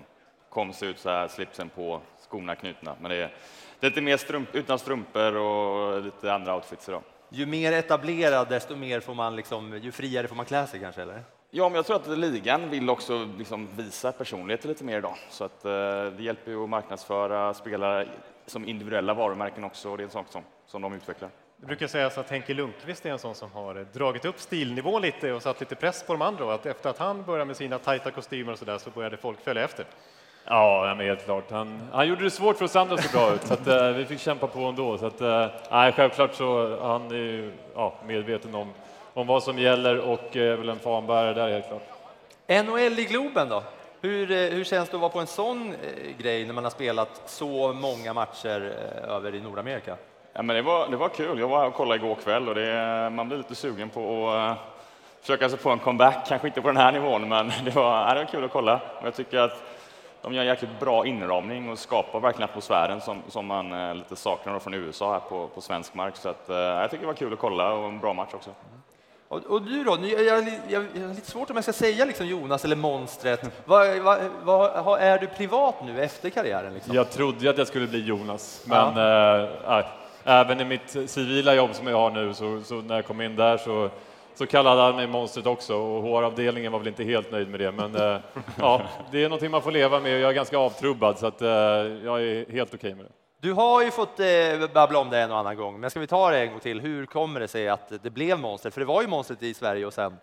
kom 0.50 0.74
se 0.74 0.86
ut 0.86 1.00
så 1.00 1.10
här, 1.10 1.28
slipsen 1.28 1.70
på, 1.70 2.02
skorna 2.30 2.56
knutna. 2.56 2.96
Men 3.02 3.12
det 3.12 3.18
är, 3.18 3.32
det 3.80 3.88
är 3.88 3.90
lite 3.90 4.02
mer 4.02 4.18
strump, 4.18 4.56
utan 4.56 4.80
strumpor 4.80 5.36
och 5.36 6.02
lite 6.02 6.34
andra 6.34 6.56
outfits 6.56 6.90
idag. 6.90 7.02
Ju 7.30 7.46
mer 7.46 7.72
etablerad, 7.72 8.50
desto 8.50 8.76
mer 8.76 9.00
får 9.00 9.14
man 9.14 9.36
liksom, 9.36 9.80
ju 9.82 9.92
friare 9.92 10.28
får 10.28 10.36
man 10.36 10.46
klä 10.46 10.68
sig 10.68 10.80
kanske, 10.80 11.02
eller? 11.02 11.24
Ja, 11.52 11.70
men 11.70 11.76
jag 11.76 11.86
tror 11.86 11.96
att 11.96 12.08
ligan 12.08 12.70
vill 12.70 12.90
också 12.90 13.28
liksom 13.38 13.68
visa 13.76 14.12
personlighet 14.12 14.66
lite 14.66 14.84
mer 14.84 14.98
idag, 14.98 15.18
så 15.30 15.44
att 15.44 15.66
eh, 15.66 15.72
det 16.18 16.24
hjälper 16.24 16.52
ju 16.52 16.64
att 16.64 16.70
marknadsföra 16.70 17.54
spelare 17.54 18.08
som 18.48 18.68
individuella 18.68 19.14
varumärken 19.14 19.64
också, 19.64 19.90
och 19.90 19.98
det 19.98 20.04
är 20.04 20.06
en 20.06 20.12
sak 20.12 20.26
som, 20.30 20.42
som 20.68 20.82
de 20.82 20.94
utvecklar. 20.94 21.30
Det 21.58 21.66
brukar 21.66 21.88
sägas 21.88 22.18
att 22.18 22.30
Henke 22.30 22.54
Lundqvist 22.54 23.06
är 23.06 23.10
en 23.10 23.20
sån 23.20 23.36
som 23.36 23.52
har 23.52 23.86
dragit 23.94 24.26
upp 24.26 24.40
stilnivån 24.40 25.02
lite 25.02 25.34
och 25.34 25.42
satt 25.42 25.60
lite 25.60 25.76
press 25.76 26.04
på 26.04 26.14
de 26.14 26.22
andra 26.22 26.46
och 26.46 26.54
att 26.54 26.66
efter 26.66 26.90
att 26.90 26.98
han 26.98 27.24
började 27.24 27.46
med 27.46 27.58
sina 27.58 27.80
tajta 27.80 28.12
kostymer 28.12 28.52
och 28.52 28.60
så 28.60 28.66
där 28.66 28.78
så 28.78 28.90
började 28.90 29.18
folk 29.18 29.44
följa 29.44 29.64
efter. 29.64 29.86
Ja, 30.46 30.94
men 30.98 31.08
helt 31.08 31.26
klart. 31.26 31.52
Han, 31.52 31.88
han 31.92 32.08
gjorde 32.08 32.24
det 32.24 32.32
svårt 32.32 32.58
för 32.58 32.66
oss 32.66 32.76
andra 32.76 32.96
att 32.96 33.04
se 33.04 33.18
bra 33.18 33.34
ut, 33.34 33.44
så 33.44 33.54
att, 33.54 33.68
uh, 33.68 33.98
vi 33.98 34.06
fick 34.06 34.20
kämpa 34.20 34.48
på 34.48 34.60
ändå. 34.60 34.98
Så 34.98 35.06
att, 35.06 35.20
nej, 35.72 35.92
självklart 35.92 36.34
så 36.34 36.80
han 36.82 37.12
är 37.12 37.16
ju 37.16 37.52
ja, 37.76 37.94
medveten 38.06 38.56
om, 38.56 38.74
om 39.14 39.28
vad 39.28 39.44
som 39.44 39.60
gäller 39.60 40.00
och 40.00 40.36
är 40.36 40.52
uh, 40.52 40.58
väl 40.58 40.70
en 40.70 40.80
fanbärare 40.80 41.34
där 41.34 41.50
helt 41.50 41.68
klart. 41.68 41.88
NHL 42.66 43.00
i 43.00 43.06
Globen 43.10 43.50
då? 43.50 43.64
Hur, 44.02 44.32
eh, 44.32 44.38
hur 44.38 44.64
känns 44.64 44.90
det 44.90 44.96
att 44.96 45.02
vara 45.02 45.12
på 45.12 45.20
en 45.20 45.28
sån 45.28 45.74
eh, 45.74 46.18
grej 46.18 46.46
när 46.46 46.54
man 46.54 46.64
har 46.64 46.72
spelat 46.72 47.22
så 47.26 47.74
många 47.74 48.14
matcher 48.14 48.74
eh, 49.06 49.10
över 49.16 49.36
i 49.36 49.42
Nordamerika? 49.42 49.98
Ja, 50.34 50.42
men 50.42 50.56
det, 50.56 50.62
var, 50.62 50.88
det 50.88 50.98
var 50.98 51.10
kul. 51.10 51.40
Jag 51.40 51.48
var 51.48 51.60
här 51.60 51.68
och 51.68 51.74
kollade 51.74 52.06
igår 52.06 52.16
kväll 52.16 52.50
och 52.50 52.56
det, 52.56 53.10
man 53.10 53.28
blir 53.28 53.38
lite 53.38 53.56
sugen 53.56 53.90
på 53.90 54.30
att 54.30 54.58
försöka 55.22 55.50
sig 55.50 55.60
på 55.60 55.70
en 55.70 55.80
comeback. 55.80 56.28
Kanske 56.28 56.48
inte 56.48 56.62
på 56.62 56.68
den 56.68 56.78
här 56.78 56.92
nivån, 56.92 57.30
men 57.30 57.52
det 57.66 57.76
var, 57.76 58.16
det 58.16 58.22
var 58.22 58.26
kul 58.26 58.44
att 58.44 58.52
kolla. 58.52 58.82
Jag 59.04 59.16
tycker 59.16 59.38
att 59.38 59.64
de 60.22 60.34
gör 60.34 60.42
en 60.42 60.48
jäkligt 60.48 60.80
bra 60.80 61.06
inramning 61.06 61.70
och 61.70 61.80
skapar 61.80 62.20
verkligen 62.20 62.50
atmosfären 62.50 63.02
som, 63.02 63.22
som 63.28 63.46
man 63.46 63.98
lite 63.98 64.16
saknar 64.16 64.60
från 64.60 64.74
USA 64.74 65.14
här 65.14 65.20
på, 65.20 65.48
på 65.48 65.62
svensk 65.62 65.94
mark. 65.94 66.16
Så 66.16 66.30
att, 66.30 66.44
jag 66.48 66.92
tycker 66.92 67.02
det 67.02 67.08
var 67.08 67.14
kul 67.14 67.34
att 67.34 67.40
kolla 67.40 67.74
och 67.74 67.88
en 67.88 68.00
bra 68.00 68.14
match 68.14 68.34
också. 68.34 68.50
Och, 69.28 69.46
och 69.46 69.62
du 69.62 69.84
då? 69.84 69.98
Jag, 70.02 70.24
jag, 70.24 70.48
jag, 70.70 70.86
jag 70.94 71.08
har 71.08 71.14
lite 71.14 71.32
svårt 71.32 71.50
om 71.50 71.56
jag 71.56 71.64
ska 71.64 71.74
säga 71.74 72.06
liksom 72.06 72.28
Jonas 72.28 72.66
eller 72.66 72.76
monstret. 72.76 73.52
Vad, 73.66 74.00
vad, 74.00 74.20
vad, 74.84 75.00
är 75.00 75.20
du 75.20 75.28
privat 75.28 75.76
nu 75.86 76.02
efter 76.02 76.30
karriären? 76.30 76.74
Liksom? 76.74 76.96
Jag 76.96 77.12
trodde 77.12 77.50
att 77.50 77.58
jag 77.58 77.68
skulle 77.68 77.88
bli 77.88 78.06
Jonas, 78.06 78.64
men 78.66 78.98
ja. 78.98 79.80
äh, 79.80 79.86
även 80.24 80.62
i 80.62 80.66
mitt 80.66 81.10
civila 81.10 81.56
jobb 81.56 81.70
som 81.74 81.88
jag 81.88 81.98
har 81.98 82.12
nu 82.12 82.34
så, 82.34 82.62
så 82.62 82.76
när 82.76 82.96
jag 82.96 83.06
kom 83.06 83.22
in 83.22 83.36
där 83.36 83.58
så 83.58 83.90
så 84.38 84.46
kallade 84.46 84.82
han 84.82 84.96
mig 84.96 85.08
monstret 85.08 85.46
också 85.46 85.76
och 85.76 86.04
HR-avdelningen 86.04 86.72
var 86.72 86.80
väl 86.80 86.88
inte 86.88 87.04
helt 87.04 87.32
nöjd 87.32 87.48
med 87.48 87.60
det. 87.60 87.72
Men 87.72 87.96
äh, 87.96 88.20
ja, 88.60 88.82
det 89.12 89.24
är 89.24 89.30
någonting 89.30 89.52
man 89.52 89.62
får 89.62 89.72
leva 89.72 90.00
med 90.00 90.14
och 90.14 90.20
jag 90.20 90.30
är 90.30 90.36
ganska 90.36 90.58
avtrubbad 90.58 91.18
så 91.18 91.28
att 91.28 91.42
äh, 91.42 91.48
jag 91.48 92.22
är 92.24 92.52
helt 92.52 92.74
okej 92.74 92.78
okay 92.78 92.96
med 92.96 93.06
det. 93.06 93.12
Du 93.42 93.54
har 93.54 93.84
ju 93.84 93.92
fått 93.92 94.20
eh, 94.20 94.28
babbla 94.74 95.00
om 95.00 95.10
det 95.10 95.20
en 95.20 95.32
och 95.32 95.38
annan 95.38 95.58
gång, 95.58 95.80
men 95.80 95.90
ska 95.90 96.00
vi 96.00 96.08
ta 96.08 96.32
det 96.32 96.40
en 96.40 96.52
gång 96.52 96.60
till? 96.60 96.82
Hur 96.82 97.06
kommer 97.06 97.40
det 97.40 97.48
sig 97.48 97.70
att 97.70 98.04
det 98.04 98.10
blev 98.10 98.40
monster? 98.40 98.70
För 98.70 98.82
det 98.82 98.86
var 98.86 99.02
ju 99.02 99.08
monstret 99.08 99.44
i 99.44 99.54
Sverige 99.54 99.86
och 99.86 99.94
sen 99.94 100.18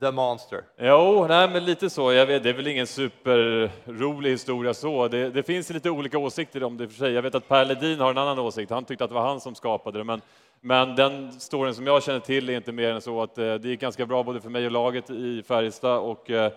The 0.00 0.10
Monster. 0.10 0.62
Jo, 0.78 1.26
nej, 1.28 1.48
men 1.48 1.64
lite 1.64 1.90
så. 1.90 2.12
Jag 2.12 2.26
vet, 2.26 2.42
det 2.42 2.48
är 2.48 2.54
väl 2.54 2.66
ingen 2.66 2.86
superrolig 2.86 4.30
historia 4.30 4.74
så. 4.74 5.08
Det, 5.08 5.30
det 5.30 5.42
finns 5.42 5.70
lite 5.70 5.90
olika 5.90 6.18
åsikter 6.18 6.64
om 6.64 6.76
det 6.76 6.88
för 6.88 6.94
sig. 6.94 7.12
Jag 7.12 7.22
vet 7.22 7.34
att 7.34 7.48
Per 7.48 7.64
Ledin 7.64 8.00
har 8.00 8.10
en 8.10 8.18
annan 8.18 8.38
åsikt. 8.38 8.70
Han 8.70 8.84
tyckte 8.84 9.04
att 9.04 9.10
det 9.10 9.14
var 9.14 9.26
han 9.26 9.40
som 9.40 9.54
skapade 9.54 9.98
det, 9.98 10.04
men, 10.04 10.20
men 10.60 10.96
den 10.96 11.32
storyn 11.32 11.74
som 11.74 11.86
jag 11.86 12.02
känner 12.02 12.20
till 12.20 12.48
är 12.48 12.56
inte 12.56 12.72
mer 12.72 12.92
än 12.92 13.00
så 13.00 13.22
att 13.22 13.38
eh, 13.38 13.54
det 13.54 13.68
gick 13.68 13.80
ganska 13.80 14.06
bra 14.06 14.22
både 14.22 14.40
för 14.40 14.50
mig 14.50 14.66
och 14.66 14.72
laget 14.72 15.10
i 15.10 15.42
Färjestad 15.42 15.98
och 15.98 16.30
eh, 16.30 16.52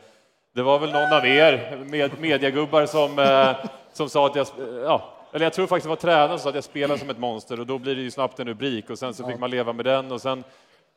det 0.55 0.61
var 0.61 0.79
väl 0.79 0.91
någon 0.91 1.13
av 1.13 1.25
er 1.25 1.83
med, 1.85 2.19
mediegubbar 2.19 2.85
som, 2.85 3.19
eh, 3.19 3.71
som 3.93 4.09
sa 4.09 4.25
att 4.25 4.35
jag, 4.35 4.47
eh, 4.47 4.81
ja, 4.83 5.20
eller 5.31 5.45
jag 5.45 5.53
tror 5.53 5.67
faktiskt 5.67 5.85
det 5.85 5.89
var 5.89 5.95
tränaren 5.95 6.29
som 6.29 6.39
sa 6.39 6.49
att 6.49 6.55
jag 6.55 6.63
spelar 6.63 6.97
som 6.97 7.09
ett 7.09 7.19
monster 7.19 7.59
och 7.59 7.67
då 7.67 7.77
blir 7.77 7.95
det 7.95 8.01
ju 8.01 8.11
snabbt 8.11 8.39
en 8.39 8.47
rubrik 8.47 8.89
och 8.89 8.99
sen 8.99 9.13
så 9.13 9.27
fick 9.27 9.39
man 9.39 9.51
leva 9.51 9.73
med 9.73 9.85
den 9.85 10.11
och 10.11 10.21
sen 10.21 10.43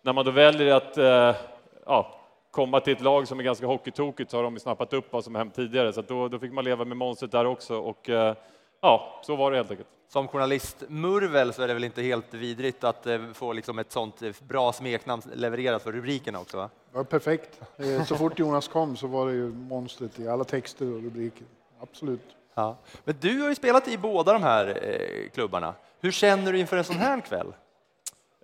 när 0.03 0.13
man 0.13 0.25
då 0.25 0.31
väljer 0.31 0.75
att 0.75 0.99
eh, 0.99 1.41
ja, 1.87 2.21
komma 2.51 2.81
till 2.81 2.93
ett 2.93 3.01
lag 3.01 3.29
som 3.29 3.39
är 3.39 3.45
ganska 3.45 3.67
hockeytokigt 3.67 4.31
så 4.31 4.37
har 4.37 4.45
de 4.45 4.59
snappat 4.59 4.93
upp 4.93 5.13
vad 5.13 5.25
som 5.25 5.35
hänt 5.35 5.55
tidigare 5.55 5.93
så 5.93 6.03
då, 6.03 6.29
då 6.29 6.39
fick 6.39 6.53
man 6.53 6.65
leva 6.65 6.85
med 6.85 6.97
monstret 6.97 7.33
där 7.33 7.45
också 7.45 7.77
och 7.77 8.11
eh, 8.11 8.35
ja, 8.81 9.21
så 9.23 9.37
var 9.37 9.51
det 9.51 9.57
helt 9.57 9.71
enkelt. 9.71 9.89
Som 10.09 10.29
journalist 10.29 10.85
Murvel 10.89 11.53
så 11.53 11.63
är 11.63 11.69
det 11.69 11.75
väl 11.75 11.85
inte 11.85 12.03
helt 12.03 12.35
vidrigt 12.35 12.85
att 12.85 13.07
eh, 13.07 13.33
få 13.33 13.53
liksom 13.53 13.79
ett 13.79 13.93
sånt 13.93 14.41
bra 14.41 14.73
smeknamn 14.73 15.23
levererat 15.35 15.83
för 15.83 15.93
rubrikerna 15.93 16.41
också? 16.41 16.57
Va? 16.57 16.71
Ja, 16.93 17.05
perfekt. 17.05 17.61
Så 18.07 18.17
fort 18.17 18.39
Jonas 18.39 18.69
kom 18.69 18.97
så 18.97 19.07
var 19.07 19.27
det 19.27 19.33
ju 19.33 19.53
monstret 19.53 20.21
i 20.21 20.29
alla 20.29 20.45
texter 20.45 20.95
och 20.95 21.03
rubriker. 21.03 21.47
Absolut. 21.81 22.37
Ja. 22.55 22.77
Men 23.05 23.15
du 23.21 23.41
har 23.41 23.49
ju 23.49 23.55
spelat 23.55 23.89
i 23.89 23.99
båda 23.99 24.33
de 24.33 24.43
här 24.43 24.67
eh, 24.83 25.31
klubbarna. 25.31 25.75
Hur 26.01 26.11
känner 26.11 26.53
du 26.53 26.59
inför 26.59 26.77
en 26.77 26.85
sån 26.85 26.97
här 26.97 27.21
kväll? 27.21 27.53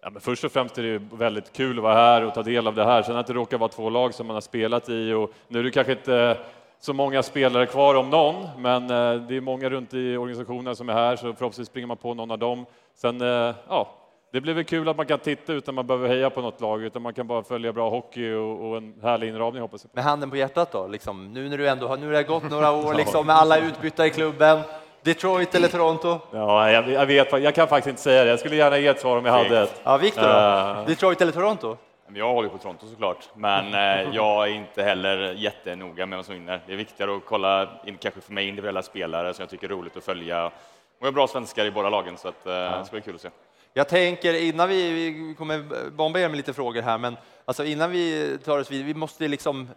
Ja, 0.03 0.11
men 0.11 0.21
först 0.21 0.45
och 0.45 0.53
främst 0.53 0.79
är 0.79 0.83
det 0.83 1.03
väldigt 1.13 1.53
kul 1.53 1.79
att 1.79 1.83
vara 1.83 1.95
här 1.95 2.25
och 2.25 2.35
ta 2.35 2.43
del 2.43 2.67
av 2.67 2.75
det 2.75 2.85
här. 2.85 3.03
Sen 3.03 3.17
att 3.17 3.27
det 3.27 3.33
råkar 3.33 3.59
vara 3.59 3.69
två 3.69 3.91
lag 3.91 4.15
som 4.15 4.27
man 4.27 4.35
har 4.37 4.41
spelat 4.41 4.89
i 4.89 5.13
och 5.13 5.33
nu 5.49 5.59
är 5.59 5.63
det 5.63 5.71
kanske 5.71 5.93
inte 5.93 6.39
så 6.81 6.93
många 6.93 7.23
spelare 7.23 7.67
kvar 7.67 7.95
om 7.95 8.11
någon, 8.11 8.49
men 8.59 8.83
eh, 8.83 9.23
det 9.29 9.37
är 9.37 9.41
många 9.41 9.71
runt 9.71 9.95
i 9.95 10.17
organisationen 10.17 10.77
som 10.77 10.89
är 10.89 10.93
här 10.93 11.17
så 11.17 11.23
förhoppningsvis 11.23 11.69
springer 11.69 11.87
man 11.87 11.97
på 11.97 12.15
någon 12.15 12.31
av 12.31 12.39
dem. 12.39 12.67
Sen, 12.95 13.21
eh, 13.21 13.55
ja, 13.69 13.89
det 14.33 14.41
blir 14.41 14.55
väl 14.55 14.65
kul 14.65 14.89
att 14.89 14.97
man 14.97 15.07
kan 15.07 15.19
titta 15.19 15.53
utan 15.53 15.75
man 15.75 15.87
behöver 15.87 16.09
heja 16.09 16.31
på 16.31 16.41
något 16.41 16.61
lag, 16.61 16.83
utan 16.83 17.03
man 17.03 17.15
kan 17.15 17.27
bara 17.27 17.43
följa 17.43 17.73
bra 17.73 17.91
hockey 17.91 18.33
och, 18.33 18.69
och 18.69 18.77
en 18.77 18.95
härlig 19.03 19.29
inramning 19.29 19.63
hoppas 19.63 19.85
jag. 19.85 19.91
Med 19.95 20.05
handen 20.05 20.31
på 20.31 20.37
hjärtat 20.37 20.73
då, 20.73 20.87
liksom, 20.87 21.33
nu 21.33 21.49
när 21.49 21.59
du 21.59 21.69
ändå 21.69 21.89
har, 21.89 21.97
nu 21.97 22.07
har 22.07 22.13
det 22.13 22.23
gått 22.23 22.51
några 22.51 22.73
år 22.73 22.95
liksom, 22.95 23.27
med 23.27 23.37
alla 23.37 23.59
utbytta 23.59 24.07
i 24.07 24.11
klubben. 24.11 24.61
Detroit 25.03 25.55
eller 25.55 25.69
Toronto? 25.69 26.19
Ja, 26.33 26.71
jag, 26.71 26.91
jag, 26.91 27.07
vet, 27.07 27.33
jag 27.33 27.55
kan 27.55 27.69
faktiskt 27.69 27.89
inte 27.89 28.03
säga 28.03 28.25
det. 28.25 28.31
Jag 28.31 28.39
skulle 28.39 28.57
gärna 28.57 28.79
ge 28.79 28.87
ett 28.87 29.01
svar 29.01 29.17
om 29.17 29.25
jag 29.25 29.33
hade 29.33 29.61
ett. 29.61 29.81
Ja, 29.85 29.97
Victor 29.97 30.23
uh... 30.23 30.87
Detroit 30.87 31.21
eller 31.21 31.33
Toronto? 31.33 31.77
Jag 32.15 32.33
håller 32.33 32.49
på 32.49 32.59
Toronto 32.59 32.87
såklart, 32.87 33.29
men 33.35 33.75
eh, 33.75 34.15
jag 34.15 34.49
är 34.49 34.53
inte 34.53 34.83
heller 34.83 35.33
jättenoga 35.33 36.07
med 36.07 36.19
vem 36.19 36.25
som 36.25 36.35
vinner. 36.35 36.61
Det 36.67 36.73
är 36.73 36.77
viktigare 36.77 37.17
att 37.17 37.25
kolla, 37.27 37.69
in, 37.87 37.97
kanske 37.97 38.21
för 38.21 38.33
mig, 38.33 38.49
individuella 38.49 38.83
spelare 38.83 39.35
som 39.35 39.43
jag 39.43 39.51
tycker 39.51 39.67
är 39.67 39.71
roligt 39.71 39.97
att 39.97 40.05
följa. 40.05 40.47
Och 40.47 40.53
jag 41.01 41.09
är 41.09 41.13
bra 41.13 41.27
svenskar 41.27 41.65
i 41.65 41.71
båda 41.71 41.91
lagen, 41.91 42.17
så 42.17 42.29
att, 42.29 42.41
ja. 42.45 42.51
det 42.51 42.85
ska 42.85 42.93
bli 42.93 43.01
kul 43.01 43.15
att 43.15 43.21
se. 43.21 43.29
Jag 43.73 43.89
tänker 43.89 44.35
innan 44.35 44.69
vi, 44.69 44.93
vi 44.93 45.35
kommer 45.35 45.91
bomba 45.91 46.19
er 46.19 46.29
med 46.29 46.37
lite 46.37 46.53
frågor 46.53 46.83
här, 46.83 46.99
men 46.99 47.17
alltså 47.45 47.65
innan 47.65 47.91
vi 47.91 48.39
tar 48.45 48.59
oss 48.59 48.71
vidare, 48.71 48.87
vi 48.87 48.95
måste 48.95 49.29
liksom 49.29 49.69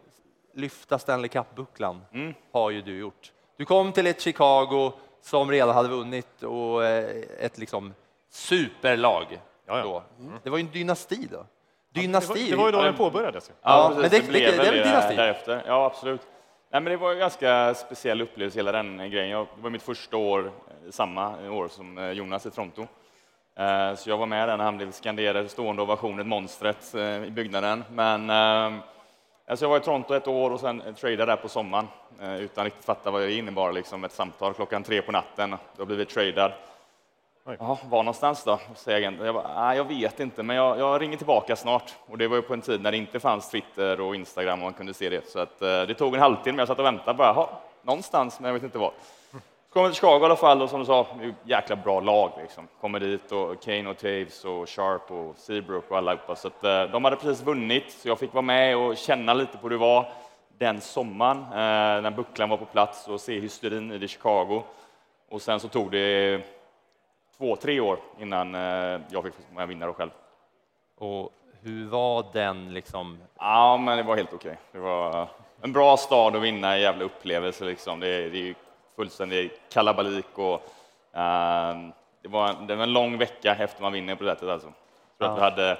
lyfta 0.53 0.99
Stanley 0.99 1.29
Cup-bucklan, 1.29 2.01
mm. 2.13 2.33
har 2.51 2.69
ju 2.69 2.81
du 2.81 2.97
gjort. 2.97 3.31
Du 3.57 3.65
kom 3.65 3.91
till 3.91 4.07
ett 4.07 4.21
Chicago 4.21 4.91
som 5.21 5.51
redan 5.51 5.75
hade 5.75 5.89
vunnit 5.89 6.43
och 6.43 6.85
ett 6.85 7.57
liksom 7.57 7.93
superlag. 8.29 9.41
Ja, 9.65 9.79
ja. 9.79 10.03
Mm. 10.19 10.39
Det 10.43 10.49
var 10.49 10.57
ju 10.57 10.63
en 10.63 10.71
dynasti 10.71 11.27
då. 11.31 11.45
Dynasti. 11.89 12.49
Ja, 12.49 12.49
det, 12.49 12.55
var, 12.55 12.71
det 12.71 12.77
var 12.77 12.81
ju 12.81 12.85
då 12.85 12.91
den 12.91 12.97
påbörjades. 12.97 13.51
Ja, 13.51 13.55
ja 13.63 14.01
men 14.01 14.09
det, 14.09 14.09
det, 14.09 14.19
det, 14.19 14.39
det 14.39 14.45
är 14.45 14.71
väl 14.71 14.87
dynasti? 14.87 15.15
Därefter. 15.15 15.63
Ja, 15.67 15.85
absolut. 15.85 16.21
Nej, 16.71 16.81
men 16.81 16.91
det 16.91 16.97
var 16.97 17.11
en 17.11 17.19
ganska 17.19 17.73
speciell 17.73 18.21
upplevelse, 18.21 18.59
hela 18.59 18.71
den 18.71 18.97
grejen. 18.97 19.29
Jag, 19.29 19.47
det 19.55 19.61
var 19.61 19.69
mitt 19.69 19.81
första 19.81 20.17
år, 20.17 20.51
samma 20.89 21.49
år 21.51 21.67
som 21.67 21.97
eh, 21.97 22.11
Jonas 22.11 22.45
i 22.45 22.51
Toronto. 22.51 22.87
Eh, 23.55 23.95
så 23.95 24.09
jag 24.09 24.17
var 24.17 24.25
med 24.25 24.49
där 24.49 24.57
när 24.57 24.63
han 24.63 24.77
blev 24.77 24.91
skanderad 24.91 25.51
stående 25.51 25.81
ovationen, 25.81 26.27
monstret 26.27 26.95
eh, 26.95 27.23
i 27.23 27.31
byggnaden. 27.31 27.83
Men 27.91 28.29
alltså 29.47 29.65
jag 29.65 29.69
var 29.69 29.77
i 29.77 29.79
Toronto 29.79 30.13
ett 30.13 30.27
år 30.27 30.51
och 30.51 30.59
sen 30.59 30.83
tradade 30.99 31.25
där 31.25 31.35
på 31.35 31.49
sommaren 31.49 31.87
utan 32.39 32.63
riktigt 32.63 32.85
fatta 32.85 33.11
vad 33.11 33.21
det 33.21 33.33
innebar. 33.33 33.71
Liksom 33.71 34.03
ett 34.03 34.11
samtal 34.11 34.53
klockan 34.53 34.83
tre 34.83 35.01
på 35.01 35.11
natten. 35.11 35.55
Då 35.77 35.85
blev 35.85 35.97
vi 35.97 36.05
tradad. 36.05 36.51
Ja, 37.59 37.79
var 37.89 38.03
någonstans 38.03 38.43
då? 38.43 38.59
Säger 38.75 38.97
agenten. 38.97 39.25
Jag, 39.25 39.35
bara, 39.35 39.75
jag 39.75 39.87
vet 39.87 40.19
inte, 40.19 40.43
men 40.43 40.55
jag, 40.55 40.79
jag, 40.79 41.01
ringer 41.01 41.17
tillbaka 41.17 41.55
snart. 41.55 41.93
Och 42.05 42.17
det 42.17 42.27
var 42.27 42.35
ju 42.35 42.41
på 42.41 42.53
en 42.53 42.61
tid 42.61 42.81
när 42.81 42.91
det 42.91 42.97
inte 42.97 43.19
fanns 43.19 43.49
Twitter 43.49 44.01
och 44.01 44.15
Instagram 44.15 44.59
och 44.59 44.63
man 44.63 44.73
kunde 44.73 44.93
se 44.93 45.09
det. 45.09 45.29
Så 45.29 45.39
att, 45.39 45.59
det 45.59 45.93
tog 45.93 46.13
en 46.13 46.21
halvtimme. 46.21 46.61
Jag 46.61 46.67
satt 46.67 46.79
och 46.79 46.85
väntade 46.85 47.17
bara, 47.17 47.47
någonstans, 47.81 48.39
men 48.39 48.47
jag 48.47 48.53
vet 48.53 48.63
inte 48.63 48.77
var. 48.77 48.93
Kommer 49.73 49.89
till 49.89 49.95
Chicago 49.95 50.21
i 50.21 50.25
alla 50.25 50.35
fall 50.35 50.61
och 50.61 50.69
som 50.69 50.79
du 50.79 50.85
sa, 50.85 51.07
jäkla 51.43 51.75
bra 51.75 51.99
lag 51.99 52.31
liksom. 52.41 52.67
Kommer 52.81 52.99
dit 52.99 53.31
och 53.31 53.61
Kane 53.61 53.89
och 53.89 53.97
Taves 53.97 54.45
och 54.45 54.69
Sharp 54.69 55.11
och 55.11 55.35
Seabrook 55.37 55.91
och 55.91 55.97
allihopa. 55.97 56.35
Så 56.35 56.47
att, 56.47 56.63
eh, 56.63 56.83
de 56.83 57.03
hade 57.03 57.15
precis 57.15 57.45
vunnit 57.45 57.91
så 57.91 58.07
jag 58.07 58.19
fick 58.19 58.33
vara 58.33 58.41
med 58.41 58.77
och 58.77 58.97
känna 58.97 59.33
lite 59.33 59.57
på 59.57 59.63
hur 59.63 59.69
det 59.69 59.77
var 59.77 60.11
den 60.57 60.81
sommaren 60.81 61.37
eh, 61.37 62.01
när 62.01 62.11
bucklan 62.11 62.49
var 62.49 62.57
på 62.57 62.65
plats 62.65 63.07
och 63.07 63.21
se 63.21 63.39
hysterin 63.39 63.91
i 63.91 64.07
Chicago. 64.07 64.63
Och 65.29 65.41
sen 65.41 65.59
så 65.59 65.67
tog 65.67 65.91
det 65.91 66.41
två, 67.37 67.55
tre 67.55 67.79
år 67.79 67.99
innan 68.19 68.55
eh, 68.55 69.01
jag 69.09 69.23
fick 69.23 69.33
vara 69.53 69.65
vinnare 69.65 69.93
själv. 69.93 70.11
Och 70.97 71.31
hur 71.61 71.87
var 71.87 72.25
den 72.33 72.73
liksom? 72.73 73.19
Ja, 73.39 73.77
men 73.77 73.97
det 73.97 74.03
var 74.03 74.15
helt 74.15 74.33
okej. 74.33 74.51
Okay. 74.51 74.57
Det 74.71 74.79
var 74.79 75.27
en 75.61 75.73
bra 75.73 75.97
stad 75.97 76.35
att 76.35 76.41
vinna, 76.41 76.73
en 76.73 76.81
jävla 76.81 77.05
upplevelse 77.05 77.65
liksom. 77.65 77.99
Det, 77.99 78.29
det 78.29 78.49
är 78.49 78.55
fullständig 78.95 79.51
kalabalik 79.69 80.37
och 80.37 80.53
uh, 80.53 81.89
det, 82.21 82.29
var 82.29 82.49
en, 82.49 82.67
det 82.67 82.75
var 82.75 82.83
en 82.83 82.93
lång 82.93 83.17
vecka 83.17 83.55
efter 83.59 83.81
man 83.81 83.93
vinner 83.93 84.15
på 84.15 84.23
det 84.23 84.29
sättet 84.29 84.49
alltså. 84.49 84.67
Så 84.67 84.73
ja. 85.17 85.27
att 85.27 85.37
vi 85.37 85.41
hade, 85.41 85.77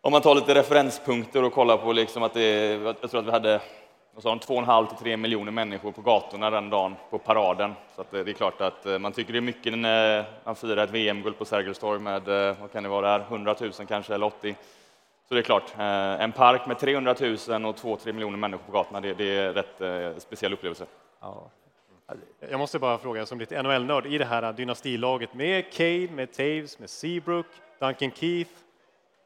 om 0.00 0.12
man 0.12 0.22
tar 0.22 0.34
lite 0.34 0.54
referenspunkter 0.54 1.44
och 1.44 1.52
kollar 1.52 1.76
på 1.76 1.92
liksom 1.92 2.22
att 2.22 2.34
det, 2.34 2.72
jag 3.02 3.10
tror 3.10 3.20
att 3.20 3.26
vi 3.26 3.30
hade 3.30 3.60
vad 4.16 4.22
sa 4.22 4.28
de, 4.28 4.38
två 4.38 4.54
och 4.54 4.60
en 4.60 4.66
halv 4.66 4.86
till 4.86 4.96
tre 4.96 5.16
miljoner 5.16 5.52
människor 5.52 5.92
på 5.92 6.02
gatorna 6.02 6.50
den 6.50 6.70
dagen 6.70 6.96
på 7.10 7.18
paraden. 7.18 7.74
Så 7.96 8.04
det 8.10 8.18
är 8.18 8.32
klart 8.32 8.60
att 8.60 8.86
eh, 8.86 8.98
man 8.98 9.12
tycker 9.12 9.32
det 9.32 9.38
är 9.38 9.40
mycket 9.40 9.78
när 9.78 10.24
man 10.44 10.56
firar 10.56 10.84
ett 10.84 10.90
VM-guld 10.90 11.38
på 11.38 11.44
Sergels 11.44 11.78
torg 11.78 12.00
med, 12.00 12.28
eh, 12.28 12.56
vad 12.60 12.72
kan 12.72 12.82
det 12.82 12.88
vara 12.88 13.18
där, 13.18 13.24
100 13.28 13.54
000 13.60 13.72
kanske 13.88 14.14
eller 14.14 14.26
80. 14.26 14.56
Så 15.28 15.34
det 15.34 15.40
är 15.40 15.42
klart, 15.42 15.74
en 15.78 16.32
park 16.32 16.66
med 16.66 16.78
300 16.78 17.14
000 17.20 17.30
och 17.30 17.76
2-3 17.76 18.12
miljoner 18.12 18.38
människor 18.38 18.64
på 18.66 18.72
gatorna, 18.72 19.00
det, 19.00 19.14
det 19.14 19.36
är 19.36 19.46
en 19.46 19.54
rätt 19.54 20.22
speciell 20.22 20.52
upplevelse. 20.52 20.86
Ja. 21.20 21.50
Jag 22.50 22.58
måste 22.58 22.78
bara 22.78 22.98
fråga 22.98 23.26
som 23.26 23.38
lite 23.38 23.62
NHL-nörd 23.62 24.06
i 24.06 24.18
det 24.18 24.24
här 24.24 24.52
dynastilaget 24.52 25.34
med 25.34 25.72
Kane, 25.72 26.08
med 26.10 26.32
Taves, 26.32 26.78
med 26.78 26.90
Seabrook, 26.90 27.46
Duncan 27.80 28.10
Keith, 28.10 28.50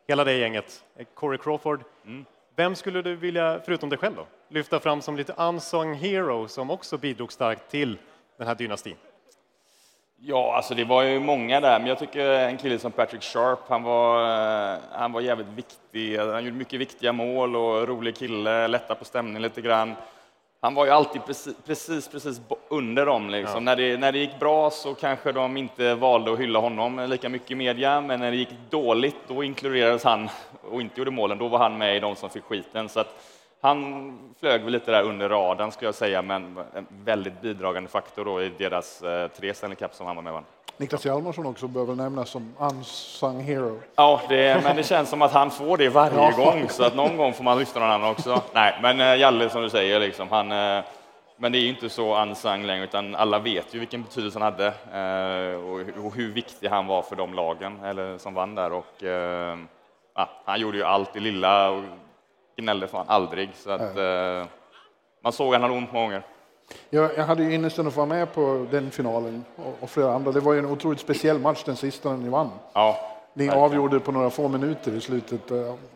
hela 0.08 0.24
det 0.24 0.36
gänget, 0.36 0.84
Corey 1.14 1.38
Crawford. 1.38 1.84
Mm. 2.04 2.24
Vem 2.56 2.74
skulle 2.74 3.02
du 3.02 3.16
vilja, 3.16 3.60
förutom 3.64 3.88
dig 3.88 3.98
själv 3.98 4.16
då, 4.16 4.26
lyfta 4.48 4.81
fram 4.81 5.02
som 5.02 5.16
lite 5.16 5.35
unsung 5.38 5.94
hero 5.94 6.48
som 6.48 6.70
också 6.70 6.98
bidrog 6.98 7.33
starkt 7.33 7.70
till 7.70 7.98
den 8.38 8.46
här 8.46 8.54
dynastin? 8.54 8.96
Ja, 10.22 10.56
alltså 10.56 10.74
det 10.74 10.85
var 10.85 11.02
ju 11.02 11.20
många 11.20 11.60
där, 11.60 11.78
men 11.78 11.88
jag 11.88 11.98
tycker 11.98 12.31
en 12.31 12.56
kille 12.56 12.78
som 12.78 12.92
Patrick 12.92 13.22
Sharp, 13.22 13.58
han 13.68 13.83
var, 13.83 14.22
eh, 14.74 14.78
han 14.92 15.12
var 15.12 15.20
jävligt 15.20 15.48
viktig. 15.48 16.18
Han 16.18 16.44
gjorde 16.44 16.56
mycket 16.56 16.81
viktiga 16.81 17.12
mål 17.12 17.56
och 17.56 17.88
rolig 17.88 18.16
kille, 18.16 18.68
lätta 18.68 18.94
på 18.94 19.04
stämningen 19.04 19.42
lite 19.42 19.60
grann 19.60 19.94
han 20.63 20.75
var 20.75 20.85
ju 20.85 20.90
alltid 20.90 21.25
precis, 21.27 21.56
precis, 21.67 22.08
precis 22.08 22.40
under 22.69 23.06
dem. 23.06 23.31
Liksom. 23.31 23.54
Ja. 23.54 23.61
När, 23.61 23.77
det, 23.77 23.96
när 23.96 24.13
det 24.13 24.19
gick 24.19 24.38
bra 24.38 24.71
så 24.71 24.94
kanske 24.94 25.33
de 25.33 25.56
inte 25.56 25.94
valde 25.94 26.33
att 26.33 26.38
hylla 26.38 26.58
honom 26.58 27.06
lika 27.08 27.29
mycket 27.29 27.50
i 27.50 27.54
media, 27.54 28.00
men 28.00 28.21
när 28.21 28.31
det 28.31 28.37
gick 28.37 28.54
dåligt 28.71 29.17
då 29.29 29.44
inkluderades 29.44 30.04
han 30.04 30.29
och 30.71 30.81
inte 30.81 31.00
gjorde 31.00 31.11
målen. 31.11 31.38
Då 31.38 31.48
var 31.48 31.58
han 31.58 31.79
med 31.79 31.96
i 31.96 32.00
de 32.00 32.17
som 32.17 32.31
fick 32.31 32.44
skiten. 32.44 32.88
Så 32.88 33.00
att 33.00 33.15
han 33.61 34.33
flög 34.40 34.63
väl 34.63 34.73
lite 34.73 34.90
där 34.90 35.02
under 35.02 35.29
radarn 35.29 35.73
skulle 35.73 35.88
jag 35.88 35.94
säga, 35.94 36.23
men 36.23 36.58
en 36.75 36.87
väldigt 37.04 37.40
bidragande 37.40 37.88
faktor 37.88 38.25
då 38.25 38.42
i 38.42 38.52
deras 38.58 39.02
eh, 39.02 39.29
tre 39.29 39.54
Stanley 39.54 39.77
Cup 39.77 39.94
som 39.94 40.06
han 40.06 40.17
var 40.17 40.23
med 40.23 40.33
vann. 40.33 40.44
Niklas 40.81 41.06
Hjalmarsson 41.06 41.46
också 41.46 41.66
väl 41.66 41.96
nämnas 41.96 42.31
som 42.31 42.54
unsung 42.60 43.40
hero. 43.40 43.81
Ja, 43.96 44.20
det, 44.28 44.64
men 44.64 44.76
det 44.76 44.83
känns 44.83 45.08
som 45.10 45.22
att 45.22 45.33
han 45.33 45.50
får 45.50 45.76
det 45.76 45.88
varje 45.88 46.33
gång, 46.33 46.68
så 46.68 46.85
att 46.85 46.94
någon 46.94 47.16
gång 47.16 47.33
får 47.33 47.44
man 47.44 47.58
lyfta 47.58 47.81
någon 47.81 47.90
annan 47.90 48.10
också. 48.10 48.42
Nej, 48.52 48.78
men 48.83 49.00
eh, 49.00 49.14
Jalle 49.16 49.50
som 49.50 49.62
du 49.62 49.70
säger, 49.70 50.00
liksom, 50.00 50.28
han, 50.31 50.52
eh, 50.52 50.85
men 51.37 51.52
det 51.52 51.58
är 51.58 51.60
ju 51.60 51.68
inte 51.68 51.88
så 51.88 52.22
unsung 52.22 52.62
längre, 52.66 52.85
utan 52.85 53.14
alla 53.14 53.38
vet 53.38 53.74
ju 53.74 53.78
vilken 53.78 54.02
betydelse 54.02 54.38
han 54.38 54.52
hade 54.52 54.66
eh, 54.66 55.60
och, 55.70 55.81
hu- 55.81 56.06
och 56.06 56.14
hur 56.14 56.33
viktig 56.33 56.68
han 56.68 56.87
var 56.87 57.02
för 57.02 57.16
de 57.16 57.35
lagen 57.35 57.85
eller, 57.85 58.18
som 58.18 58.35
vann 58.35 58.54
där. 58.54 58.72
Och, 58.72 58.94
ja, 60.14 60.28
han 60.44 60.60
gjorde 60.60 60.76
ju 60.78 60.85
allt 60.85 61.16
i 61.16 61.20
lilla 61.20 61.70
och 61.70 61.83
gnällde 62.56 62.87
fan 62.88 63.04
aldrig, 63.08 63.50
så 63.54 63.70
att 63.70 63.96
man 65.22 65.33
såg 65.33 65.46
att 65.54 65.60
han 65.60 65.70
hade 65.70 65.74
ont 65.74 65.92
många 65.92 66.04
gånger. 66.06 66.22
Jag, 66.90 67.10
jag 67.16 67.25
hade 67.25 67.42
ju 67.42 67.52
ynnesten 67.54 67.87
att 67.87 67.94
få 67.94 68.00
vara 68.00 68.08
med 68.08 68.33
på 68.35 68.66
den 68.71 68.90
finalen 68.90 69.44
och, 69.56 69.77
och 69.81 69.90
flera 69.90 70.12
andra. 70.14 70.33
Det 70.33 70.40
var 70.40 70.52
ju 70.52 70.58
en 70.58 70.66
otroligt 70.66 71.00
speciell 71.00 71.38
match, 71.38 71.62
den 71.64 71.77
sista 71.77 72.16
ni 72.16 72.29
vann. 72.29 72.50
Ja, 72.73 72.98
Ni 73.35 73.46
verkligen. 73.46 73.64
avgjorde 73.64 74.00
på 74.00 74.12
några 74.12 74.31
få 74.31 74.48
minuter 74.48 74.92
i 74.92 75.00
slutet. 75.00 75.40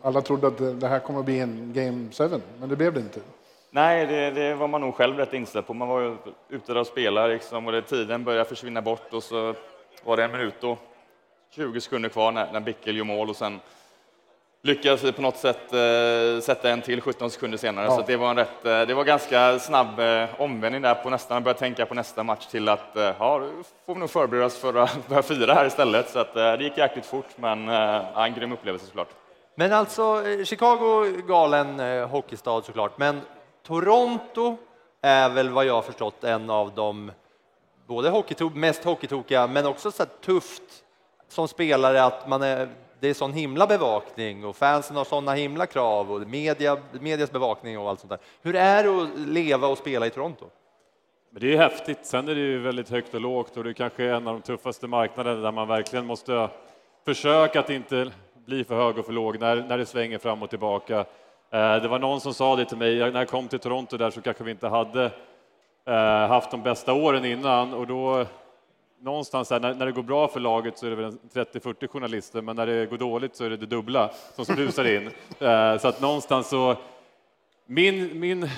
Alla 0.01 0.21
trodde 0.21 0.47
att 0.47 0.79
det, 0.81 0.87
här 0.87 0.99
kommer 0.99 1.19
att 1.19 1.25
bli 1.25 1.39
en 1.39 1.71
Game 1.75 2.07
7, 2.11 2.41
men 2.59 2.69
det 2.69 2.75
blev 2.75 2.93
det 2.93 2.99
inte. 2.99 3.19
Nej, 3.71 4.05
det, 4.05 4.31
det 4.31 4.55
var 4.55 4.67
man 4.67 4.81
nog 4.81 4.95
själv 4.95 5.17
rätt 5.17 5.33
inställd 5.33 5.67
på. 5.67 5.73
Man 5.73 5.87
var 5.87 6.01
ju 6.01 6.15
ute 6.49 6.73
där 6.73 6.79
och 6.79 6.87
spelade 6.87 7.33
liksom, 7.33 7.65
och 7.65 7.71
det, 7.71 7.81
tiden 7.81 8.23
började 8.23 8.45
försvinna 8.45 8.81
bort 8.81 9.13
och 9.13 9.23
så 9.23 9.53
var 10.03 10.17
det 10.17 10.23
en 10.23 10.31
minut 10.31 10.63
och 10.63 10.77
20 11.49 11.81
sekunder 11.81 12.09
kvar 12.09 12.31
när, 12.31 12.51
när 12.53 12.59
Bickel 12.59 12.97
gör 12.97 13.03
mål 13.03 13.29
och 13.29 13.35
sen 13.35 13.59
lyckades 14.65 15.03
vi 15.03 15.11
på 15.11 15.21
något 15.21 15.37
sätt 15.37 15.73
eh, 15.73 16.41
sätta 16.41 16.69
en 16.69 16.81
till 16.81 17.01
17 17.01 17.29
sekunder 17.29 17.57
senare. 17.57 17.85
Ja. 17.85 17.95
Så 17.95 18.03
det 18.07 18.17
var 18.17 18.29
en 18.29 18.35
rätt, 18.35 18.65
eh, 18.65 18.81
det 18.81 18.93
var 18.93 19.03
ganska 19.03 19.59
snabb 19.59 19.99
eh, 19.99 20.41
omvändning 20.41 20.81
där 20.81 20.95
på 20.95 21.09
nästan, 21.09 21.43
börja 21.43 21.57
tänka 21.57 21.85
på 21.85 21.93
nästa 21.93 22.23
match 22.23 22.45
till 22.45 22.69
att 22.69 22.97
eh, 22.97 23.03
ja, 23.03 23.41
får 23.85 23.93
vi 23.93 23.99
nog 23.99 24.09
förbereda 24.09 24.45
oss 24.45 24.57
för 24.57 24.73
att 24.75 25.07
börja 25.07 25.23
fira 25.23 25.53
här 25.53 25.65
istället. 25.65 26.09
Så 26.09 26.19
att, 26.19 26.35
eh, 26.35 26.53
det 26.53 26.63
gick 26.63 26.77
jäkligt 26.77 27.05
fort, 27.05 27.29
men 27.35 27.67
ja, 27.67 28.25
en 28.25 28.33
grym 28.33 28.51
upplevelse 28.51 28.85
såklart. 28.85 29.09
Men 29.55 29.73
alltså, 29.73 30.23
Chicago 30.45 31.05
galen 31.27 31.79
hockeystad 32.09 32.61
såklart, 32.61 32.97
men 32.97 33.21
Toronto 33.67 34.57
är 35.01 35.29
väl 35.29 35.49
vad 35.49 35.65
jag 35.65 35.85
förstått 35.85 36.23
en 36.23 36.49
av 36.49 36.71
de 36.75 37.11
både 37.87 38.09
hockeyto- 38.09 38.55
mest 38.55 38.83
hockeytokiga, 38.83 39.47
men 39.47 39.65
också 39.65 39.91
så 39.91 40.05
tufft 40.05 40.63
som 41.29 41.47
spelare 41.47 42.03
att 42.03 42.27
man 42.27 42.43
är, 42.43 42.69
det 43.05 43.09
är 43.09 43.13
sån 43.13 43.33
himla 43.33 43.67
bevakning 43.67 44.45
och 44.45 44.55
fansen 44.55 44.95
har 44.95 45.03
såna 45.03 45.33
himla 45.33 45.65
krav 45.65 46.11
och 46.11 46.27
media, 46.27 46.77
medias 46.91 47.31
bevakning 47.31 47.79
och 47.79 47.89
allt 47.89 47.99
sånt 47.99 48.09
där. 48.09 48.19
Hur 48.41 48.55
är 48.55 48.83
det 48.83 48.89
att 48.89 49.19
leva 49.19 49.67
och 49.67 49.77
spela 49.77 50.07
i 50.07 50.09
Toronto? 50.09 50.45
Men 51.29 51.41
det 51.41 51.53
är 51.53 51.57
häftigt. 51.57 51.99
Sen 52.01 52.27
är 52.27 52.35
det 52.35 52.41
ju 52.41 52.59
väldigt 52.59 52.89
högt 52.89 53.13
och 53.13 53.21
lågt 53.21 53.57
och 53.57 53.63
det 53.63 53.69
är 53.69 53.73
kanske 53.73 54.03
en 54.03 54.27
av 54.27 54.33
de 54.33 54.41
tuffaste 54.41 54.87
marknaderna 54.87 55.41
där 55.41 55.51
man 55.51 55.67
verkligen 55.67 56.05
måste 56.05 56.49
försöka 57.05 57.59
att 57.59 57.69
inte 57.69 58.11
bli 58.45 58.63
för 58.63 58.75
hög 58.75 58.97
och 58.97 59.05
för 59.05 59.13
låg 59.13 59.39
när, 59.39 59.55
när 59.55 59.77
det 59.77 59.85
svänger 59.85 60.17
fram 60.17 60.43
och 60.43 60.49
tillbaka. 60.49 60.99
Eh, 61.51 61.75
det 61.75 61.87
var 61.87 61.99
någon 61.99 62.21
som 62.21 62.33
sa 62.33 62.55
det 62.55 62.65
till 62.65 62.77
mig, 62.77 62.99
när 62.99 63.19
jag 63.19 63.29
kom 63.29 63.47
till 63.47 63.59
Toronto 63.59 63.97
där 63.97 64.11
så 64.11 64.21
kanske 64.21 64.43
vi 64.43 64.51
inte 64.51 64.67
hade 64.67 65.11
eh, 65.85 66.27
haft 66.27 66.51
de 66.51 66.61
bästa 66.61 66.93
åren 66.93 67.25
innan 67.25 67.73
och 67.73 67.87
då 67.87 68.25
någonstans 69.01 69.49
här, 69.49 69.59
när, 69.59 69.73
när 69.73 69.85
det 69.85 69.91
går 69.91 70.03
bra 70.03 70.27
för 70.27 70.39
laget 70.39 70.77
så 70.77 70.85
är 70.85 70.89
det 70.89 70.95
väl 70.95 71.05
en 71.05 71.19
30-40 71.33 71.87
journalister, 71.87 72.41
men 72.41 72.55
när 72.55 72.65
det 72.65 72.85
går 72.85 72.97
dåligt 72.97 73.35
så 73.35 73.43
är 73.43 73.49
det 73.49 73.57
det 73.57 73.65
dubbla 73.65 74.11
som 74.35 74.45
strusar 74.45 74.85
in. 74.95 75.09
Eh, 75.39 75.77
Så 75.77 75.87
att 75.87 76.01
någonstans 76.01 76.49
så 76.49 76.75
min, 77.65 78.19
min, 78.19 78.49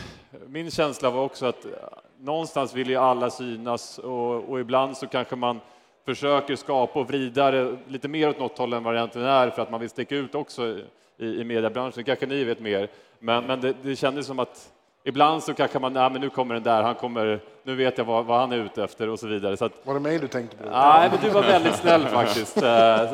min 0.47 0.71
känsla 0.71 1.09
var 1.09 1.23
också 1.23 1.45
att 1.45 1.65
eh, 1.65 1.71
någonstans 2.19 2.73
vill 2.73 2.89
ju 2.89 2.95
alla 2.95 3.29
synas 3.29 3.99
och, 3.99 4.49
och 4.49 4.59
ibland 4.59 4.97
så 4.97 5.07
kanske 5.07 5.35
man 5.35 5.59
försöker 6.05 6.55
skapa 6.55 6.99
och 6.99 7.07
vrida 7.07 7.51
det 7.51 7.77
lite 7.87 8.07
mer 8.07 8.29
åt 8.29 8.39
något 8.39 8.57
håll 8.57 8.73
än 8.73 8.83
vad 8.83 8.93
det 8.93 8.99
egentligen 8.99 9.27
är 9.27 9.49
för 9.49 9.61
att 9.61 9.71
man 9.71 9.79
vill 9.79 9.89
sticka 9.89 10.15
ut 10.15 10.35
också 10.35 10.79
i, 11.17 11.25
i 11.25 11.43
mediebranschen. 11.43 12.03
kanske 12.03 12.25
ni 12.25 12.43
vet 12.43 12.59
mer, 12.59 12.89
men, 13.19 13.43
men 13.45 13.61
det, 13.61 13.75
det 13.81 13.95
kändes 13.95 14.27
som 14.27 14.39
att 14.39 14.71
ibland 15.07 15.43
så 15.43 15.53
kanske 15.53 15.79
man, 15.79 15.93
nej 15.93 16.09
men 16.11 16.21
nu 16.21 16.29
kommer 16.29 16.53
den 16.53 16.63
där, 16.63 16.83
han 16.83 16.95
kommer, 16.95 17.39
nu 17.63 17.75
vet 17.75 17.97
jag 17.97 18.05
vad, 18.05 18.25
vad 18.25 18.39
han 18.39 18.51
är 18.51 18.57
ute 18.57 18.83
efter 18.83 19.09
och 19.09 19.19
så 19.19 19.27
vidare. 19.27 19.57
Så 19.57 19.65
att, 19.65 19.71
Var 19.83 19.93
det 19.93 19.99
mig 19.99 20.19
du 20.19 20.27
tänkte 20.27 20.57
på? 20.57 20.69
Nej, 20.69 21.09
men 21.11 21.19
du 21.21 21.29
var 21.29 21.41
väldigt 21.43 21.75
snäll 21.75 22.05
faktiskt. 22.05 22.57
Eh, 22.63 23.11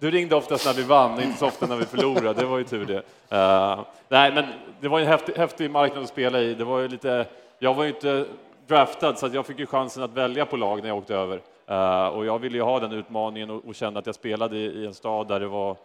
Du 0.00 0.10
ringde 0.10 0.36
oftast 0.36 0.66
när 0.66 0.72
vi 0.72 0.82
vann, 0.82 1.22
inte 1.22 1.38
så 1.38 1.46
ofta 1.46 1.66
när 1.66 1.76
vi 1.76 1.84
förlorade. 1.84 2.40
Det 2.40 2.46
var 2.46 2.58
ju 2.58 2.64
tur 2.64 2.84
det. 2.86 3.02
Eh, 3.36 3.80
nej, 4.08 4.32
men 4.34 4.44
det 4.80 4.88
var 4.88 5.00
en 5.00 5.06
häftig, 5.06 5.32
häftig 5.36 5.70
marknad 5.70 6.02
att 6.02 6.08
spela 6.08 6.40
i. 6.40 6.54
Det 6.54 6.64
var 6.64 6.78
ju 6.80 6.88
lite, 6.88 7.26
jag 7.58 7.74
var 7.74 7.84
ju 7.84 7.90
inte 7.90 8.24
draftad, 8.66 9.14
så 9.14 9.28
jag 9.32 9.46
fick 9.46 9.58
ju 9.58 9.66
chansen 9.66 10.02
att 10.02 10.12
välja 10.12 10.46
på 10.46 10.56
lag 10.56 10.80
när 10.82 10.88
jag 10.88 10.98
åkte 10.98 11.14
över. 11.14 11.40
Eh, 11.66 12.06
och 12.06 12.26
jag 12.26 12.38
ville 12.38 12.56
ju 12.56 12.62
ha 12.62 12.80
den 12.80 12.92
utmaningen 12.92 13.50
och, 13.50 13.64
och 13.68 13.74
känna 13.74 13.98
att 13.98 14.06
jag 14.06 14.14
spelade 14.14 14.56
i, 14.56 14.64
i 14.64 14.86
en 14.86 14.94
stad 14.94 15.28
där 15.28 15.40
det 15.40 15.46
var, 15.46 15.76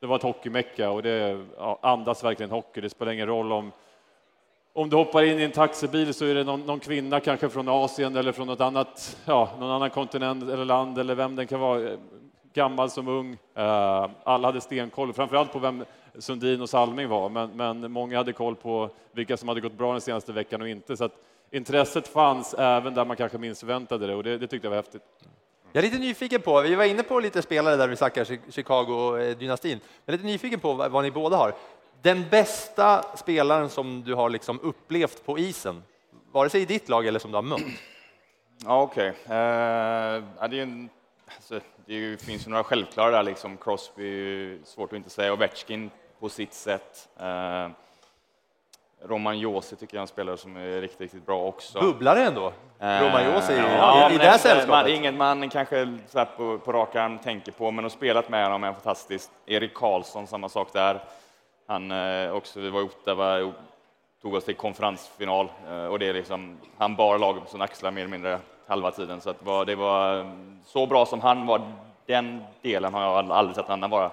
det 0.00 0.06
var 0.06 0.16
ett 0.16 0.22
hockeymecka 0.22 0.90
och 0.90 1.02
det 1.02 1.38
ja, 1.58 1.78
andas 1.82 2.24
verkligen 2.24 2.50
hockey. 2.50 2.80
Det 2.80 2.90
spelar 2.90 3.12
ingen 3.12 3.26
roll 3.26 3.52
om 3.52 3.72
om 4.76 4.90
du 4.90 4.96
hoppar 4.96 5.22
in 5.22 5.38
i 5.38 5.42
en 5.42 5.52
taxibil 5.52 6.14
så 6.14 6.24
är 6.24 6.34
det 6.34 6.44
någon, 6.44 6.60
någon 6.60 6.80
kvinna 6.80 7.20
kanske 7.20 7.48
från 7.48 7.68
Asien 7.68 8.16
eller 8.16 8.32
från 8.32 8.46
något 8.46 8.60
annat, 8.60 9.18
ja, 9.24 9.50
någon 9.58 9.70
annan 9.70 9.90
kontinent 9.90 10.42
eller 10.42 10.64
land 10.64 10.98
eller 10.98 11.14
vem 11.14 11.36
den 11.36 11.46
kan 11.46 11.60
vara, 11.60 11.96
gammal 12.52 12.90
som 12.90 13.08
ung. 13.08 13.36
Eh, 13.54 14.10
alla 14.24 14.48
hade 14.48 14.60
stenkoll, 14.60 15.12
framförallt 15.12 15.52
på 15.52 15.58
vem 15.58 15.84
Sundin 16.18 16.60
och 16.60 16.68
Salming 16.68 17.08
var, 17.08 17.28
men, 17.28 17.50
men 17.50 17.92
många 17.92 18.16
hade 18.16 18.32
koll 18.32 18.56
på 18.56 18.90
vilka 19.12 19.36
som 19.36 19.48
hade 19.48 19.60
gått 19.60 19.72
bra 19.72 19.92
den 19.92 20.00
senaste 20.00 20.32
veckan 20.32 20.62
och 20.62 20.68
inte. 20.68 20.96
Så 20.96 21.04
att 21.04 21.12
intresset 21.50 22.08
fanns 22.08 22.54
även 22.54 22.94
där 22.94 23.04
man 23.04 23.16
kanske 23.16 23.38
minst 23.38 23.60
förväntade 23.60 24.06
det 24.06 24.14
och 24.14 24.22
det, 24.22 24.38
det 24.38 24.46
tyckte 24.46 24.66
jag 24.66 24.70
var 24.70 24.76
häftigt. 24.76 25.02
Jag 25.72 25.84
är 25.84 25.90
lite 25.90 26.02
nyfiken 26.02 26.40
på, 26.40 26.60
vi 26.60 26.74
var 26.74 26.84
inne 26.84 27.02
på 27.02 27.20
lite 27.20 27.42
spelare 27.42 27.76
där 27.76 27.88
vi 27.88 27.96
snackar 27.96 28.24
Chicago-dynastin, 28.24 29.72
eh, 29.72 29.78
jag 30.04 30.12
är 30.14 30.18
lite 30.18 30.26
nyfiken 30.26 30.60
på 30.60 30.72
vad, 30.72 30.90
vad 30.90 31.04
ni 31.04 31.10
båda 31.10 31.36
har. 31.36 31.54
Den 32.02 32.28
bästa 32.30 33.16
spelaren 33.16 33.68
som 33.68 34.02
du 34.04 34.14
har 34.14 34.30
liksom 34.30 34.60
upplevt 34.60 35.26
på 35.26 35.38
isen, 35.38 35.82
vare 36.32 36.50
sig 36.50 36.62
i 36.62 36.64
ditt 36.64 36.88
lag 36.88 37.06
eller 37.06 37.18
som 37.18 37.30
du 37.30 37.36
har 37.36 37.42
mött? 37.42 37.60
Ja, 38.64 38.82
okej. 38.82 39.12
Eh, 39.28 39.34
ja, 39.34 40.48
det, 40.50 40.58
är 40.58 40.62
en, 40.62 40.88
alltså, 41.36 41.60
det 41.86 41.94
är 41.94 42.16
finns 42.16 42.46
ju 42.46 42.50
några 42.50 42.64
självklara 42.64 43.10
där, 43.10 43.22
liksom 43.22 43.56
Crosby, 43.56 44.04
är 44.04 44.58
svårt 44.64 44.92
att 44.92 44.96
inte 44.96 45.10
säga, 45.10 45.32
Ovechkin 45.32 45.90
på 46.20 46.28
sitt 46.28 46.54
sätt. 46.54 47.08
Eh, 47.20 47.68
Roman 49.04 49.38
Josi 49.38 49.76
tycker 49.76 49.96
jag 49.96 50.00
är 50.00 50.02
en 50.02 50.08
spelare 50.08 50.36
som 50.36 50.56
är 50.56 50.80
riktigt, 50.80 51.00
riktigt 51.00 51.26
bra 51.26 51.42
också. 51.42 51.80
Bubblare 51.80 52.24
ändå, 52.24 52.52
Eh, 52.78 53.02
Roman 53.02 53.34
Josi 53.34 53.52
i, 53.52 53.56
ja, 53.56 54.10
i, 54.10 54.14
i 54.14 54.18
det 54.18 54.24
här 54.24 54.30
Man, 54.30 54.38
sällskapet. 54.38 54.90
inget 54.92 55.14
man 55.14 55.48
kanske 55.48 55.98
så 56.08 56.24
på, 56.36 56.58
på 56.58 56.72
rak 56.72 56.96
arm 56.96 57.18
tänker 57.18 57.52
på, 57.52 57.70
men 57.70 57.84
att 57.84 57.92
spelat 57.92 58.28
med 58.28 58.44
honom 58.44 58.64
är 58.64 58.72
fantastiskt. 58.72 59.30
Erik 59.46 59.74
Karlsson, 59.74 60.26
samma 60.26 60.48
sak 60.48 60.72
där. 60.72 61.00
Han 61.66 61.90
eh, 61.90 62.32
också, 62.32 62.60
vi 62.60 62.70
var 62.70 62.80
i 62.80 62.84
Ottawa 62.84 63.38
och 63.38 63.52
tog 64.22 64.34
oss 64.34 64.44
till 64.44 64.54
konferensfinal 64.54 65.48
eh, 65.68 65.86
och 65.86 65.98
det 65.98 66.08
är 66.08 66.14
liksom, 66.14 66.58
han 66.78 66.96
bar 66.96 67.18
laget 67.18 67.42
på 67.44 67.50
sina 67.50 67.64
axlar 67.64 67.90
mer 67.90 68.00
eller 68.00 68.10
mindre 68.10 68.38
halva 68.66 68.90
tiden. 68.90 69.20
Så 69.20 69.30
det 69.30 69.44
var, 69.44 69.64
det 69.64 69.74
var 69.74 70.18
eh, 70.18 70.26
så 70.64 70.86
bra 70.86 71.06
som 71.06 71.20
han 71.20 71.46
var, 71.46 71.72
den 72.06 72.44
delen 72.62 72.94
har 72.94 73.02
jag 73.02 73.30
aldrig 73.30 73.56
sett 73.56 73.70
annan 73.70 73.90
vara. 73.90 74.10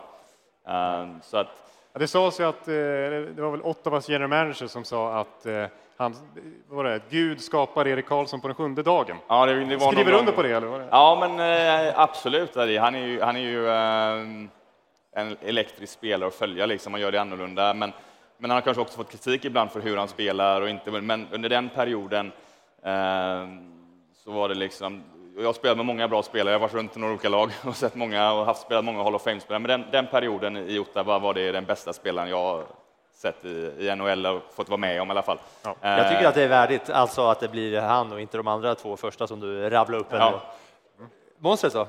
Så 1.22 1.38
att, 1.38 1.48
Ja, 1.94 2.00
det 2.00 2.08
sades 2.08 2.40
ju 2.40 2.44
att, 2.44 2.66
det 2.66 3.42
var 3.42 3.52
väl 3.52 3.62
Ottawas 3.62 4.10
general 4.10 4.30
manager 4.30 4.68
som 4.68 4.84
sa 4.84 5.14
att 5.20 5.46
han, 5.98 6.16
vad 6.68 6.78
var 6.78 6.84
det, 6.84 7.02
Gud 7.10 7.42
skapar 7.42 7.88
Erik 7.88 8.06
Karlsson 8.06 8.42
på 8.42 8.48
den 8.48 8.56
sjunde 8.56 8.84
dagen. 8.84 9.18
Ja, 9.28 9.46
det, 9.46 9.66
det 9.66 9.76
var 9.76 9.92
Skriver 9.92 10.12
någon 10.12 10.20
under 10.20 10.34
på 10.34 10.42
det, 10.42 10.52
eller 10.52 10.68
vad 10.68 10.82
är 10.82 10.84
det? 10.84 10.90
Ja, 10.92 11.28
men 11.30 11.94
absolut. 11.96 12.56
Han 12.56 12.96
är 12.96 13.06
ju, 13.06 13.22
han 13.22 13.36
är 13.36 13.40
ju 13.40 13.68
en 15.16 15.38
elektrisk 15.42 15.94
spelare 15.94 16.28
att 16.28 16.36
följa, 16.36 16.66
liksom. 16.66 16.94
han 16.94 17.02
gör 17.02 17.12
det 17.12 17.22
annorlunda. 17.22 17.74
Men, 17.74 17.94
men 18.38 18.50
han 18.50 18.58
har 18.58 18.62
kanske 18.62 18.82
också 18.82 18.98
fått 18.98 19.12
kritik 19.12 19.46
ibland 19.46 19.72
för 19.72 19.82
hur 19.82 19.98
han 19.98 20.08
spelar 20.08 20.62
och 20.62 20.70
inte. 20.70 20.92
Men 20.92 21.28
under 21.32 21.50
den 21.50 21.70
perioden 21.70 22.32
eh, 22.84 23.48
så 24.24 24.32
var 24.32 24.50
det 24.50 24.56
liksom. 24.56 25.04
Jag 25.38 25.46
har 25.46 25.54
spelat 25.54 25.78
med 25.78 25.86
många 25.86 26.08
bra 26.08 26.24
spelare, 26.24 26.54
jag 26.54 26.60
har 26.60 26.68
varit 26.68 26.74
runt 26.74 26.98
i 26.98 27.00
några 27.00 27.14
olika 27.14 27.30
lag 27.30 27.52
och 27.64 27.76
sett 27.76 27.96
många 27.96 28.32
och 28.34 28.46
haft 28.46 28.62
spelat 28.62 28.86
många 28.86 29.04
Hall 29.04 29.16
of 29.16 29.24
Fame-spelare. 29.24 29.60
Men 29.60 29.70
den, 29.70 29.92
den 29.92 30.08
perioden 30.08 30.58
i 30.58 30.80
Ottawa 30.80 31.20
var 31.20 31.34
det 31.34 31.52
den 31.52 31.66
bästa 31.66 31.94
spelaren 31.94 32.30
jag 32.30 32.64
sett 33.14 33.46
i, 33.46 33.72
i 33.80 33.96
NHL 33.96 34.26
och 34.26 34.42
fått 34.56 34.70
vara 34.70 34.78
med 34.78 35.02
om 35.02 35.08
i 35.08 35.12
alla 35.12 35.22
fall. 35.22 35.38
Jag 35.82 36.10
tycker 36.10 36.28
att 36.28 36.36
det 36.36 36.44
är 36.44 36.48
värdigt, 36.48 36.90
alltså 36.90 37.28
att 37.28 37.40
det 37.40 37.48
blir 37.48 37.82
han 37.82 38.12
och 38.12 38.22
inte 38.22 38.38
de 38.38 38.48
andra 38.48 38.76
två 38.76 38.98
första 38.98 39.28
som 39.28 39.40
du 39.40 39.70
rabblar 39.70 40.00
upp. 40.00 40.08
Ja. 40.10 40.42
Monstret 41.44 41.74
då? 41.74 41.88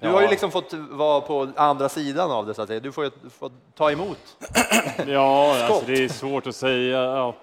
Du 0.00 0.08
har 0.08 0.22
ju 0.22 0.28
liksom 0.28 0.50
fått 0.50 0.72
vara 0.72 1.20
på 1.20 1.48
andra 1.56 1.88
sidan 1.88 2.30
av 2.30 2.46
det 2.46 2.54
så 2.54 2.62
att 2.62 2.68
säga. 2.68 2.80
Du 2.80 2.92
får 2.92 3.04
ju 3.04 3.10
få 3.30 3.50
ta 3.74 3.90
emot. 3.90 4.18
Ja, 5.06 5.56
alltså 5.64 5.86
det 5.86 6.04
är 6.04 6.08
svårt 6.08 6.46
att 6.46 6.56
säga. 6.56 7.02
Ja. 7.02 7.34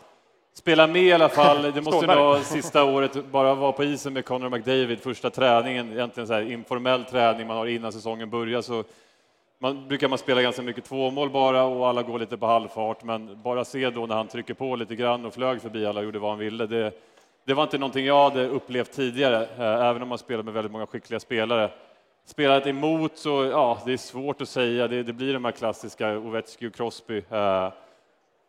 Spela 0.54 0.88
med 0.88 1.04
i 1.04 1.12
alla 1.12 1.30
fall. 1.30 1.62
Det 1.62 1.82
måste 1.82 2.08
vara 2.08 2.40
sista 2.40 2.84
året, 2.84 3.26
bara 3.32 3.56
vara 3.56 3.72
på 3.72 3.84
isen 3.84 4.14
med 4.14 4.26
Connor 4.26 4.50
McDavid, 4.50 5.00
första 5.00 5.30
träningen, 5.30 5.92
egentligen 5.92 6.28
så 6.28 6.34
här 6.34 6.52
informell 6.52 7.04
träning 7.04 7.48
man 7.48 7.58
har 7.58 7.66
innan 7.66 7.92
säsongen 7.92 8.30
börjar. 8.30 8.62
Så 8.62 8.84
man 9.60 9.88
brukar 9.88 10.08
man 10.08 10.18
spela 10.18 10.42
ganska 10.42 10.62
mycket 10.62 10.86
tvåmål 10.86 11.30
bara 11.30 11.64
och 11.64 11.88
alla 11.88 12.04
går 12.04 12.20
lite 12.20 12.38
på 12.38 12.46
halvfart, 12.46 13.04
men 13.04 13.42
bara 13.42 13.66
se 13.66 13.90
då 13.90 14.06
när 14.06 14.16
han 14.16 14.28
trycker 14.28 14.54
på 14.54 14.76
lite 14.76 14.96
grann 14.96 15.26
och 15.26 15.34
flög 15.34 15.62
förbi 15.62 15.86
alla 15.86 16.00
och 16.00 16.06
gjorde 16.06 16.20
vad 16.20 16.30
han 16.30 16.40
ville. 16.40 16.66
Det, 16.66 16.92
det 17.46 17.54
var 17.54 17.64
inte 17.64 17.78
någonting 17.78 18.06
jag 18.06 18.24
hade 18.24 18.48
upplevt 18.48 18.92
tidigare, 18.92 19.48
eh, 19.58 19.88
även 19.88 20.02
om 20.02 20.10
man 20.10 20.18
spelar 20.18 20.44
med 20.44 20.54
väldigt 20.54 20.72
många 20.72 20.88
skickliga 20.88 21.20
spelare. 21.20 21.72
Spelat 22.26 22.68
emot 22.68 23.18
så, 23.18 23.46
ja, 23.46 23.82
det 23.86 23.94
är 23.94 23.98
svårt 23.98 24.42
att 24.42 24.50
säga. 24.50 24.88
Det, 24.88 25.04
det 25.04 25.14
blir 25.14 25.34
de 25.34 25.46
här 25.46 25.52
klassiska 25.52 26.18
Ovechkin 26.18 26.68
och 26.68 26.76
Crosby. 26.76 27.24
Eh, 27.30 27.72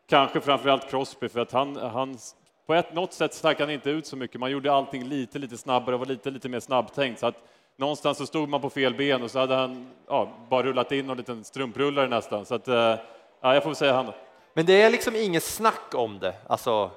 kanske 0.09 0.41
framför 0.41 0.69
allt 0.69 0.91
Crosby, 0.91 1.29
för 1.29 1.41
att 1.41 1.53
han, 1.53 1.77
han 1.77 2.19
på 2.67 2.75
ett, 2.75 2.95
något 2.95 3.13
sätt 3.13 3.35
stack 3.35 3.61
han 3.61 3.71
inte 3.71 3.91
ut 3.91 4.07
så 4.07 4.17
mycket. 4.17 4.41
Man 4.41 4.51
gjorde 4.51 4.73
allting 4.73 5.05
lite, 5.05 5.39
lite 5.39 5.57
snabbare 5.57 5.95
och 5.95 5.99
var 5.99 6.07
lite, 6.07 6.31
lite 6.31 6.49
mer 6.49 6.61
snabbtänkt. 6.61 7.21
Så 7.21 7.27
att 7.27 7.37
någonstans 7.77 8.19
så 8.19 8.27
stod 8.27 8.49
man 8.49 8.61
på 8.61 8.71
fel 8.71 8.95
ben 8.95 9.23
och 9.23 9.31
så 9.31 9.39
hade 9.39 9.55
han 9.55 9.91
ja, 10.09 10.29
bara 10.49 10.63
rullat 10.63 10.93
in 10.93 11.11
en 11.11 11.17
liten 11.17 11.45
strumprullare 11.45 12.09
nästan. 12.09 12.45
Så 12.45 12.55
att, 12.55 12.69
eh, 12.69 12.95
ja, 13.41 13.55
jag 13.55 13.63
får 13.63 13.75
säga 13.75 13.93
han. 13.93 14.13
Men 14.55 14.67
det 14.67 14.83
är 14.83 14.91
liksom 14.91 15.17
inget 15.17 15.43
snack 15.43 15.95
om 15.95 16.19
det, 16.19 16.35
alltså 16.47 16.91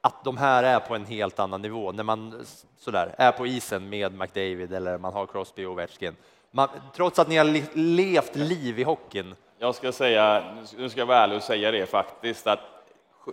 att 0.00 0.24
de 0.24 0.36
här 0.36 0.62
är 0.62 0.80
på 0.80 0.94
en 0.94 1.04
helt 1.04 1.38
annan 1.38 1.62
nivå 1.62 1.92
när 1.92 2.04
man 2.04 2.44
sådär 2.78 3.14
är 3.18 3.32
på 3.32 3.46
isen 3.46 3.88
med 3.88 4.12
McDavid 4.14 4.72
eller 4.72 4.98
man 4.98 5.12
har 5.12 5.26
Crosby 5.26 5.64
och 5.64 5.72
Ovechkin. 5.72 6.16
Man, 6.50 6.68
trots 6.94 7.18
att 7.18 7.28
ni 7.28 7.36
har 7.36 7.76
levt 7.78 8.36
liv 8.36 8.78
i 8.78 8.82
hockeyn. 8.82 9.34
Jag 9.58 9.74
ska 9.74 9.92
säga, 9.92 10.44
nu 10.76 10.88
ska 10.88 11.00
jag 11.00 11.06
vara 11.06 11.18
ärlig 11.18 11.36
och 11.36 11.42
säga 11.42 11.70
det 11.70 11.86
faktiskt, 11.86 12.46
att 12.46 12.60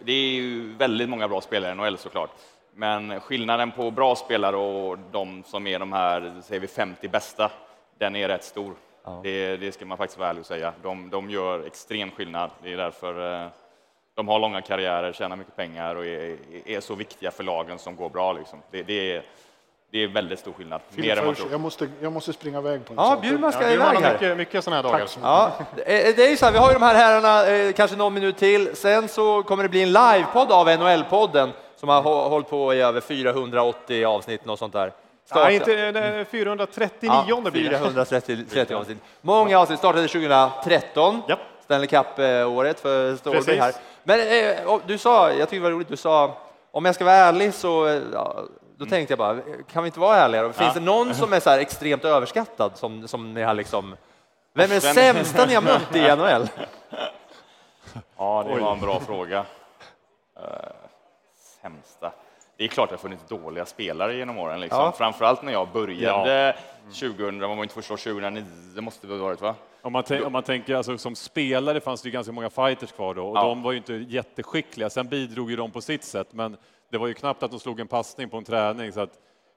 det 0.02 0.12
är 0.12 0.32
ju 0.32 0.74
väldigt 0.74 1.10
många 1.10 1.28
bra 1.28 1.42
spelare 1.42 1.72
i 1.72 1.76
NHL 1.76 1.98
såklart. 1.98 2.30
Men 2.74 3.20
skillnaden 3.20 3.72
på 3.72 3.92
bra 3.92 4.16
spelare 4.16 4.56
och 4.56 5.00
de 5.12 5.44
som 5.44 5.68
är 5.68 5.80
de 5.80 5.94
här, 5.94 6.42
säger 6.44 6.62
vi 6.62 6.68
50 6.68 7.08
bästa, 7.08 7.52
den 7.98 8.16
är 8.16 8.28
rätt 8.28 8.44
stor. 8.44 8.74
Ja. 9.04 9.20
Det, 9.24 9.58
det, 9.58 9.72
ska 9.72 9.86
man 9.86 9.98
faktiskt 9.98 10.20
vara 10.20 10.30
ärlig 10.30 10.40
och 10.40 10.46
säga. 10.46 10.74
De, 10.84 11.10
de 11.10 11.30
gör 11.30 11.66
extrem 11.68 12.12
skillnad. 12.12 12.50
Det 12.64 12.74
är 12.74 12.78
därför 12.78 13.44
eh, 13.44 13.50
de 14.18 14.28
har 14.28 14.40
långa 14.40 14.62
karriärer, 14.62 15.14
tjänar 15.14 15.36
mycket 15.36 15.56
pengar 15.56 15.96
och 15.96 16.06
är, 16.06 16.38
är 16.66 16.80
så 16.80 16.96
viktiga 16.96 17.32
för 17.32 17.44
lagen 17.44 17.80
som 17.80 17.96
går 17.96 18.10
bra. 18.10 18.34
Liksom. 18.34 18.62
Det, 18.72 18.84
det, 18.84 19.16
är, 19.16 19.24
det 19.92 20.04
är 20.04 20.08
väldigt 20.08 20.40
stor 20.40 20.54
skillnad. 20.54 20.82
Mer 20.96 21.18
än 21.18 21.36
jag, 21.52 21.62
måste, 21.62 21.90
jag 22.02 22.12
måste 22.12 22.34
springa 22.34 22.60
iväg 22.60 22.86
på 22.86 22.94
en 22.94 23.00
Ja, 23.00 23.18
Bjurman 23.22 23.52
ska 23.52 23.64
ja, 23.64 23.72
iväg 23.72 23.98
här. 23.98 24.14
Mycket, 24.14 24.38
mycket 24.38 24.64
sådana 24.64 24.82
här 24.82 24.84
dagar. 24.84 25.08
Ja, 25.22 25.52
det 26.16 26.26
är 26.26 26.30
ju 26.30 26.38
så 26.38 26.46
här, 26.46 26.52
vi 26.52 26.58
har 26.58 26.68
ju 26.68 26.74
de 26.74 26.82
här 26.82 26.96
herrarna, 26.96 27.48
eh, 27.48 27.74
kanske 27.74 27.98
någon 27.98 28.14
minut 28.14 28.38
till. 28.38 28.76
Sen 28.76 29.08
så 29.08 29.44
kommer 29.44 29.64
det 29.64 29.70
bli 29.70 29.84
en 29.84 29.92
livepodd 29.92 30.52
av 30.52 30.68
NHL-podden 30.68 31.50
som 31.76 31.90
har 31.90 32.02
hållit 32.30 32.50
på 32.50 32.74
i 32.74 32.82
över 32.82 33.02
480 33.02 34.06
avsnitt 34.06 34.48
och 34.48 34.60
sånt 34.60 34.74
där. 34.74 34.92
Nej, 35.36 35.56
inte 35.56 36.26
439 36.32 37.24
ja, 37.28 37.42
blir 37.52 37.70
det. 37.70 37.78
430 37.78 38.76
avsnitt. 38.76 38.98
Många 39.22 39.60
avsnitt 39.60 39.80
startade 39.80 40.08
2013. 40.08 41.22
Ja. 41.28 41.38
Stanley 41.68 41.88
Cup-året 41.88 42.80
för 42.80 43.16
Stålberg 43.16 43.58
här. 43.58 43.74
Men 44.08 44.20
eh, 44.20 44.80
du 44.86 44.98
sa, 44.98 45.34
jag 45.34 45.50
tycker 45.50 45.62
det 45.64 45.70
var 45.70 45.72
roligt, 45.72 45.88
du 45.88 45.98
sa 45.98 46.38
om 46.72 46.86
jag 46.86 46.96
ska 46.96 47.06
vara 47.06 47.16
ärlig 47.16 47.54
så 47.54 48.02
ja, 48.14 48.44
då 48.78 48.84
mm. 48.84 48.90
tänkte 48.90 49.12
jag 49.12 49.18
bara, 49.18 49.42
kan 49.72 49.84
vi 49.84 49.88
inte 49.88 50.00
vara 50.00 50.18
ärliga? 50.18 50.44
Finns 50.44 50.58
ja. 50.60 50.74
det 50.74 50.80
någon 50.80 51.16
som 51.16 51.34
är 51.34 51.40
så 51.40 51.50
här 51.50 51.60
extremt 51.60 52.06
överskattad 52.06 52.72
som, 52.78 53.08
som 53.08 53.34
ni 53.34 53.44
har 53.44 53.54
liksom, 53.54 53.96
vem 54.54 54.72
är 54.72 54.76
det 54.76 54.82
sämsta 54.82 55.46
ni 55.46 55.56
har 55.56 55.62
mött 55.62 55.96
i 55.96 56.02
NHL? 56.02 56.48
Ja, 58.18 58.46
det 58.48 58.60
var 58.60 58.72
en 58.72 58.80
bra 58.80 59.00
fråga. 59.00 59.40
Uh, 59.40 60.44
sämsta. 61.62 62.12
Det 62.58 62.64
är 62.64 62.68
klart 62.68 62.84
att 62.84 62.90
det 62.90 62.96
har 62.96 63.10
funnits 63.10 63.30
dåliga 63.30 63.66
spelare 63.66 64.16
genom 64.16 64.38
åren, 64.38 64.60
liksom. 64.60 64.80
ja. 64.80 64.92
framförallt 64.92 65.42
när 65.42 65.52
jag 65.52 65.68
började 65.74 66.48
ja. 66.48 66.54
2000, 66.88 67.40
var 67.40 67.48
man 67.48 67.64
inte 67.64 67.74
första 67.74 67.98
2009, 67.98 68.46
det 68.76 68.82
måste 68.82 69.08
det 69.08 69.14
ha 69.14 69.20
varit 69.20 69.42
va? 69.42 69.56
Om 69.82 69.94
man, 69.94 70.04
om 70.26 70.32
man 70.32 70.44
tänker 70.44 70.76
alltså, 70.76 70.98
som 70.98 71.16
spelare 71.16 71.80
fanns 71.80 72.02
det 72.02 72.08
ju 72.08 72.14
ganska 72.14 72.34
många 72.34 72.50
fighters 72.50 72.92
kvar 72.92 73.14
då 73.14 73.28
och 73.28 73.38
ja. 73.38 73.44
de 73.44 73.64
var 73.64 73.72
ju 73.72 73.78
inte 73.78 73.94
jätteskickliga. 73.94 74.90
Sen 74.90 75.08
bidrog 75.08 75.50
ju 75.50 75.56
de 75.56 75.72
på 75.72 75.82
sitt 75.82 76.04
sätt, 76.04 76.28
men 76.32 76.58
det 76.92 76.98
var 76.98 77.08
ju 77.08 77.14
knappt 77.14 77.44
att 77.44 77.52
de 77.52 77.60
slog 77.60 77.80
en 77.80 77.88
passning 77.88 78.30
på 78.30 78.38
en 78.38 78.44
träning. 78.44 78.92
Så 78.92 79.02
att, 79.02 79.12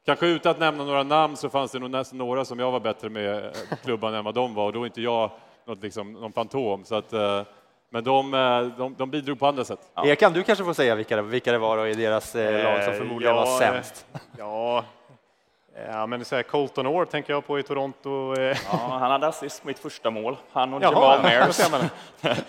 kanske 0.07 0.27
utan 0.27 0.51
att 0.51 0.59
nämna 0.59 0.85
några 0.85 1.03
namn 1.03 1.37
så 1.37 1.49
fanns 1.49 1.73
det 1.73 1.79
nog 1.79 1.91
nästan 1.91 2.19
några 2.19 2.45
som 2.45 2.59
jag 2.59 2.71
var 2.71 2.81
bättre 2.81 3.09
med 3.09 3.45
eh, 3.45 3.53
klubban 3.83 4.15
än 4.15 4.25
vad 4.25 4.35
de 4.35 4.55
var 4.55 4.67
och 4.67 4.73
då 4.73 4.83
är 4.83 4.87
inte 4.87 5.03
jag 5.03 5.31
något, 5.67 5.83
liksom, 5.83 6.13
någon 6.13 6.33
fantom. 6.33 6.85
Så 6.85 6.95
att, 6.95 7.13
eh, 7.13 7.43
men 7.91 8.05
de, 8.05 8.35
eh, 8.35 8.63
de, 8.79 8.95
de 8.99 9.11
bidrog 9.11 9.39
på 9.39 9.47
andra 9.47 9.65
sätt. 9.65 9.81
Ja. 9.95 10.07
Ekan, 10.07 10.33
du 10.33 10.43
kanske 10.43 10.65
får 10.65 10.75
säga 10.75 10.95
vilka, 10.95 11.23
vilka 11.23 11.53
det 11.53 11.59
var 11.59 11.87
i 11.87 11.95
deras 11.95 12.35
lag 12.35 12.85
som 12.85 12.95
förmodligen 12.95 13.37
ja, 13.37 13.45
var 13.45 13.59
sämst? 13.59 14.07
Ja, 14.39 14.85
Ja, 15.89 16.07
men 16.07 16.25
så 16.25 16.37
här, 16.37 16.43
Colton 16.43 16.87
Orr 16.87 17.05
tänker 17.05 17.33
jag 17.33 17.47
på 17.47 17.59
i 17.59 17.63
Toronto. 17.63 18.35
Ja, 18.41 18.55
han 18.73 19.11
hade 19.11 19.27
assist 19.27 19.63
på 19.63 19.69
mitt 19.69 19.79
första 19.79 20.11
mål. 20.11 20.37
Han 20.53 20.75
och 20.75 20.83
Jamal 20.83 21.23
Mayers. 21.23 21.61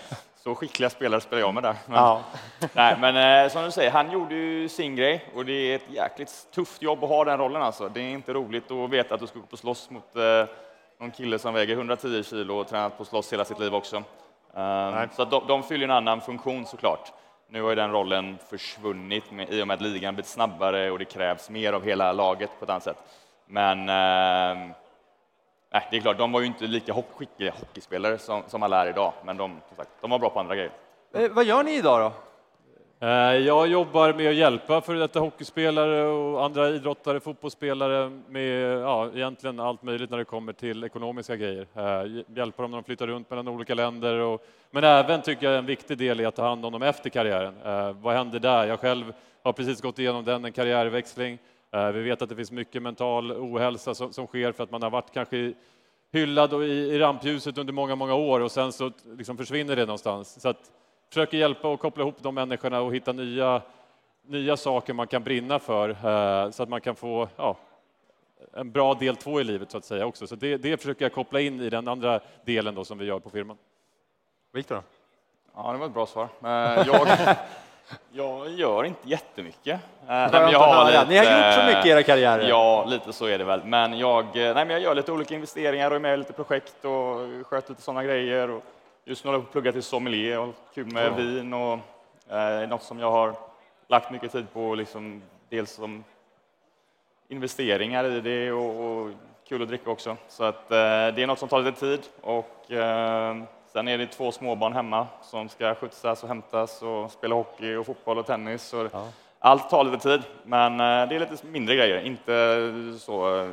Så 0.44 0.54
skickliga 0.54 0.90
spelare 0.90 1.20
spelar 1.20 1.40
jag 1.40 1.54
med 1.54 1.62
där. 1.62 1.76
Men, 1.86 1.96
ja. 1.96 2.22
nej, 2.72 2.96
men 3.00 3.44
eh, 3.44 3.52
som 3.52 3.64
du 3.64 3.70
säger, 3.70 3.90
han 3.90 4.12
gjorde 4.12 4.34
ju 4.34 4.68
sin 4.68 4.96
grej 4.96 5.24
och 5.34 5.44
det 5.44 5.52
är 5.52 5.76
ett 5.76 5.90
jäkligt 5.90 6.46
tufft 6.54 6.82
jobb 6.82 7.04
att 7.04 7.10
ha 7.10 7.24
den 7.24 7.38
rollen 7.38 7.62
alltså. 7.62 7.88
Det 7.88 8.00
är 8.00 8.10
inte 8.10 8.32
roligt 8.32 8.70
att 8.70 8.90
veta 8.90 9.14
att 9.14 9.20
du 9.20 9.26
ska 9.26 9.38
gå 9.38 9.46
på 9.46 9.56
slåss 9.56 9.90
mot 9.90 10.16
eh, 10.16 10.22
någon 11.00 11.10
kille 11.10 11.38
som 11.38 11.54
väger 11.54 11.74
110 11.74 12.22
kilo 12.22 12.54
och 12.54 12.68
tränat 12.68 12.98
på 12.98 13.04
slåss 13.04 13.32
hela 13.32 13.44
sitt 13.44 13.58
liv 13.58 13.74
också. 13.74 14.02
Um, 14.54 15.08
så 15.12 15.24
de, 15.24 15.46
de 15.48 15.62
fyller 15.62 15.84
en 15.84 15.90
annan 15.90 16.20
funktion 16.20 16.66
såklart. 16.66 17.12
Nu 17.48 17.62
har 17.62 17.68
ju 17.68 17.74
den 17.74 17.92
rollen 17.92 18.38
försvunnit 18.50 19.30
med, 19.30 19.52
i 19.52 19.62
och 19.62 19.66
med 19.66 19.74
att 19.74 19.80
ligan 19.80 20.14
blivit 20.14 20.30
snabbare 20.30 20.90
och 20.90 20.98
det 20.98 21.04
krävs 21.04 21.50
mer 21.50 21.72
av 21.72 21.84
hela 21.84 22.12
laget 22.12 22.50
på 22.58 22.64
ett 22.64 22.70
annat 22.70 22.82
sätt. 22.82 22.98
Men 23.46 23.88
eh, 23.88 24.74
Nej, 25.72 25.88
det 25.90 25.96
är 25.96 26.00
klart, 26.00 26.18
de 26.18 26.32
var 26.32 26.40
ju 26.40 26.46
inte 26.46 26.66
lika 26.66 26.94
skickliga 27.16 27.52
hockeyspelare 27.60 28.18
som, 28.18 28.42
som 28.46 28.62
alla 28.62 28.84
är 28.84 28.90
idag, 28.90 29.12
men 29.24 29.36
de, 29.36 29.60
sagt, 29.76 29.90
de 30.00 30.10
var 30.10 30.18
bra 30.18 30.30
på 30.30 30.40
andra 30.40 30.54
grejer. 30.54 30.72
Eh, 31.14 31.30
vad 31.30 31.44
gör 31.44 31.62
ni 31.62 31.76
idag 31.76 32.00
då? 32.00 32.12
Eh, 33.02 33.36
jag 33.36 33.66
jobbar 33.66 34.12
med 34.12 34.28
att 34.28 34.34
hjälpa 34.34 34.80
för 34.80 34.94
detta 34.94 35.20
hockeyspelare 35.20 36.04
och 36.04 36.44
andra 36.44 36.68
idrottare, 36.68 37.20
fotbollsspelare 37.20 38.10
med 38.28 38.80
ja, 38.80 39.10
egentligen 39.14 39.60
allt 39.60 39.82
möjligt 39.82 40.10
när 40.10 40.18
det 40.18 40.24
kommer 40.24 40.52
till 40.52 40.84
ekonomiska 40.84 41.36
grejer. 41.36 41.66
Eh, 41.74 42.24
hjälpa 42.36 42.62
dem 42.62 42.70
när 42.70 42.78
de 42.78 42.84
flyttar 42.84 43.06
runt 43.06 43.30
mellan 43.30 43.48
olika 43.48 43.74
länder. 43.74 44.18
Och, 44.18 44.46
men 44.70 44.84
även 44.84 45.22
tycker 45.22 45.46
jag 45.46 45.58
en 45.58 45.66
viktig 45.66 45.98
del 45.98 46.20
är 46.20 46.26
att 46.26 46.36
ta 46.36 46.48
hand 46.48 46.64
om 46.64 46.72
dem 46.72 46.82
efter 46.82 47.10
karriären. 47.10 47.54
Eh, 47.64 47.92
vad 47.92 48.14
händer 48.14 48.38
där? 48.38 48.66
Jag 48.66 48.80
själv 48.80 49.12
har 49.42 49.52
precis 49.52 49.80
gått 49.80 49.98
igenom 49.98 50.24
den, 50.24 50.44
en 50.44 50.52
karriärväxling. 50.52 51.38
Vi 51.94 52.02
vet 52.02 52.22
att 52.22 52.28
det 52.28 52.36
finns 52.36 52.52
mycket 52.52 52.82
mental 52.82 53.32
ohälsa 53.32 53.94
som, 53.94 54.12
som 54.12 54.26
sker 54.26 54.52
för 54.52 54.64
att 54.64 54.70
man 54.70 54.82
har 54.82 54.90
varit 54.90 55.12
kanske 55.12 55.52
hyllad 56.12 56.52
och 56.52 56.64
i, 56.64 56.66
i 56.66 56.98
rampljuset 56.98 57.58
under 57.58 57.72
många, 57.72 57.94
många 57.94 58.14
år 58.14 58.40
och 58.40 58.50
sen 58.50 58.72
så 58.72 58.90
liksom 59.16 59.36
försvinner 59.36 59.76
det 59.76 59.86
någonstans. 59.86 60.40
Så 60.40 60.48
att 60.48 60.70
försöker 61.12 61.38
hjälpa 61.38 61.68
och 61.68 61.80
koppla 61.80 62.02
ihop 62.02 62.16
de 62.18 62.34
människorna 62.34 62.80
och 62.80 62.94
hitta 62.94 63.12
nya, 63.12 63.62
nya 64.26 64.56
saker 64.56 64.92
man 64.92 65.06
kan 65.06 65.22
brinna 65.22 65.58
för 65.58 65.88
eh, 65.88 66.50
så 66.50 66.62
att 66.62 66.68
man 66.68 66.80
kan 66.80 66.94
få 66.94 67.28
ja, 67.36 67.56
en 68.52 68.70
bra 68.70 68.94
del 68.94 69.16
två 69.16 69.40
i 69.40 69.44
livet 69.44 69.70
så 69.70 69.78
att 69.78 69.84
säga 69.84 70.06
också. 70.06 70.26
Så 70.26 70.36
det, 70.36 70.56
det 70.56 70.76
försöker 70.76 71.04
jag 71.04 71.12
koppla 71.12 71.40
in 71.40 71.60
i 71.60 71.70
den 71.70 71.88
andra 71.88 72.20
delen 72.44 72.74
då 72.74 72.84
som 72.84 72.98
vi 72.98 73.04
gör 73.04 73.18
på 73.18 73.30
firman. 73.30 73.56
Viktor? 74.52 74.82
Ja, 75.54 75.72
det 75.72 75.78
var 75.78 75.86
ett 75.86 75.94
bra 75.94 76.06
svar. 76.06 76.28
Eh, 76.44 76.86
jag, 76.86 77.08
Jag 78.12 78.50
gör 78.50 78.84
inte 78.84 79.08
jättemycket. 79.08 79.80
Äh, 80.00 80.06
nej, 80.08 80.30
jag 80.32 80.58
har 80.58 80.86
lite, 80.86 81.04
Ni 81.08 81.16
har 81.16 81.24
gjort 81.24 81.54
så 81.54 81.66
mycket 81.66 81.86
i 81.86 81.88
era 81.88 82.02
karriärer. 82.02 82.48
Ja, 82.48 82.84
lite 82.84 83.12
så 83.12 83.26
är 83.26 83.38
det 83.38 83.44
väl. 83.44 83.64
Men 83.64 83.98
jag, 83.98 84.24
eh, 84.24 84.54
nej, 84.54 84.54
men 84.54 84.70
jag 84.70 84.80
gör 84.80 84.94
lite 84.94 85.12
olika 85.12 85.34
investeringar 85.34 85.90
och 85.90 85.96
är 85.96 86.00
med 86.00 86.14
i 86.14 86.16
lite 86.16 86.32
projekt 86.32 86.84
och 86.84 87.46
sköter 87.46 87.70
lite 87.70 87.82
sådana 87.82 88.04
grejer. 88.04 88.50
Och 88.50 88.64
just 89.04 89.24
nu 89.24 89.28
håller 89.28 89.38
jag 89.38 89.44
på 89.44 89.48
att 89.48 89.52
plugga 89.52 89.72
till 89.72 89.82
sommelier 89.82 90.38
och 90.38 90.54
kul 90.74 90.92
med 90.92 91.06
ja. 91.06 91.14
vin 91.14 91.52
och 91.52 91.78
eh, 92.36 92.68
något 92.68 92.82
som 92.82 92.98
jag 92.98 93.10
har 93.10 93.34
lagt 93.88 94.10
mycket 94.10 94.32
tid 94.32 94.46
på, 94.52 94.74
liksom, 94.74 95.22
dels 95.48 95.70
som 95.70 96.04
investeringar 97.28 98.04
i 98.04 98.20
det 98.20 98.52
och, 98.52 98.80
och 98.80 99.12
kul 99.48 99.62
att 99.62 99.68
dricka 99.68 99.90
också. 99.90 100.16
Så 100.28 100.44
att, 100.44 100.70
eh, 100.70 100.76
det 101.14 101.22
är 101.22 101.26
något 101.26 101.38
som 101.38 101.48
tar 101.48 101.62
lite 101.62 101.80
tid 101.80 102.00
och 102.20 102.70
eh, 102.70 103.36
Sen 103.72 103.88
är 103.88 103.98
det 103.98 104.06
två 104.06 104.32
småbarn 104.32 104.72
hemma 104.72 105.06
som 105.22 105.48
ska 105.48 105.74
skjutsas 105.74 106.22
och 106.22 106.28
hämtas 106.28 106.82
och 106.82 107.10
spela 107.10 107.34
hockey 107.34 107.74
och 107.74 107.86
fotboll 107.86 108.18
och 108.18 108.26
tennis. 108.26 108.62
Så 108.62 108.88
ja. 108.92 109.08
Allt 109.38 109.70
tar 109.70 109.84
lite 109.84 109.98
tid, 109.98 110.22
men 110.44 110.72
eh, 110.72 111.08
det 111.08 111.16
är 111.16 111.18
lite 111.30 111.46
mindre 111.46 111.76
grejer, 111.76 112.00
inte 112.02 112.98
så 112.98 113.40
eh, 113.40 113.50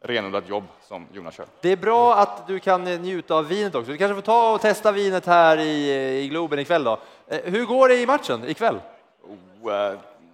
renodlat 0.00 0.48
jobb 0.48 0.64
som 0.82 1.06
Jonas 1.12 1.34
kör. 1.34 1.46
Det 1.60 1.68
är 1.68 1.76
bra 1.76 2.14
att 2.14 2.46
du 2.46 2.58
kan 2.60 2.84
njuta 2.84 3.34
av 3.34 3.48
vinet 3.48 3.74
också. 3.74 3.92
Du 3.92 3.98
kanske 3.98 4.14
får 4.14 4.22
ta 4.22 4.54
och 4.54 4.60
testa 4.60 4.92
vinet 4.92 5.26
här 5.26 5.58
i, 5.58 5.90
i 6.24 6.28
Globen 6.28 6.58
ikväll 6.58 6.84
då. 6.84 6.98
Eh, 7.28 7.40
hur 7.44 7.64
går 7.64 7.88
det 7.88 7.96
i 7.96 8.06
matchen 8.06 8.48
ikväll? 8.48 8.80
Oh, 9.62 9.72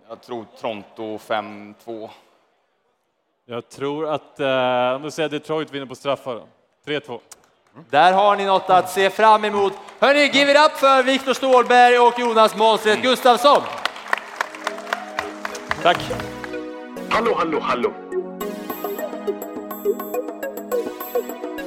jag 0.09 0.21
tror 0.21 0.47
Toronto 0.61 1.17
5-2. 1.17 2.11
Jag 3.47 3.69
tror 3.69 4.09
att, 4.09 4.41
om 4.97 5.03
du 5.03 5.11
säger 5.11 5.29
Detroit 5.29 5.71
vinner 5.71 5.87
på 5.87 5.95
straffar, 5.95 6.43
3-2. 6.87 7.21
Där 7.91 8.13
har 8.13 8.37
ni 8.37 8.45
något 8.45 8.71
att 8.71 8.91
se 8.91 9.11
fram 9.11 9.45
emot. 9.45 9.73
Hörni, 9.99 10.21
give 10.21 10.51
it 10.51 10.59
up 10.67 10.73
för 10.73 11.03
Viktor 11.03 11.35
Stålberg 11.35 11.99
och 11.99 12.19
Jonas 12.19 12.57
Månstedt 12.57 13.03
Gustafsson. 13.03 13.63
Tack. 15.83 15.99
Hallå, 17.11 17.35
hallå, 17.39 17.61
hallå. 17.61 18.04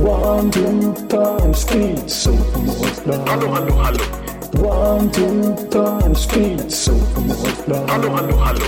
One, 0.00 0.50
two, 0.50 0.94
time, 1.08 1.54
speed, 1.54 2.08
so 2.10 2.32
Hallå, 3.26 3.48
hallå, 3.48 3.72
hallå. 3.74 4.04
One, 4.62 5.10
two, 5.10 5.56
time, 5.70 6.14
speed, 6.14 6.70
so 6.72 6.92
Hallå, 7.88 8.10
hallå, 8.10 8.36
hallå. 8.36 8.64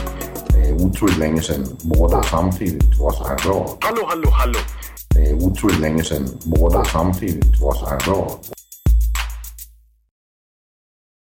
Det 0.48 0.68
är 0.68 0.72
otroligt 0.74 1.18
länge 1.18 1.42
sedan 1.42 1.66
båda 1.82 2.22
samtidigt 2.22 2.98
var 2.98 3.12
så 3.12 3.24
här 3.28 3.36
bra. 3.36 3.76
Hallå, 3.80 4.02
hallå, 4.08 4.30
hallå. 4.30 4.58
Det 5.08 5.30
är 5.30 5.34
otroligt 5.34 5.80
länge 5.80 6.04
sedan 6.04 6.28
båda 6.44 6.84
samtidigt 6.84 7.60
var 7.60 7.74
så 7.74 7.86
här 7.86 7.98
bra. 8.06 8.40